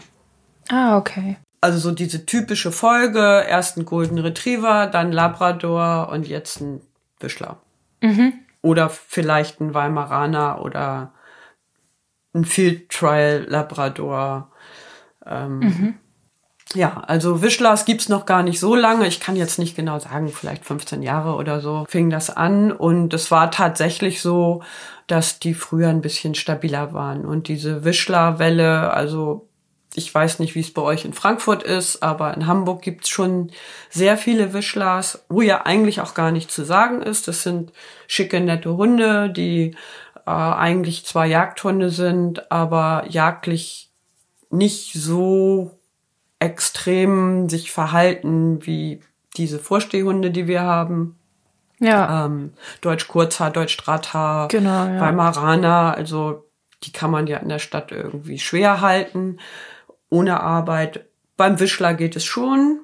Ah, 0.68 0.96
okay. 0.96 1.36
Also 1.60 1.78
so 1.78 1.92
diese 1.92 2.26
typische 2.26 2.72
Folge, 2.72 3.44
erst 3.48 3.76
ein 3.76 3.84
Golden 3.84 4.18
Retriever, 4.18 4.88
dann 4.88 5.12
Labrador 5.12 6.08
und 6.10 6.26
jetzt 6.26 6.60
ein 6.60 6.80
Büschler. 7.20 7.58
Mhm. 8.02 8.32
Oder 8.62 8.90
vielleicht 8.90 9.60
ein 9.60 9.74
Weimaraner 9.74 10.60
oder 10.60 11.12
ein 12.36 12.44
Field 12.44 12.90
Trial 12.90 13.46
Labrador. 13.48 14.50
Ähm, 15.24 15.58
mhm. 15.58 15.94
Ja, 16.74 17.02
also 17.06 17.42
Wischlers 17.42 17.84
gibt's 17.84 18.08
noch 18.08 18.26
gar 18.26 18.42
nicht 18.42 18.58
so 18.58 18.74
lange. 18.74 19.06
Ich 19.06 19.20
kann 19.20 19.36
jetzt 19.36 19.58
nicht 19.58 19.76
genau 19.76 19.98
sagen, 19.98 20.28
vielleicht 20.28 20.64
15 20.64 21.02
Jahre 21.02 21.34
oder 21.36 21.60
so 21.60 21.86
fing 21.88 22.10
das 22.10 22.28
an. 22.28 22.72
Und 22.72 23.14
es 23.14 23.30
war 23.30 23.50
tatsächlich 23.50 24.20
so, 24.20 24.62
dass 25.06 25.38
die 25.38 25.54
früher 25.54 25.88
ein 25.88 26.00
bisschen 26.00 26.34
stabiler 26.34 26.92
waren. 26.92 27.24
Und 27.24 27.48
diese 27.48 27.84
Wischlerwelle, 27.84 28.92
also 28.92 29.48
ich 29.94 30.12
weiß 30.14 30.40
nicht, 30.40 30.54
wie 30.54 30.60
es 30.60 30.74
bei 30.74 30.82
euch 30.82 31.04
in 31.04 31.14
Frankfurt 31.14 31.62
ist, 31.62 32.02
aber 32.02 32.34
in 32.34 32.46
Hamburg 32.46 32.82
gibt's 32.82 33.08
schon 33.08 33.50
sehr 33.88 34.18
viele 34.18 34.52
Wischlers, 34.52 35.24
wo 35.28 35.40
ja 35.40 35.64
eigentlich 35.64 36.00
auch 36.00 36.14
gar 36.14 36.32
nichts 36.32 36.54
zu 36.54 36.64
sagen 36.64 37.00
ist. 37.00 37.28
Das 37.28 37.42
sind 37.42 37.72
schicke, 38.06 38.40
nette 38.40 38.76
Hunde, 38.76 39.30
die 39.30 39.74
äh, 40.26 40.30
eigentlich 40.30 41.06
zwar 41.06 41.26
Jagdhunde 41.26 41.90
sind, 41.90 42.50
aber 42.50 43.04
jagdlich 43.08 43.90
nicht 44.50 44.92
so 44.92 45.70
extrem 46.38 47.48
sich 47.48 47.72
verhalten 47.72 48.64
wie 48.66 49.00
diese 49.36 49.58
Vorstehhunde, 49.58 50.30
die 50.30 50.46
wir 50.46 50.62
haben. 50.62 51.18
Ja. 51.78 52.26
Ähm, 52.26 52.54
Deutsch 52.80 53.08
Kurzhaar, 53.08 53.50
Deutsch 53.50 53.76
Drahthaar, 53.76 54.48
Genau, 54.48 54.86
ja. 54.86 55.00
Weimaraner, 55.00 55.94
also 55.96 56.46
die 56.82 56.92
kann 56.92 57.10
man 57.10 57.26
ja 57.26 57.38
in 57.38 57.48
der 57.48 57.58
Stadt 57.58 57.92
irgendwie 57.92 58.38
schwer 58.38 58.80
halten, 58.80 59.38
ohne 60.08 60.40
Arbeit. 60.40 61.06
Beim 61.36 61.60
Wischler 61.60 61.94
geht 61.94 62.16
es 62.16 62.24
schon. 62.24 62.80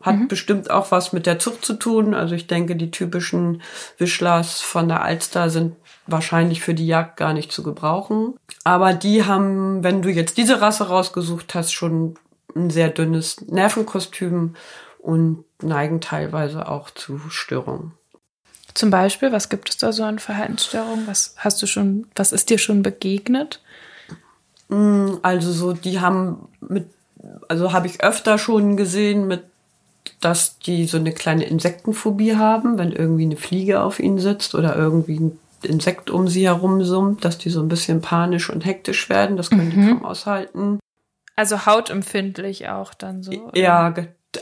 Hat 0.00 0.16
Mhm. 0.16 0.28
bestimmt 0.28 0.70
auch 0.70 0.90
was 0.90 1.12
mit 1.12 1.26
der 1.26 1.38
Zucht 1.38 1.64
zu 1.64 1.74
tun. 1.74 2.14
Also 2.14 2.34
ich 2.34 2.46
denke, 2.46 2.76
die 2.76 2.90
typischen 2.90 3.62
Wischlers 3.98 4.60
von 4.60 4.88
der 4.88 5.02
Alster 5.02 5.50
sind 5.50 5.74
wahrscheinlich 6.06 6.62
für 6.62 6.74
die 6.74 6.86
Jagd 6.86 7.16
gar 7.16 7.32
nicht 7.32 7.52
zu 7.52 7.62
gebrauchen. 7.62 8.34
Aber 8.64 8.94
die 8.94 9.24
haben, 9.24 9.82
wenn 9.82 10.00
du 10.02 10.08
jetzt 10.08 10.36
diese 10.38 10.60
Rasse 10.60 10.88
rausgesucht 10.88 11.54
hast, 11.54 11.72
schon 11.72 12.14
ein 12.54 12.70
sehr 12.70 12.88
dünnes 12.88 13.40
Nervenkostüm 13.42 14.54
und 15.00 15.44
neigen 15.62 16.00
teilweise 16.00 16.68
auch 16.68 16.90
zu 16.90 17.18
Störungen. 17.28 17.92
Zum 18.74 18.90
Beispiel, 18.90 19.32
was 19.32 19.48
gibt 19.48 19.70
es 19.70 19.76
da 19.76 19.92
so 19.92 20.04
an 20.04 20.18
Verhaltensstörungen? 20.18 21.06
Was 21.06 21.34
hast 21.38 21.60
du 21.60 21.66
schon, 21.66 22.06
was 22.14 22.32
ist 22.32 22.50
dir 22.50 22.58
schon 22.58 22.82
begegnet? 22.82 23.60
Also 25.22 25.52
so, 25.52 25.72
die 25.72 26.00
haben 26.00 26.48
mit, 26.60 26.88
also 27.48 27.72
habe 27.72 27.86
ich 27.86 28.02
öfter 28.02 28.38
schon 28.38 28.76
gesehen 28.76 29.26
mit, 29.26 29.44
dass 30.20 30.58
die 30.58 30.86
so 30.86 30.96
eine 30.96 31.12
kleine 31.12 31.44
Insektenphobie 31.44 32.36
haben, 32.36 32.78
wenn 32.78 32.92
irgendwie 32.92 33.24
eine 33.24 33.36
Fliege 33.36 33.82
auf 33.82 33.98
ihnen 34.00 34.18
sitzt 34.18 34.54
oder 34.54 34.76
irgendwie 34.76 35.18
ein 35.20 35.38
Insekt 35.62 36.10
um 36.10 36.28
sie 36.28 36.46
herum 36.46 36.84
summt, 36.84 37.24
dass 37.24 37.38
die 37.38 37.50
so 37.50 37.60
ein 37.60 37.68
bisschen 37.68 38.00
panisch 38.00 38.48
und 38.50 38.64
hektisch 38.64 39.08
werden. 39.08 39.36
Das 39.36 39.50
können 39.50 39.70
die 39.70 39.76
kaum 39.88 40.04
aushalten. 40.04 40.78
Also 41.34 41.66
hautempfindlich 41.66 42.68
auch 42.68 42.94
dann 42.94 43.22
so. 43.22 43.32
oder? 43.32 43.58
Ja, 43.58 43.94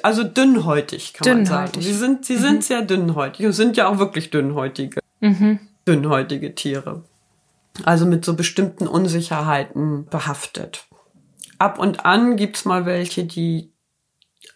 also 0.02 0.24
dünnhäutig 0.24 1.14
kann 1.14 1.28
man 1.28 1.46
sagen. 1.46 1.72
Dünnhäutig. 1.72 1.84
Sie 1.84 1.92
sind, 1.98 2.24
sie 2.26 2.36
sind 2.36 2.64
sehr 2.64 2.82
dünnhäutig 2.82 3.46
und 3.46 3.52
sind 3.52 3.76
ja 3.76 3.88
auch 3.88 3.98
wirklich 3.98 4.30
dünnhäutige, 4.30 5.00
Mhm. 5.20 5.58
dünnhäutige 5.88 6.54
Tiere. 6.54 7.02
Also 7.84 8.04
mit 8.06 8.24
so 8.24 8.34
bestimmten 8.34 8.86
Unsicherheiten 8.86 10.06
behaftet. 10.06 10.86
Ab 11.58 11.78
und 11.78 12.04
an 12.04 12.36
gibt's 12.36 12.64
mal 12.66 12.84
welche, 12.86 13.24
die 13.24 13.70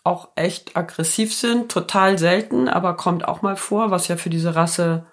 auch 0.04 0.28
echt 0.36 0.76
aggressiv 0.76 1.34
sind, 1.34 1.70
total 1.70 2.18
selten, 2.18 2.68
aber 2.68 2.96
kommt 2.96 3.26
auch 3.26 3.42
mal 3.42 3.56
vor, 3.56 3.90
was 3.90 4.08
ja 4.08 4.16
für 4.16 4.30
diese 4.30 4.54
Rasse 4.54 5.06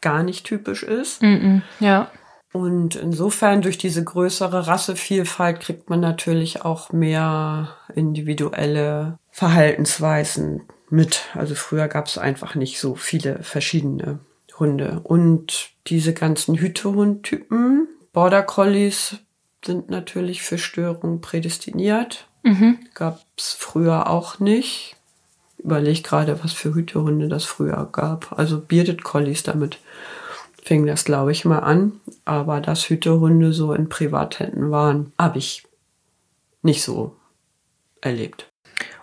gar 0.00 0.22
nicht 0.22 0.46
typisch 0.46 0.82
ist. 0.82 1.22
Mhm. 1.22 1.62
Ja. 1.80 2.10
Und 2.52 2.96
insofern 2.96 3.60
durch 3.60 3.76
diese 3.76 4.02
größere 4.02 4.66
Rassevielfalt 4.66 5.60
kriegt 5.60 5.90
man 5.90 6.00
natürlich 6.00 6.64
auch 6.64 6.90
mehr 6.90 7.76
individuelle 7.94 9.18
Verhaltensweisen 9.30 10.62
mit. 10.88 11.24
Also 11.34 11.54
früher 11.54 11.88
gab 11.88 12.06
es 12.06 12.16
einfach 12.16 12.54
nicht 12.54 12.80
so 12.80 12.94
viele 12.94 13.42
verschiedene 13.42 14.20
Hunde. 14.58 15.00
Und 15.02 15.70
diese 15.86 16.14
ganzen 16.14 16.54
Hütehundtypen, 16.56 17.88
Border 18.12 18.42
Collies, 18.42 19.18
sind 19.64 19.90
natürlich 19.90 20.42
für 20.42 20.58
Störungen 20.58 21.20
prädestiniert. 21.20 22.28
Mhm. 22.46 22.78
Gab 22.94 23.22
es 23.36 23.54
früher 23.54 24.08
auch 24.08 24.38
nicht. 24.38 24.94
Überleg 25.58 26.04
gerade, 26.04 26.44
was 26.44 26.52
für 26.52 26.74
Hütehunde 26.74 27.26
das 27.26 27.44
früher 27.44 27.88
gab. 27.90 28.38
Also 28.38 28.60
Bearded 28.60 29.02
Collies, 29.02 29.42
damit 29.42 29.78
fing 30.62 30.86
das, 30.86 31.04
glaube 31.04 31.32
ich, 31.32 31.44
mal 31.44 31.58
an. 31.58 32.00
Aber 32.24 32.60
dass 32.60 32.88
Hütehunde 32.88 33.52
so 33.52 33.72
in 33.72 33.88
Privathänden 33.88 34.70
waren, 34.70 35.12
habe 35.18 35.38
ich 35.38 35.64
nicht 36.62 36.84
so 36.84 37.16
erlebt. 38.00 38.48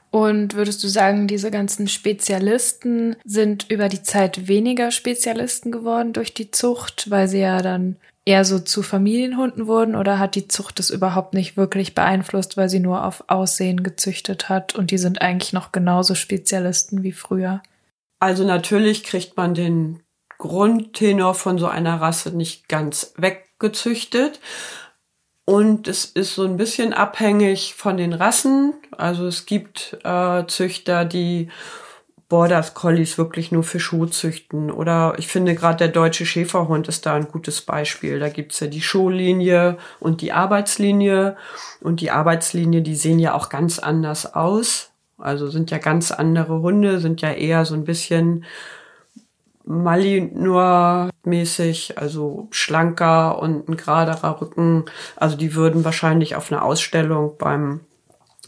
Und 0.09 0.53
würdest 0.53 0.81
du 0.81 0.87
sagen, 0.87 1.27
diese 1.27 1.51
ganzen 1.51 1.89
Spezialisten 1.89 3.17
sind 3.25 3.69
über 3.69 3.89
die 3.89 4.03
Zeit 4.03 4.47
weniger 4.47 4.91
Spezialisten 4.91 5.69
geworden 5.69 6.13
durch 6.13 6.33
die 6.33 6.49
Zucht, 6.49 7.09
weil 7.09 7.27
sie 7.27 7.39
ja 7.39 7.61
dann 7.61 7.97
eher 8.25 8.45
so 8.45 8.59
zu 8.59 8.83
Familienhunden 8.83 9.67
wurden 9.67 9.95
oder 9.95 10.17
hat 10.17 10.35
die 10.35 10.47
Zucht 10.47 10.79
das 10.79 10.89
überhaupt 10.89 11.33
nicht 11.33 11.57
wirklich 11.57 11.93
beeinflusst, 11.93 12.55
weil 12.55 12.69
sie 12.69 12.79
nur 12.79 13.03
auf 13.03 13.25
Aussehen 13.27 13.83
gezüchtet 13.83 14.49
hat 14.49 14.75
und 14.75 14.91
die 14.91 14.97
sind 14.97 15.21
eigentlich 15.21 15.53
noch 15.53 15.71
genauso 15.71 16.15
Spezialisten 16.15 17.03
wie 17.03 17.11
früher? 17.11 17.61
Also 18.19 18.45
natürlich 18.45 19.03
kriegt 19.03 19.35
man 19.35 19.53
den 19.53 19.99
Grundtenor 20.37 21.35
von 21.35 21.57
so 21.57 21.67
einer 21.67 21.99
Rasse 21.99 22.35
nicht 22.35 22.69
ganz 22.69 23.13
weggezüchtet. 23.17 24.39
Und 25.45 25.89
es 25.89 26.05
ist 26.05 26.35
so 26.35 26.43
ein 26.45 26.55
bisschen 26.55 26.93
abhängig 26.93 27.75
von 27.75 27.97
den 27.97 28.13
Rassen. 28.13 28.73
Also 28.91 29.27
es 29.27 29.45
gibt 29.45 29.97
äh, 30.03 30.45
Züchter, 30.47 31.03
die 31.03 31.49
Border 32.29 32.63
Collies 32.73 33.17
wirklich 33.17 33.51
nur 33.51 33.63
für 33.63 33.79
Schuh 33.79 34.05
züchten. 34.05 34.71
Oder 34.71 35.15
ich 35.17 35.27
finde 35.27 35.55
gerade 35.55 35.77
der 35.77 35.87
deutsche 35.89 36.25
Schäferhund 36.25 36.87
ist 36.87 37.05
da 37.05 37.13
ein 37.13 37.27
gutes 37.27 37.61
Beispiel. 37.61 38.19
Da 38.19 38.29
gibt's 38.29 38.59
ja 38.59 38.67
die 38.67 38.81
Showlinie 38.81 39.77
und 39.99 40.21
die 40.21 40.31
Arbeitslinie. 40.31 41.35
Und 41.81 42.01
die 42.01 42.11
Arbeitslinie, 42.11 42.81
die 42.81 42.95
sehen 42.95 43.19
ja 43.19 43.33
auch 43.33 43.49
ganz 43.49 43.79
anders 43.79 44.33
aus. 44.33 44.91
Also 45.17 45.49
sind 45.49 45.71
ja 45.71 45.77
ganz 45.77 46.11
andere 46.11 46.61
Hunde, 46.61 46.99
sind 46.99 47.21
ja 47.21 47.31
eher 47.31 47.65
so 47.65 47.75
ein 47.75 47.85
bisschen 47.85 48.45
Malinois-mäßig, 49.65 51.97
also 51.97 52.49
schlanker 52.51 53.39
und 53.39 53.69
ein 53.69 53.77
geraderer 53.77 54.41
Rücken. 54.41 54.85
Also 55.15 55.37
die 55.37 55.55
würden 55.55 55.85
wahrscheinlich 55.85 56.35
auf 56.35 56.51
einer 56.51 56.63
Ausstellung 56.63 57.35
beim 57.37 57.79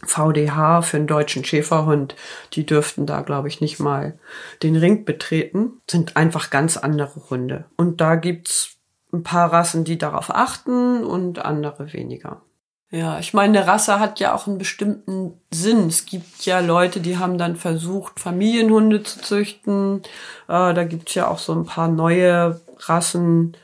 VDH 0.06 0.82
für 0.82 0.96
einen 0.96 1.06
deutschen 1.06 1.44
Schäferhund, 1.44 2.16
die 2.52 2.64
dürften 2.64 3.06
da, 3.06 3.20
glaube 3.20 3.48
ich, 3.48 3.60
nicht 3.60 3.78
mal 3.78 4.18
den 4.62 4.76
Ring 4.76 5.04
betreten. 5.04 5.80
Sind 5.90 6.16
einfach 6.16 6.50
ganz 6.50 6.76
andere 6.76 7.20
Hunde. 7.30 7.64
Und 7.76 8.00
da 8.00 8.16
gibt's 8.16 8.76
ein 9.12 9.22
paar 9.22 9.52
Rassen, 9.52 9.84
die 9.84 9.98
darauf 9.98 10.34
achten 10.34 11.04
und 11.04 11.44
andere 11.44 11.92
weniger. 11.92 12.42
Ja, 12.90 13.18
ich 13.18 13.34
meine, 13.34 13.58
eine 13.58 13.68
Rasse 13.68 13.98
hat 13.98 14.20
ja 14.20 14.32
auch 14.32 14.46
einen 14.46 14.58
bestimmten 14.58 15.40
Sinn. 15.50 15.88
Es 15.88 16.06
gibt 16.06 16.46
ja 16.46 16.60
Leute, 16.60 17.00
die 17.00 17.18
haben 17.18 17.36
dann 17.36 17.56
versucht, 17.56 18.20
Familienhunde 18.20 19.02
zu 19.02 19.20
züchten. 19.20 20.02
Äh, 20.48 20.72
da 20.72 20.84
gibt's 20.84 21.14
ja 21.14 21.28
auch 21.28 21.38
so 21.38 21.52
ein 21.52 21.64
paar 21.64 21.88
neue 21.88 22.60
Rassen 22.78 23.56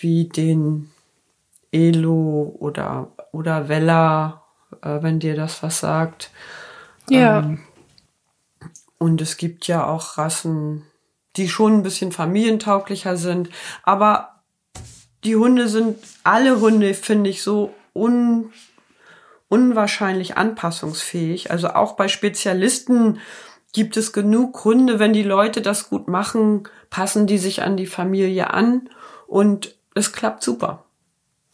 wie 0.00 0.28
den 0.28 0.90
Elo 1.70 2.56
oder, 2.58 3.12
oder 3.32 3.68
Vella, 3.68 4.42
äh, 4.82 5.02
wenn 5.02 5.20
dir 5.20 5.36
das 5.36 5.62
was 5.62 5.80
sagt. 5.80 6.30
Ja. 7.08 7.40
Ähm, 7.40 7.60
und 8.98 9.20
es 9.20 9.36
gibt 9.36 9.66
ja 9.66 9.86
auch 9.86 10.18
Rassen, 10.18 10.86
die 11.36 11.48
schon 11.48 11.78
ein 11.78 11.82
bisschen 11.82 12.12
familientauglicher 12.12 13.16
sind. 13.16 13.48
Aber 13.82 14.42
die 15.24 15.36
Hunde 15.36 15.68
sind, 15.68 15.98
alle 16.24 16.60
Hunde 16.60 16.94
finde 16.94 17.30
ich 17.30 17.42
so 17.42 17.74
un, 17.94 18.52
unwahrscheinlich 19.48 20.36
anpassungsfähig. 20.36 21.50
Also 21.50 21.70
auch 21.70 21.96
bei 21.96 22.08
Spezialisten 22.08 23.20
gibt 23.72 23.96
es 23.96 24.12
genug 24.12 24.64
Hunde, 24.64 24.98
wenn 24.98 25.12
die 25.12 25.22
Leute 25.22 25.62
das 25.62 25.88
gut 25.88 26.08
machen, 26.08 26.68
passen 26.90 27.26
die 27.26 27.38
sich 27.38 27.62
an 27.62 27.76
die 27.76 27.86
Familie 27.86 28.50
an 28.50 28.88
und 29.26 29.76
es 29.94 30.12
klappt 30.12 30.42
super. 30.42 30.84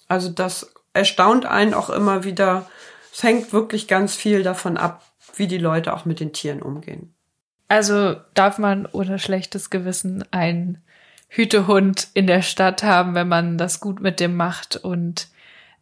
Also 0.08 0.30
das 0.30 0.72
erstaunt 0.92 1.46
einen 1.46 1.74
auch 1.74 1.90
immer 1.90 2.24
wieder. 2.24 2.66
Es 3.16 3.22
hängt 3.22 3.54
wirklich 3.54 3.88
ganz 3.88 4.14
viel 4.14 4.42
davon 4.42 4.76
ab, 4.76 5.02
wie 5.36 5.46
die 5.46 5.56
Leute 5.56 5.94
auch 5.94 6.04
mit 6.04 6.20
den 6.20 6.34
Tieren 6.34 6.60
umgehen. 6.60 7.14
Also 7.66 8.16
darf 8.34 8.58
man 8.58 8.84
ohne 8.92 9.18
schlechtes 9.18 9.70
Gewissen 9.70 10.22
einen 10.32 10.84
Hütehund 11.30 12.08
in 12.12 12.26
der 12.26 12.42
Stadt 12.42 12.82
haben, 12.82 13.14
wenn 13.14 13.26
man 13.26 13.56
das 13.56 13.80
gut 13.80 14.02
mit 14.02 14.20
dem 14.20 14.36
macht 14.36 14.76
und 14.76 15.28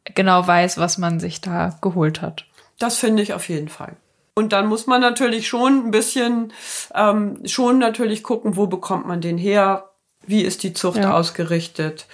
genau 0.04 0.46
weiß, 0.46 0.78
was 0.78 0.96
man 0.96 1.18
sich 1.18 1.40
da 1.40 1.76
geholt 1.80 2.22
hat. 2.22 2.44
Das 2.78 2.98
finde 2.98 3.24
ich 3.24 3.34
auf 3.34 3.48
jeden 3.48 3.68
Fall. 3.68 3.96
Und 4.36 4.52
dann 4.52 4.68
muss 4.68 4.86
man 4.86 5.00
natürlich 5.00 5.48
schon 5.48 5.86
ein 5.86 5.90
bisschen, 5.90 6.52
ähm, 6.94 7.40
schon 7.46 7.80
natürlich 7.80 8.22
gucken, 8.22 8.54
wo 8.56 8.68
bekommt 8.68 9.08
man 9.08 9.20
den 9.20 9.38
her, 9.38 9.90
wie 10.24 10.42
ist 10.42 10.62
die 10.62 10.72
Zucht 10.72 10.98
Ja. 10.98 11.12
ausgerichtet. 11.12 12.06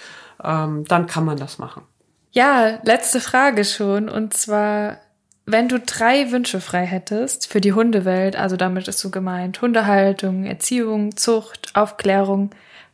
Ähm, 0.43 0.83
dann 0.85 1.05
kann 1.05 1.25
man 1.25 1.37
das 1.37 1.59
machen. 1.59 1.83
Ja, 2.31 2.79
letzte 2.83 3.19
Frage 3.19 3.65
schon. 3.65 4.09
Und 4.09 4.33
zwar, 4.33 4.97
wenn 5.45 5.67
du 5.67 5.79
drei 5.79 6.31
Wünsche 6.31 6.61
frei 6.61 6.85
hättest 6.85 7.47
für 7.47 7.61
die 7.61 7.73
Hundewelt, 7.73 8.35
also 8.35 8.57
damit 8.57 8.87
ist 8.87 8.99
so 8.99 9.09
gemeint 9.09 9.61
Hundehaltung, 9.61 10.45
Erziehung, 10.45 11.15
Zucht, 11.17 11.75
Aufklärung, 11.75 12.51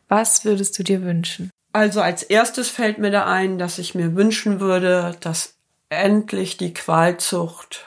was 0.07 0.45
würdest 0.45 0.77
du 0.79 0.83
dir 0.83 1.03
wünschen? 1.03 1.49
Also 1.73 2.01
als 2.01 2.23
erstes 2.23 2.69
fällt 2.69 2.97
mir 2.97 3.11
da 3.11 3.25
ein, 3.25 3.57
dass 3.57 3.77
ich 3.77 3.93
mir 3.93 4.15
wünschen 4.15 4.59
würde, 4.59 5.15
dass 5.19 5.55
endlich 5.89 6.57
die 6.57 6.73
Qualzucht 6.73 7.85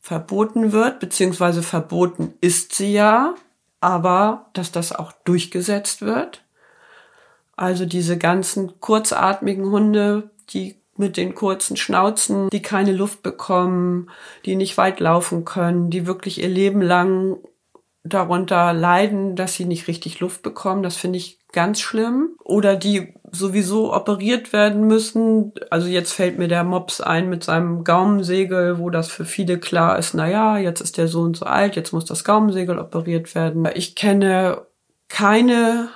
verboten 0.00 0.72
wird, 0.72 0.98
beziehungsweise 0.98 1.62
verboten 1.62 2.34
ist 2.40 2.74
sie 2.74 2.92
ja, 2.92 3.34
aber 3.80 4.46
dass 4.54 4.72
das 4.72 4.92
auch 4.92 5.12
durchgesetzt 5.24 6.02
wird. 6.02 6.42
Also 7.56 7.84
diese 7.84 8.16
ganzen 8.16 8.80
kurzatmigen 8.80 9.70
Hunde, 9.70 10.30
die 10.50 10.79
mit 11.00 11.16
den 11.16 11.34
kurzen 11.34 11.76
Schnauzen, 11.76 12.48
die 12.50 12.62
keine 12.62 12.92
Luft 12.92 13.22
bekommen, 13.22 14.10
die 14.44 14.54
nicht 14.54 14.76
weit 14.76 15.00
laufen 15.00 15.44
können, 15.44 15.90
die 15.90 16.06
wirklich 16.06 16.40
ihr 16.40 16.48
Leben 16.48 16.80
lang 16.80 17.38
darunter 18.04 18.72
leiden, 18.72 19.36
dass 19.36 19.54
sie 19.54 19.64
nicht 19.64 19.88
richtig 19.88 20.20
Luft 20.20 20.42
bekommen. 20.42 20.82
Das 20.82 20.96
finde 20.96 21.18
ich 21.18 21.38
ganz 21.52 21.80
schlimm. 21.80 22.36
Oder 22.44 22.76
die 22.76 23.14
sowieso 23.32 23.92
operiert 23.92 24.52
werden 24.52 24.86
müssen. 24.86 25.52
Also 25.70 25.88
jetzt 25.88 26.12
fällt 26.12 26.38
mir 26.38 26.48
der 26.48 26.64
Mops 26.64 27.00
ein 27.00 27.28
mit 27.28 27.44
seinem 27.44 27.84
Gaumensegel, 27.84 28.78
wo 28.78 28.90
das 28.90 29.08
für 29.08 29.24
viele 29.24 29.58
klar 29.58 29.98
ist, 29.98 30.14
na 30.14 30.28
ja, 30.28 30.58
jetzt 30.58 30.80
ist 30.80 30.98
der 30.98 31.08
Sohn 31.08 31.34
so 31.34 31.46
alt, 31.46 31.76
jetzt 31.76 31.92
muss 31.92 32.04
das 32.04 32.24
Gaumensegel 32.24 32.78
operiert 32.78 33.34
werden. 33.34 33.68
Ich 33.74 33.94
kenne 33.94 34.66
keine, 35.08 35.88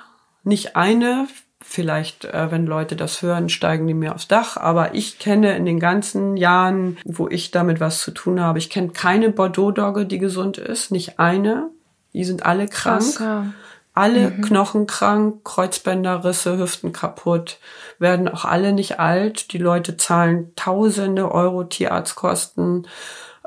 nicht 0.43 0.75
eine, 0.75 1.27
vielleicht, 1.67 2.25
äh, 2.25 2.51
wenn 2.51 2.65
Leute 2.65 2.95
das 2.95 3.21
hören, 3.21 3.49
steigen 3.49 3.87
die 3.87 3.93
mir 3.93 4.15
aufs 4.15 4.27
Dach. 4.27 4.55
Aber 4.55 4.93
ich 4.93 5.19
kenne 5.19 5.57
in 5.57 5.65
den 5.65 5.79
ganzen 5.79 6.37
Jahren, 6.37 6.97
wo 7.03 7.27
ich 7.27 7.51
damit 7.51 7.79
was 7.79 8.01
zu 8.01 8.11
tun 8.11 8.39
habe, 8.39 8.59
ich 8.59 8.69
kenne 8.69 8.89
keine 8.89 9.31
Bordeaux-Dogge, 9.31 10.05
die 10.05 10.19
gesund 10.19 10.57
ist, 10.57 10.91
nicht 10.91 11.19
eine. 11.19 11.69
Die 12.13 12.23
sind 12.23 12.45
alle 12.45 12.67
krank. 12.67 13.01
Krass, 13.01 13.19
ja. 13.19 13.47
Alle 13.93 14.29
mhm. 14.29 14.41
Knochen 14.41 14.87
krank, 14.87 15.43
Kreuzbänderrisse, 15.43 16.57
Hüften 16.57 16.91
kaputt, 16.91 17.59
werden 17.97 18.27
auch 18.27 18.45
alle 18.45 18.73
nicht 18.73 18.99
alt. 18.99 19.51
Die 19.53 19.57
Leute 19.57 19.97
zahlen 19.97 20.51
tausende 20.55 21.31
Euro 21.31 21.63
Tierarztkosten. 21.63 22.87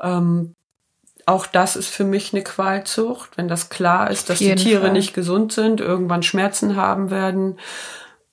Ähm, 0.01 0.55
auch 1.25 1.45
das 1.45 1.75
ist 1.75 1.89
für 1.89 2.03
mich 2.03 2.33
eine 2.33 2.43
Qualzucht, 2.43 3.37
wenn 3.37 3.47
das 3.47 3.69
klar 3.69 4.09
ist, 4.09 4.29
dass 4.29 4.39
die 4.39 4.55
Tiere 4.55 4.81
Fall. 4.81 4.91
nicht 4.91 5.13
gesund 5.13 5.51
sind, 5.51 5.79
irgendwann 5.79 6.23
Schmerzen 6.23 6.75
haben 6.75 7.11
werden. 7.11 7.57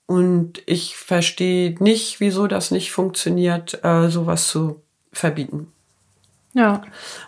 Und 0.07 0.63
ich 0.67 0.97
verstehe 0.97 1.75
nicht, 1.81 2.21
wieso 2.21 2.47
das 2.47 2.71
nicht 2.71 2.93
funktioniert, 2.93 3.83
äh, 3.85 4.09
sowas 4.09 4.47
zu 4.47 4.83
verbieten. 5.13 5.73
Ja. 6.57 6.83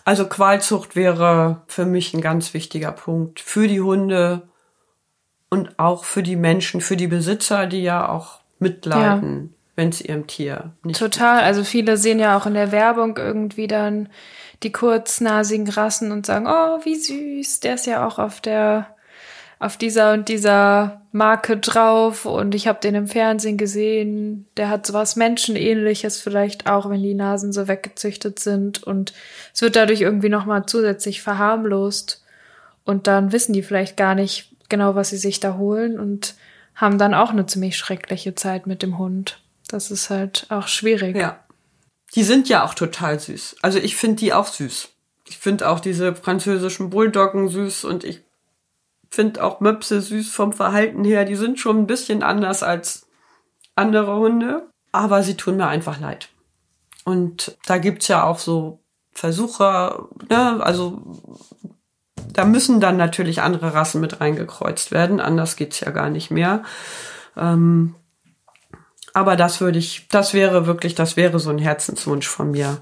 Also 0.04 0.26
Qualzucht 0.26 0.96
wäre 0.96 1.62
für 1.66 1.84
mich 1.84 2.14
ein 2.14 2.20
ganz 2.20 2.54
wichtiger 2.54 2.92
Punkt 2.92 3.40
für 3.40 3.68
die 3.68 3.80
Hunde 3.80 4.48
und 5.50 5.78
auch 5.78 6.04
für 6.04 6.22
die 6.22 6.36
Menschen, 6.36 6.80
für 6.80 6.96
die 6.96 7.08
Besitzer, 7.08 7.66
die 7.66 7.82
ja 7.82 8.08
auch 8.08 8.40
mitleiden, 8.58 9.50
ja. 9.50 9.58
wenn 9.76 9.88
es 9.90 10.00
ihrem 10.00 10.26
Tier 10.26 10.72
nicht 10.82 10.98
Total. 10.98 11.42
Also 11.42 11.64
viele 11.64 11.96
sehen 11.96 12.18
ja 12.18 12.38
auch 12.38 12.46
in 12.46 12.54
der 12.54 12.72
Werbung 12.72 13.16
irgendwie 13.16 13.66
dann 13.66 14.08
die 14.62 14.72
kurznasigen 14.72 15.68
Rassen 15.68 16.10
und 16.10 16.24
sagen, 16.26 16.46
oh, 16.48 16.84
wie 16.84 16.96
süß, 16.96 17.60
der 17.60 17.74
ist 17.74 17.86
ja 17.86 18.06
auch 18.06 18.18
auf 18.18 18.40
der 18.40 18.86
auf 19.58 19.76
dieser 19.76 20.12
und 20.12 20.28
dieser 20.28 21.02
Marke 21.10 21.56
drauf 21.56 22.26
und 22.26 22.54
ich 22.54 22.68
habe 22.68 22.80
den 22.80 22.94
im 22.94 23.06
Fernsehen 23.08 23.56
gesehen, 23.56 24.46
der 24.56 24.68
hat 24.68 24.86
sowas 24.86 25.16
Menschenähnliches 25.16 26.20
vielleicht 26.20 26.68
auch, 26.68 26.88
wenn 26.88 27.02
die 27.02 27.14
Nasen 27.14 27.52
so 27.52 27.66
weggezüchtet 27.66 28.38
sind 28.38 28.82
und 28.82 29.12
es 29.52 29.62
wird 29.62 29.74
dadurch 29.74 30.00
irgendwie 30.00 30.28
nochmal 30.28 30.66
zusätzlich 30.66 31.22
verharmlost 31.22 32.24
und 32.84 33.06
dann 33.06 33.32
wissen 33.32 33.52
die 33.52 33.62
vielleicht 33.62 33.96
gar 33.96 34.14
nicht 34.14 34.54
genau, 34.68 34.94
was 34.94 35.10
sie 35.10 35.16
sich 35.16 35.40
da 35.40 35.56
holen 35.56 35.98
und 35.98 36.34
haben 36.74 36.98
dann 36.98 37.14
auch 37.14 37.30
eine 37.30 37.46
ziemlich 37.46 37.76
schreckliche 37.76 38.34
Zeit 38.34 38.66
mit 38.66 38.82
dem 38.82 38.98
Hund. 38.98 39.40
Das 39.66 39.90
ist 39.90 40.10
halt 40.10 40.46
auch 40.50 40.68
schwierig. 40.68 41.16
Ja. 41.16 41.40
Die 42.14 42.22
sind 42.22 42.48
ja 42.48 42.64
auch 42.64 42.74
total 42.74 43.18
süß. 43.18 43.56
Also 43.60 43.78
ich 43.78 43.96
finde 43.96 44.16
die 44.16 44.32
auch 44.32 44.46
süß. 44.46 44.88
Ich 45.26 45.36
finde 45.36 45.68
auch 45.68 45.80
diese 45.80 46.14
französischen 46.14 46.88
Bulldoggen 46.88 47.48
süß 47.48 47.84
und 47.84 48.04
ich 48.04 48.22
finde 49.10 49.42
auch 49.42 49.60
Möpse 49.60 50.00
süß 50.00 50.30
vom 50.30 50.52
Verhalten 50.52 51.04
her. 51.04 51.24
Die 51.24 51.36
sind 51.36 51.58
schon 51.58 51.78
ein 51.78 51.86
bisschen 51.86 52.22
anders 52.22 52.62
als 52.62 53.06
andere 53.74 54.16
Hunde, 54.16 54.68
aber 54.92 55.22
sie 55.22 55.36
tun 55.36 55.56
mir 55.56 55.68
einfach 55.68 56.00
leid. 56.00 56.28
Und 57.04 57.56
da 57.66 57.78
gibt's 57.78 58.08
ja 58.08 58.24
auch 58.24 58.38
so 58.38 58.80
Versuche, 59.12 60.08
ne, 60.28 60.62
also 60.62 61.02
da 62.32 62.44
müssen 62.44 62.80
dann 62.80 62.96
natürlich 62.96 63.42
andere 63.42 63.74
Rassen 63.74 64.00
mit 64.00 64.20
reingekreuzt 64.20 64.92
werden, 64.92 65.20
anders 65.20 65.56
geht's 65.56 65.80
ja 65.80 65.90
gar 65.90 66.10
nicht 66.10 66.30
mehr. 66.30 66.62
Ähm, 67.36 67.94
aber 69.14 69.36
das 69.36 69.60
würde 69.60 69.78
ich, 69.78 70.06
das 70.08 70.34
wäre 70.34 70.66
wirklich, 70.66 70.94
das 70.94 71.16
wäre 71.16 71.40
so 71.40 71.50
ein 71.50 71.58
Herzenswunsch 71.58 72.28
von 72.28 72.50
mir, 72.50 72.78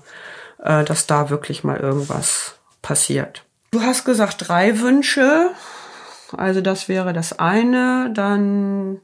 äh, 0.63 0.85
dass 0.85 1.07
da 1.07 1.31
wirklich 1.31 1.65
mal 1.65 1.79
irgendwas 1.79 2.57
passiert. 2.83 3.45
Du 3.71 3.81
hast 3.81 4.05
gesagt 4.05 4.49
drei 4.49 4.81
Wünsche. 4.81 5.51
Also 6.33 6.61
das 6.61 6.89
wäre 6.89 7.13
das 7.13 7.39
eine. 7.39 8.11
Dann 8.13 9.01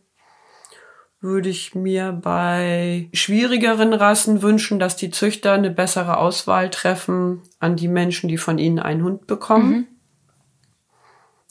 würde 1.21 1.49
ich 1.49 1.75
mir 1.75 2.13
bei 2.13 3.09
schwierigeren 3.13 3.93
Rassen 3.93 4.43
wünschen, 4.43 4.81
dass 4.81 4.97
die 4.97 5.11
Züchter 5.11 5.53
eine 5.53 5.71
bessere 5.71 6.17
Auswahl 6.17 6.69
treffen 6.69 7.43
an 7.61 7.77
die 7.77 7.89
Menschen, 7.89 8.29
die 8.29 8.39
von 8.39 8.59
ihnen 8.59 8.81
einen 8.81 9.05
Hund 9.05 9.27
bekommen. 9.29 9.71
Mhm. 9.71 9.87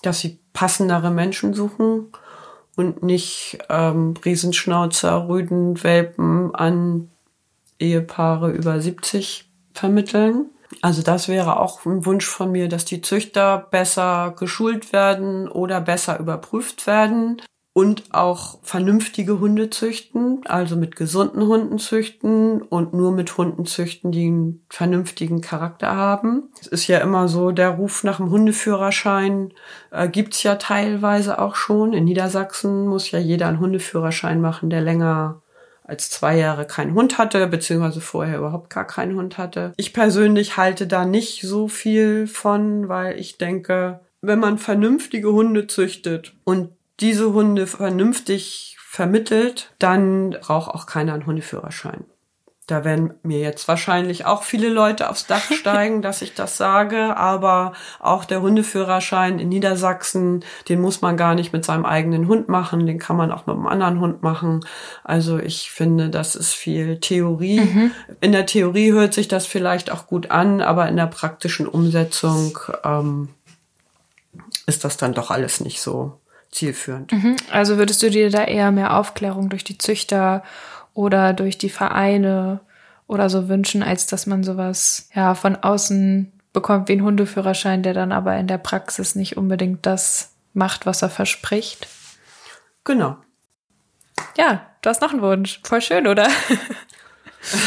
Dass 0.02 0.20
sie 0.20 0.40
passendere 0.52 1.10
Menschen 1.12 1.54
suchen 1.54 2.08
und 2.76 3.04
nicht 3.04 3.60
ähm, 3.70 4.16
Riesenschnauzer, 4.26 5.28
Rüden, 5.30 5.82
Welpen 5.84 6.54
an 6.54 7.10
Ehepaare 7.80 8.52
über 8.52 8.80
70 8.80 9.50
vermitteln. 9.74 10.50
Also 10.82 11.02
das 11.02 11.28
wäre 11.28 11.60
auch 11.60 11.86
ein 11.86 12.06
Wunsch 12.06 12.26
von 12.26 12.52
mir, 12.52 12.70
dass 12.70 12.86
die 12.86 13.02
Züchter 13.02 13.68
besser 13.72 14.34
geschult 14.38 14.94
werden 14.94 15.48
oder 15.48 15.82
besser 15.82 16.20
überprüft 16.20 16.88
werden 16.88 17.42
und 17.74 18.14
auch 18.14 18.60
vernünftige 18.64 19.40
Hunde 19.40 19.70
züchten, 19.70 20.42
also 20.46 20.76
mit 20.76 20.98
gesunden 20.98 21.48
Hunden 21.48 21.80
züchten 21.80 22.62
und 22.62 22.94
nur 22.94 23.14
mit 23.14 23.38
Hunden 23.38 23.66
züchten, 23.66 24.12
die 24.12 24.28
einen 24.28 24.66
vernünftigen 24.70 25.40
Charakter 25.40 25.96
haben. 25.96 26.50
Es 26.60 26.68
ist 26.68 26.88
ja 26.88 26.98
immer 26.98 27.30
so, 27.30 27.52
der 27.52 27.70
Ruf 27.70 28.04
nach 28.04 28.18
dem 28.18 28.30
Hundeführerschein 28.30 29.54
äh, 29.92 30.10
gibt's 30.10 30.44
ja 30.44 30.56
teilweise 30.56 31.40
auch 31.40 31.56
schon. 31.56 31.94
In 31.94 32.04
Niedersachsen 32.04 32.88
muss 32.88 33.10
ja 33.12 33.20
jeder 33.20 33.48
einen 33.48 33.62
Hundeführerschein 33.62 34.42
machen, 34.42 34.70
der 34.70 34.82
länger 34.82 35.41
als 35.92 36.10
zwei 36.10 36.38
Jahre 36.38 36.66
keinen 36.66 36.94
Hund 36.94 37.18
hatte, 37.18 37.46
beziehungsweise 37.48 38.00
vorher 38.00 38.38
überhaupt 38.38 38.70
gar 38.70 38.88
keinen 38.88 39.18
Hund 39.18 39.38
hatte. 39.38 39.74
Ich 39.76 39.94
persönlich 39.94 40.56
halte 40.56 40.88
da 40.88 41.04
nicht 41.04 41.42
so 41.42 41.68
viel 41.68 42.28
von, 42.28 42.88
weil 42.88 43.20
ich 43.20 43.38
denke, 43.38 44.00
wenn 44.22 44.40
man 44.40 44.58
vernünftige 44.58 45.34
Hunde 45.34 45.68
züchtet 45.68 46.34
und 46.46 46.70
diese 47.02 47.34
Hunde 47.34 47.68
vernünftig 47.68 48.78
vermittelt, 48.80 49.74
dann 49.80 50.38
braucht 50.40 50.74
auch 50.74 50.86
keiner 50.86 51.14
einen 51.14 51.26
Hundeführerschein. 51.26 52.06
Da 52.72 52.86
werden 52.86 53.16
mir 53.22 53.40
jetzt 53.40 53.68
wahrscheinlich 53.68 54.26
auch 54.26 54.44
viele 54.44 54.70
Leute 54.70 55.10
aufs 55.10 55.28
Dach 55.28 55.52
steigen, 55.52 56.02
dass 56.02 56.22
ich 56.22 56.36
das 56.36 56.56
sage, 56.56 57.18
aber 57.18 57.74
auch 58.00 58.24
der 58.24 58.42
Hundeführerschein 58.42 59.40
in 59.40 59.50
Niedersachsen, 59.50 60.46
den 60.70 60.80
muss 60.80 61.02
man 61.02 61.18
gar 61.18 61.36
nicht 61.36 61.52
mit 61.52 61.66
seinem 61.66 61.86
eigenen 61.86 62.30
Hund 62.30 62.48
machen, 62.48 62.86
den 62.86 62.98
kann 62.98 63.18
man 63.18 63.34
auch 63.34 63.46
mit 63.46 63.58
einem 63.58 63.68
anderen 63.68 64.00
Hund 64.00 64.24
machen. 64.24 64.62
Also 65.04 65.38
ich 65.38 65.70
finde, 65.70 66.10
das 66.10 66.36
ist 66.36 66.54
viel 66.54 67.02
Theorie. 67.02 67.60
Mhm. 67.60 67.92
In 68.22 68.32
der 68.32 68.46
Theorie 68.46 68.94
hört 68.94 69.14
sich 69.14 69.28
das 69.28 69.46
vielleicht 69.46 69.92
auch 69.92 70.08
gut 70.08 70.32
an, 70.32 70.62
aber 70.62 70.88
in 70.88 70.96
der 70.96 71.08
praktischen 71.08 71.68
Umsetzung 71.68 72.58
ähm, 72.86 73.28
ist 74.66 74.86
das 74.86 74.96
dann 74.96 75.14
doch 75.14 75.30
alles 75.30 75.60
nicht 75.60 75.82
so 75.82 76.22
zielführend. 76.52 77.12
Mhm. 77.12 77.36
Also 77.52 77.78
würdest 77.78 78.02
du 78.02 78.10
dir 78.10 78.30
da 78.30 78.46
eher 78.46 78.72
mehr 78.72 78.96
Aufklärung 78.96 79.50
durch 79.50 79.66
die 79.66 79.78
Züchter 79.78 80.44
oder 80.94 81.34
durch 81.34 81.58
die 81.58 81.70
Vereine 81.70 82.62
oder 83.08 83.30
so 83.30 83.50
wünschen, 83.50 83.84
als 83.84 84.08
dass 84.08 84.26
man 84.26 84.44
sowas 84.44 85.10
ja 85.14 85.36
von 85.36 85.56
außen 85.56 86.32
bekommt 86.54 86.88
wie 86.88 86.94
ein 86.94 87.04
Hundeführerschein, 87.04 87.84
der 87.84 87.94
dann 87.94 88.12
aber 88.12 88.38
in 88.38 88.48
der 88.48 88.58
Praxis 88.58 89.16
nicht 89.16 89.38
unbedingt 89.38 89.86
das 89.86 90.32
macht, 90.54 90.86
was 90.86 91.02
er 91.02 91.10
verspricht? 91.10 91.88
Genau. 92.84 93.18
Ja, 94.38 94.68
du 94.82 94.90
hast 94.90 95.02
noch 95.02 95.12
einen 95.12 95.22
Wunsch. 95.22 95.60
Voll 95.64 95.82
schön, 95.82 96.08
oder? 96.08 96.28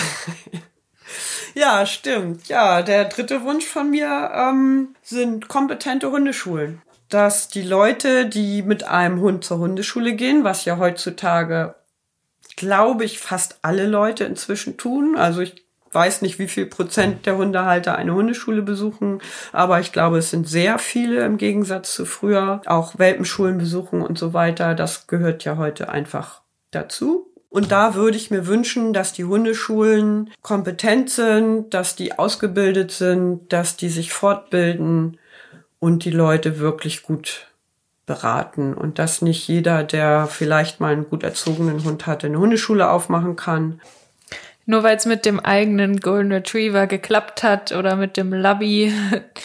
ja, 1.55 1.87
stimmt. 1.87 2.49
Ja, 2.49 2.83
der 2.83 3.07
dritte 3.07 3.43
Wunsch 3.43 3.66
von 3.66 3.91
mir 3.91 4.31
ähm, 4.35 4.95
sind 5.03 5.49
kompetente 5.49 6.11
Hundeschulen 6.11 6.83
dass 7.14 7.49
die 7.49 7.62
Leute, 7.62 8.27
die 8.27 8.62
mit 8.62 8.85
einem 8.85 9.20
Hund 9.20 9.45
zur 9.45 9.59
Hundeschule 9.59 10.14
gehen, 10.14 10.43
was 10.43 10.64
ja 10.64 10.79
heutzutage, 10.79 11.77
glaube 12.57 13.05
ich, 13.05 13.18
fast 13.18 13.59
alle 13.62 13.86
Leute 13.86 14.24
inzwischen 14.24 14.76
tun. 14.76 15.16
Also 15.16 15.40
ich 15.40 15.64
weiß 15.94 16.22
nicht, 16.22 16.38
wie 16.38 16.48
viel 16.48 16.66
Prozent 16.66 17.26
der 17.26 17.36
Hundehalter 17.36 17.96
eine 17.96 18.14
Hundeschule 18.14 18.62
besuchen, 18.62 19.20
aber 19.52 19.80
ich 19.80 19.92
glaube, 19.92 20.18
es 20.18 20.30
sind 20.30 20.48
sehr 20.48 20.78
viele 20.78 21.24
im 21.24 21.36
Gegensatz 21.38 21.94
zu 21.94 22.05
früher. 22.05 22.61
Auch 22.66 22.98
Welpenschulen 22.98 23.59
besuchen 23.59 24.02
und 24.02 24.18
so 24.18 24.34
weiter. 24.34 24.74
Das 24.74 25.07
gehört 25.07 25.44
ja 25.44 25.57
heute 25.57 25.88
einfach 25.88 26.42
dazu. 26.72 27.30
Und 27.48 27.70
da 27.70 27.94
würde 27.94 28.16
ich 28.16 28.32
mir 28.32 28.48
wünschen, 28.48 28.92
dass 28.92 29.12
die 29.12 29.24
Hundeschulen 29.24 30.30
kompetent 30.42 31.09
sind, 31.09 31.72
dass 31.72 31.94
die 31.94 32.18
ausgebildet 32.18 32.90
sind, 32.90 33.52
dass 33.52 33.76
die 33.76 33.90
sich 33.90 34.12
fortbilden 34.12 35.18
und 35.78 36.05
die 36.05 36.11
Leute 36.11 36.59
wirklich 36.59 37.05
gut 37.05 37.46
beraten 38.07 38.74
und 38.74 38.98
dass 38.98 39.22
nicht 39.22 39.48
jeder, 39.48 39.82
der 39.82 40.26
vielleicht 40.26 40.80
mal 40.80 40.92
einen 40.92 41.09
gut 41.09 41.22
erzogenen 41.22 41.84
Hund 41.84 42.07
hat, 42.07 42.24
eine 42.24 42.38
Hundeschule 42.38 42.90
aufmachen 42.90 43.36
kann. 43.36 43.80
Nur 44.66 44.82
weil 44.82 44.96
es 44.96 45.07
mit 45.07 45.26
dem 45.26 45.40
eigenen 45.40 46.00
Golden 46.00 46.32
Retriever 46.32 46.86
geklappt 46.86 47.42
hat 47.42 47.72
oder 47.72 47.96
mit 47.96 48.16
dem 48.16 48.32
Labby, 48.32 48.92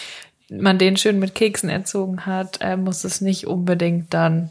man 0.49 0.77
den 0.77 0.97
schön 0.97 1.19
mit 1.19 1.35
Keksen 1.35 1.69
erzogen 1.69 2.25
hat, 2.25 2.59
äh, 2.61 2.77
muss 2.77 3.03
es 3.03 3.21
nicht 3.21 3.47
unbedingt 3.47 4.13
dann 4.13 4.49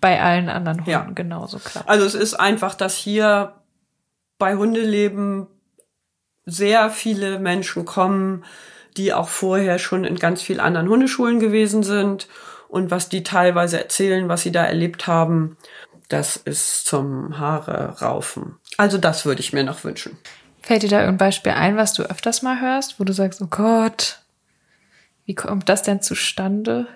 bei 0.00 0.20
allen 0.20 0.48
anderen 0.48 0.78
Hunden 0.78 0.90
ja. 0.90 1.06
genauso 1.14 1.58
klappen. 1.58 1.88
Also 1.88 2.04
es 2.04 2.14
ist 2.14 2.34
einfach, 2.34 2.74
dass 2.74 2.96
hier 2.96 3.54
bei 4.38 4.56
Hundeleben 4.56 5.46
sehr 6.44 6.90
viele 6.90 7.38
Menschen 7.38 7.84
kommen, 7.84 8.44
die 8.96 9.12
auch 9.14 9.28
vorher 9.28 9.78
schon 9.78 10.04
in 10.04 10.16
ganz 10.16 10.42
vielen 10.42 10.60
anderen 10.60 10.88
Hundeschulen 10.88 11.38
gewesen 11.38 11.82
sind 11.84 12.28
und 12.72 12.90
was 12.90 13.10
die 13.10 13.22
teilweise 13.22 13.78
erzählen, 13.78 14.30
was 14.30 14.42
sie 14.42 14.50
da 14.50 14.64
erlebt 14.64 15.06
haben, 15.06 15.58
das 16.08 16.36
ist 16.36 16.86
zum 16.86 17.38
Haare 17.38 18.00
raufen. 18.00 18.56
Also 18.78 18.96
das 18.96 19.26
würde 19.26 19.40
ich 19.40 19.52
mir 19.52 19.62
noch 19.62 19.84
wünschen. 19.84 20.16
Fällt 20.62 20.82
dir 20.82 20.88
da 20.88 21.00
ein 21.00 21.18
Beispiel 21.18 21.52
ein, 21.52 21.76
was 21.76 21.92
du 21.92 22.02
öfters 22.04 22.40
mal 22.40 22.62
hörst, 22.62 22.98
wo 22.98 23.04
du 23.04 23.12
sagst, 23.12 23.42
oh 23.42 23.48
Gott, 23.50 24.20
wie 25.26 25.34
kommt 25.34 25.68
das 25.68 25.82
denn 25.82 26.00
zustande? 26.00 26.86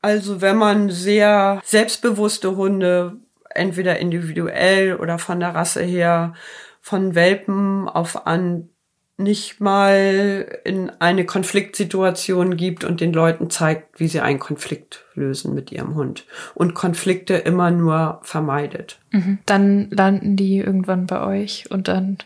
Also 0.00 0.40
wenn 0.40 0.56
man 0.56 0.88
sehr 0.88 1.60
selbstbewusste 1.64 2.56
Hunde, 2.56 3.18
entweder 3.50 3.98
individuell 3.98 4.96
oder 4.96 5.18
von 5.18 5.38
der 5.38 5.54
Rasse 5.54 5.82
her, 5.82 6.32
von 6.80 7.14
Welpen 7.14 7.90
auf 7.90 8.26
an 8.26 8.70
nicht 9.18 9.60
mal 9.60 10.60
in 10.64 10.90
eine 10.98 11.24
Konfliktsituation 11.24 12.56
gibt 12.56 12.84
und 12.84 13.00
den 13.00 13.12
Leuten 13.12 13.50
zeigt, 13.50 14.00
wie 14.00 14.08
sie 14.08 14.20
einen 14.20 14.38
Konflikt 14.38 15.04
lösen 15.14 15.54
mit 15.54 15.70
ihrem 15.70 15.94
Hund 15.94 16.26
und 16.54 16.74
Konflikte 16.74 17.34
immer 17.34 17.70
nur 17.70 18.20
vermeidet. 18.22 18.98
Mhm. 19.10 19.38
Dann 19.46 19.90
landen 19.90 20.36
die 20.36 20.58
irgendwann 20.58 21.06
bei 21.06 21.22
euch 21.24 21.70
und 21.70 21.88
dann 21.88 22.18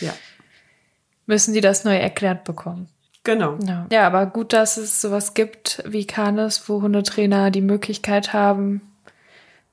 ja. 0.00 0.12
müssen 1.26 1.52
die 1.52 1.60
das 1.60 1.84
neu 1.84 1.96
erklärt 1.96 2.44
bekommen. 2.44 2.88
Genau. 3.24 3.58
Ja. 3.66 3.86
ja, 3.92 4.06
aber 4.06 4.26
gut, 4.26 4.52
dass 4.52 4.76
es 4.76 5.00
sowas 5.00 5.34
gibt 5.34 5.82
wie 5.86 6.06
Canis, 6.06 6.68
wo 6.68 6.80
Hundetrainer 6.80 7.50
die 7.50 7.60
Möglichkeit 7.60 8.32
haben, 8.32 8.80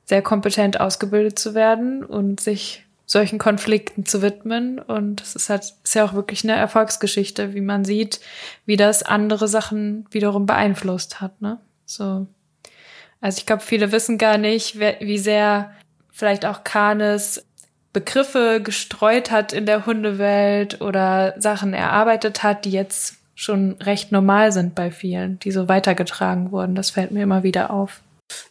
sehr 0.03 0.21
kompetent 0.21 0.79
ausgebildet 0.79 1.39
zu 1.39 1.53
werden 1.53 2.03
und 2.03 2.39
sich 2.39 2.86
solchen 3.07 3.39
Konflikten 3.39 4.05
zu 4.05 4.21
widmen. 4.21 4.77
Und 4.77 5.21
es 5.21 5.35
ist 5.35 5.49
halt, 5.49 5.73
ist 5.83 5.95
ja 5.95 6.05
auch 6.05 6.13
wirklich 6.13 6.43
eine 6.43 6.55
Erfolgsgeschichte, 6.55 7.55
wie 7.55 7.61
man 7.61 7.85
sieht, 7.85 8.19
wie 8.65 8.77
das 8.77 9.01
andere 9.01 9.47
Sachen 9.47 10.05
wiederum 10.11 10.45
beeinflusst 10.45 11.19
hat, 11.19 11.41
ne? 11.41 11.59
So. 11.85 12.27
Also 13.21 13.39
ich 13.39 13.45
glaube, 13.47 13.63
viele 13.63 13.91
wissen 13.91 14.19
gar 14.19 14.37
nicht, 14.37 14.79
wie 14.79 15.17
sehr 15.17 15.71
vielleicht 16.11 16.45
auch 16.45 16.63
Canis 16.63 17.43
Begriffe 17.93 18.61
gestreut 18.61 19.31
hat 19.31 19.53
in 19.53 19.65
der 19.65 19.87
Hundewelt 19.87 20.81
oder 20.81 21.33
Sachen 21.39 21.73
erarbeitet 21.73 22.43
hat, 22.43 22.65
die 22.65 22.71
jetzt 22.71 23.15
schon 23.33 23.73
recht 23.81 24.11
normal 24.11 24.51
sind 24.51 24.75
bei 24.75 24.91
vielen, 24.91 25.39
die 25.39 25.51
so 25.51 25.67
weitergetragen 25.67 26.51
wurden. 26.51 26.75
Das 26.75 26.91
fällt 26.91 27.11
mir 27.11 27.23
immer 27.23 27.41
wieder 27.41 27.71
auf. 27.71 28.01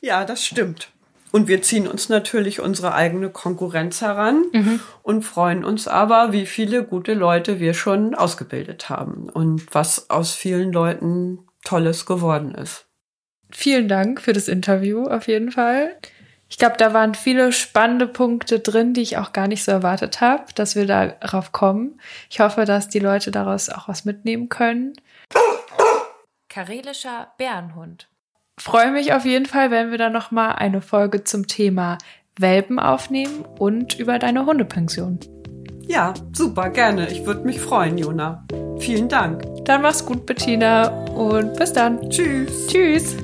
Ja, 0.01 0.25
das 0.25 0.45
stimmt. 0.45 0.89
Und 1.37 1.49
wir 1.49 1.61
ziehen 1.61 1.87
uns 1.87 2.09
natürlich 2.09 2.61
unsere 2.61 2.95
eigene 2.95 3.29
Konkurrenz 3.29 4.01
heran 4.01 4.47
mhm. 4.55 4.81
und 5.03 5.21
freuen 5.21 5.67
uns 5.67 5.87
aber, 5.87 6.33
wie 6.33 6.47
viele 6.47 6.83
gute 6.83 7.13
Leute 7.13 7.61
wir 7.61 7.75
schon 7.75 8.15
ausgebildet 8.15 8.89
haben 8.89 9.29
und 9.29 9.75
was 9.75 10.09
aus 10.09 10.33
vielen 10.33 10.73
Leuten 10.73 11.41
Tolles 11.63 12.07
geworden 12.07 12.55
ist. 12.55 12.87
Vielen 13.51 13.87
Dank 13.87 14.23
für 14.23 14.33
das 14.33 14.49
Interview 14.49 15.05
auf 15.09 15.29
jeden 15.29 15.53
Fall. 15.53 15.99
Ich 16.49 16.57
glaube, 16.57 16.77
da 16.79 16.95
waren 16.95 17.15
viele 17.15 17.53
spannende 17.53 18.07
Punkte 18.07 18.61
drin, 18.61 18.95
die 18.95 19.03
ich 19.03 19.19
auch 19.19 19.35
gar 19.35 19.47
nicht 19.47 19.63
so 19.63 19.73
erwartet 19.73 20.23
habe, 20.23 20.47
dass 20.55 20.75
wir 20.75 20.87
darauf 20.87 21.53
kommen. 21.53 22.01
Ich 22.31 22.41
hoffe, 22.41 22.65
dass 22.65 22.89
die 22.89 22.99
Leute 22.99 23.31
daraus 23.31 23.69
auch 23.69 23.89
was 23.89 24.07
mitnehmen 24.07 24.49
können. 24.49 24.95
Karelischer 26.49 27.35
Bärenhund. 27.37 28.09
Freue 28.59 28.91
mich 28.91 29.13
auf 29.13 29.25
jeden 29.25 29.47
Fall, 29.47 29.71
wenn 29.71 29.91
wir 29.91 29.99
dann 29.99 30.13
noch 30.13 30.31
mal 30.31 30.53
eine 30.53 30.81
Folge 30.81 31.25
zum 31.25 31.47
Thema 31.47 31.99
Welpen 32.39 32.79
aufnehmen 32.79 33.45
und 33.59 33.99
über 33.99 34.19
deine 34.19 34.47
Hundepension. 34.47 35.21
Ja, 35.87 36.15
super, 36.33 36.71
gerne. 36.71 37.09
Ich 37.11 37.25
würde 37.27 37.43
mich 37.43 37.61
freuen, 37.61 37.97
Jona. 37.97 38.45
Vielen 38.79 39.09
Dank. 39.09 39.45
Dann 39.65 39.83
mach's 39.83 40.05
gut, 40.05 40.27
Bettina, 40.27 40.89
und 41.11 41.57
bis 41.57 41.73
dann. 41.73 42.11
Tschüss. 42.11 42.67
Tschüss. 42.67 43.17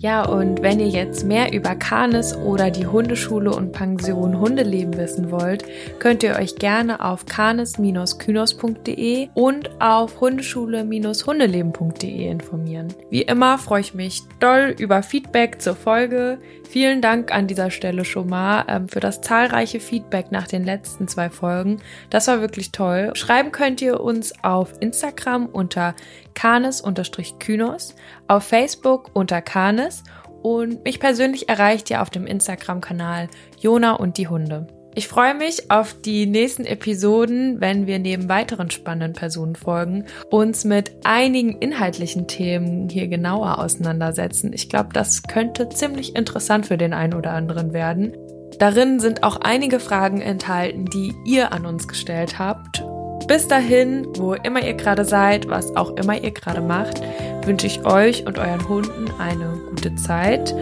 Ja, 0.00 0.24
und 0.24 0.62
wenn 0.62 0.78
ihr 0.78 0.86
jetzt 0.86 1.26
mehr 1.26 1.52
über 1.52 1.74
Canis 1.74 2.36
oder 2.36 2.70
die 2.70 2.86
Hundeschule 2.86 3.50
und 3.50 3.72
Pension 3.72 4.38
Hundeleben 4.38 4.96
wissen 4.96 5.32
wollt, 5.32 5.64
könnt 5.98 6.22
ihr 6.22 6.36
euch 6.36 6.54
gerne 6.54 7.04
auf 7.04 7.26
canis-kynos.de 7.26 9.30
und 9.34 9.70
auf 9.80 10.20
hundeschule-hundeleben.de 10.20 12.28
informieren. 12.28 12.94
Wie 13.10 13.22
immer 13.22 13.58
freue 13.58 13.80
ich 13.80 13.94
mich 13.94 14.22
doll 14.38 14.76
über 14.78 15.02
Feedback 15.02 15.60
zur 15.60 15.74
Folge. 15.74 16.38
Vielen 16.68 17.00
Dank 17.00 17.32
an 17.32 17.46
dieser 17.46 17.70
Stelle 17.70 18.04
schon 18.04 18.28
mal 18.28 18.66
ähm, 18.68 18.88
für 18.88 19.00
das 19.00 19.22
zahlreiche 19.22 19.80
Feedback 19.80 20.30
nach 20.30 20.46
den 20.46 20.64
letzten 20.64 21.08
zwei 21.08 21.30
Folgen. 21.30 21.80
Das 22.10 22.28
war 22.28 22.42
wirklich 22.42 22.72
toll. 22.72 23.12
Schreiben 23.14 23.52
könnt 23.52 23.80
ihr 23.80 24.00
uns 24.00 24.34
auf 24.44 24.74
Instagram 24.80 25.46
unter 25.46 25.94
canis-kynos, 26.34 27.94
auf 28.26 28.44
Facebook 28.44 29.10
unter 29.14 29.40
canis 29.40 30.04
und 30.42 30.84
mich 30.84 31.00
persönlich 31.00 31.48
erreicht 31.48 31.88
ihr 31.88 32.02
auf 32.02 32.10
dem 32.10 32.26
Instagram-Kanal 32.26 33.28
Jona 33.58 33.92
und 33.92 34.18
die 34.18 34.28
Hunde. 34.28 34.66
Ich 34.98 35.06
freue 35.06 35.34
mich 35.34 35.70
auf 35.70 35.94
die 35.94 36.26
nächsten 36.26 36.64
Episoden, 36.64 37.60
wenn 37.60 37.86
wir 37.86 38.00
neben 38.00 38.28
weiteren 38.28 38.68
spannenden 38.68 39.12
Personenfolgen 39.12 40.06
uns 40.28 40.64
mit 40.64 40.90
einigen 41.04 41.56
inhaltlichen 41.58 42.26
Themen 42.26 42.88
hier 42.88 43.06
genauer 43.06 43.60
auseinandersetzen. 43.60 44.52
Ich 44.52 44.68
glaube, 44.68 44.88
das 44.92 45.22
könnte 45.22 45.68
ziemlich 45.68 46.16
interessant 46.16 46.66
für 46.66 46.76
den 46.76 46.94
einen 46.94 47.14
oder 47.14 47.30
anderen 47.30 47.72
werden. 47.72 48.16
Darin 48.58 48.98
sind 48.98 49.22
auch 49.22 49.36
einige 49.36 49.78
Fragen 49.78 50.20
enthalten, 50.20 50.86
die 50.86 51.14
ihr 51.24 51.52
an 51.52 51.64
uns 51.64 51.86
gestellt 51.86 52.40
habt. 52.40 52.84
Bis 53.28 53.46
dahin, 53.46 54.04
wo 54.16 54.34
immer 54.34 54.66
ihr 54.66 54.74
gerade 54.74 55.04
seid, 55.04 55.48
was 55.48 55.76
auch 55.76 55.96
immer 55.96 56.20
ihr 56.20 56.32
gerade 56.32 56.60
macht, 56.60 57.00
wünsche 57.44 57.68
ich 57.68 57.86
euch 57.86 58.26
und 58.26 58.40
euren 58.40 58.68
Hunden 58.68 59.12
eine 59.20 59.60
gute 59.70 59.94
Zeit. 59.94 60.52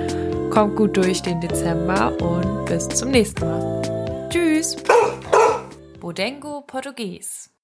Kommt 0.50 0.76
gut 0.76 0.94
durch 0.94 1.22
den 1.22 1.40
Dezember 1.40 2.12
und 2.20 2.66
bis 2.66 2.86
zum 2.88 3.12
nächsten 3.12 3.46
Mal. 3.46 3.95
Tschüss. 4.28 4.76
Bodengo 6.00 6.62
Portugies 6.66 7.55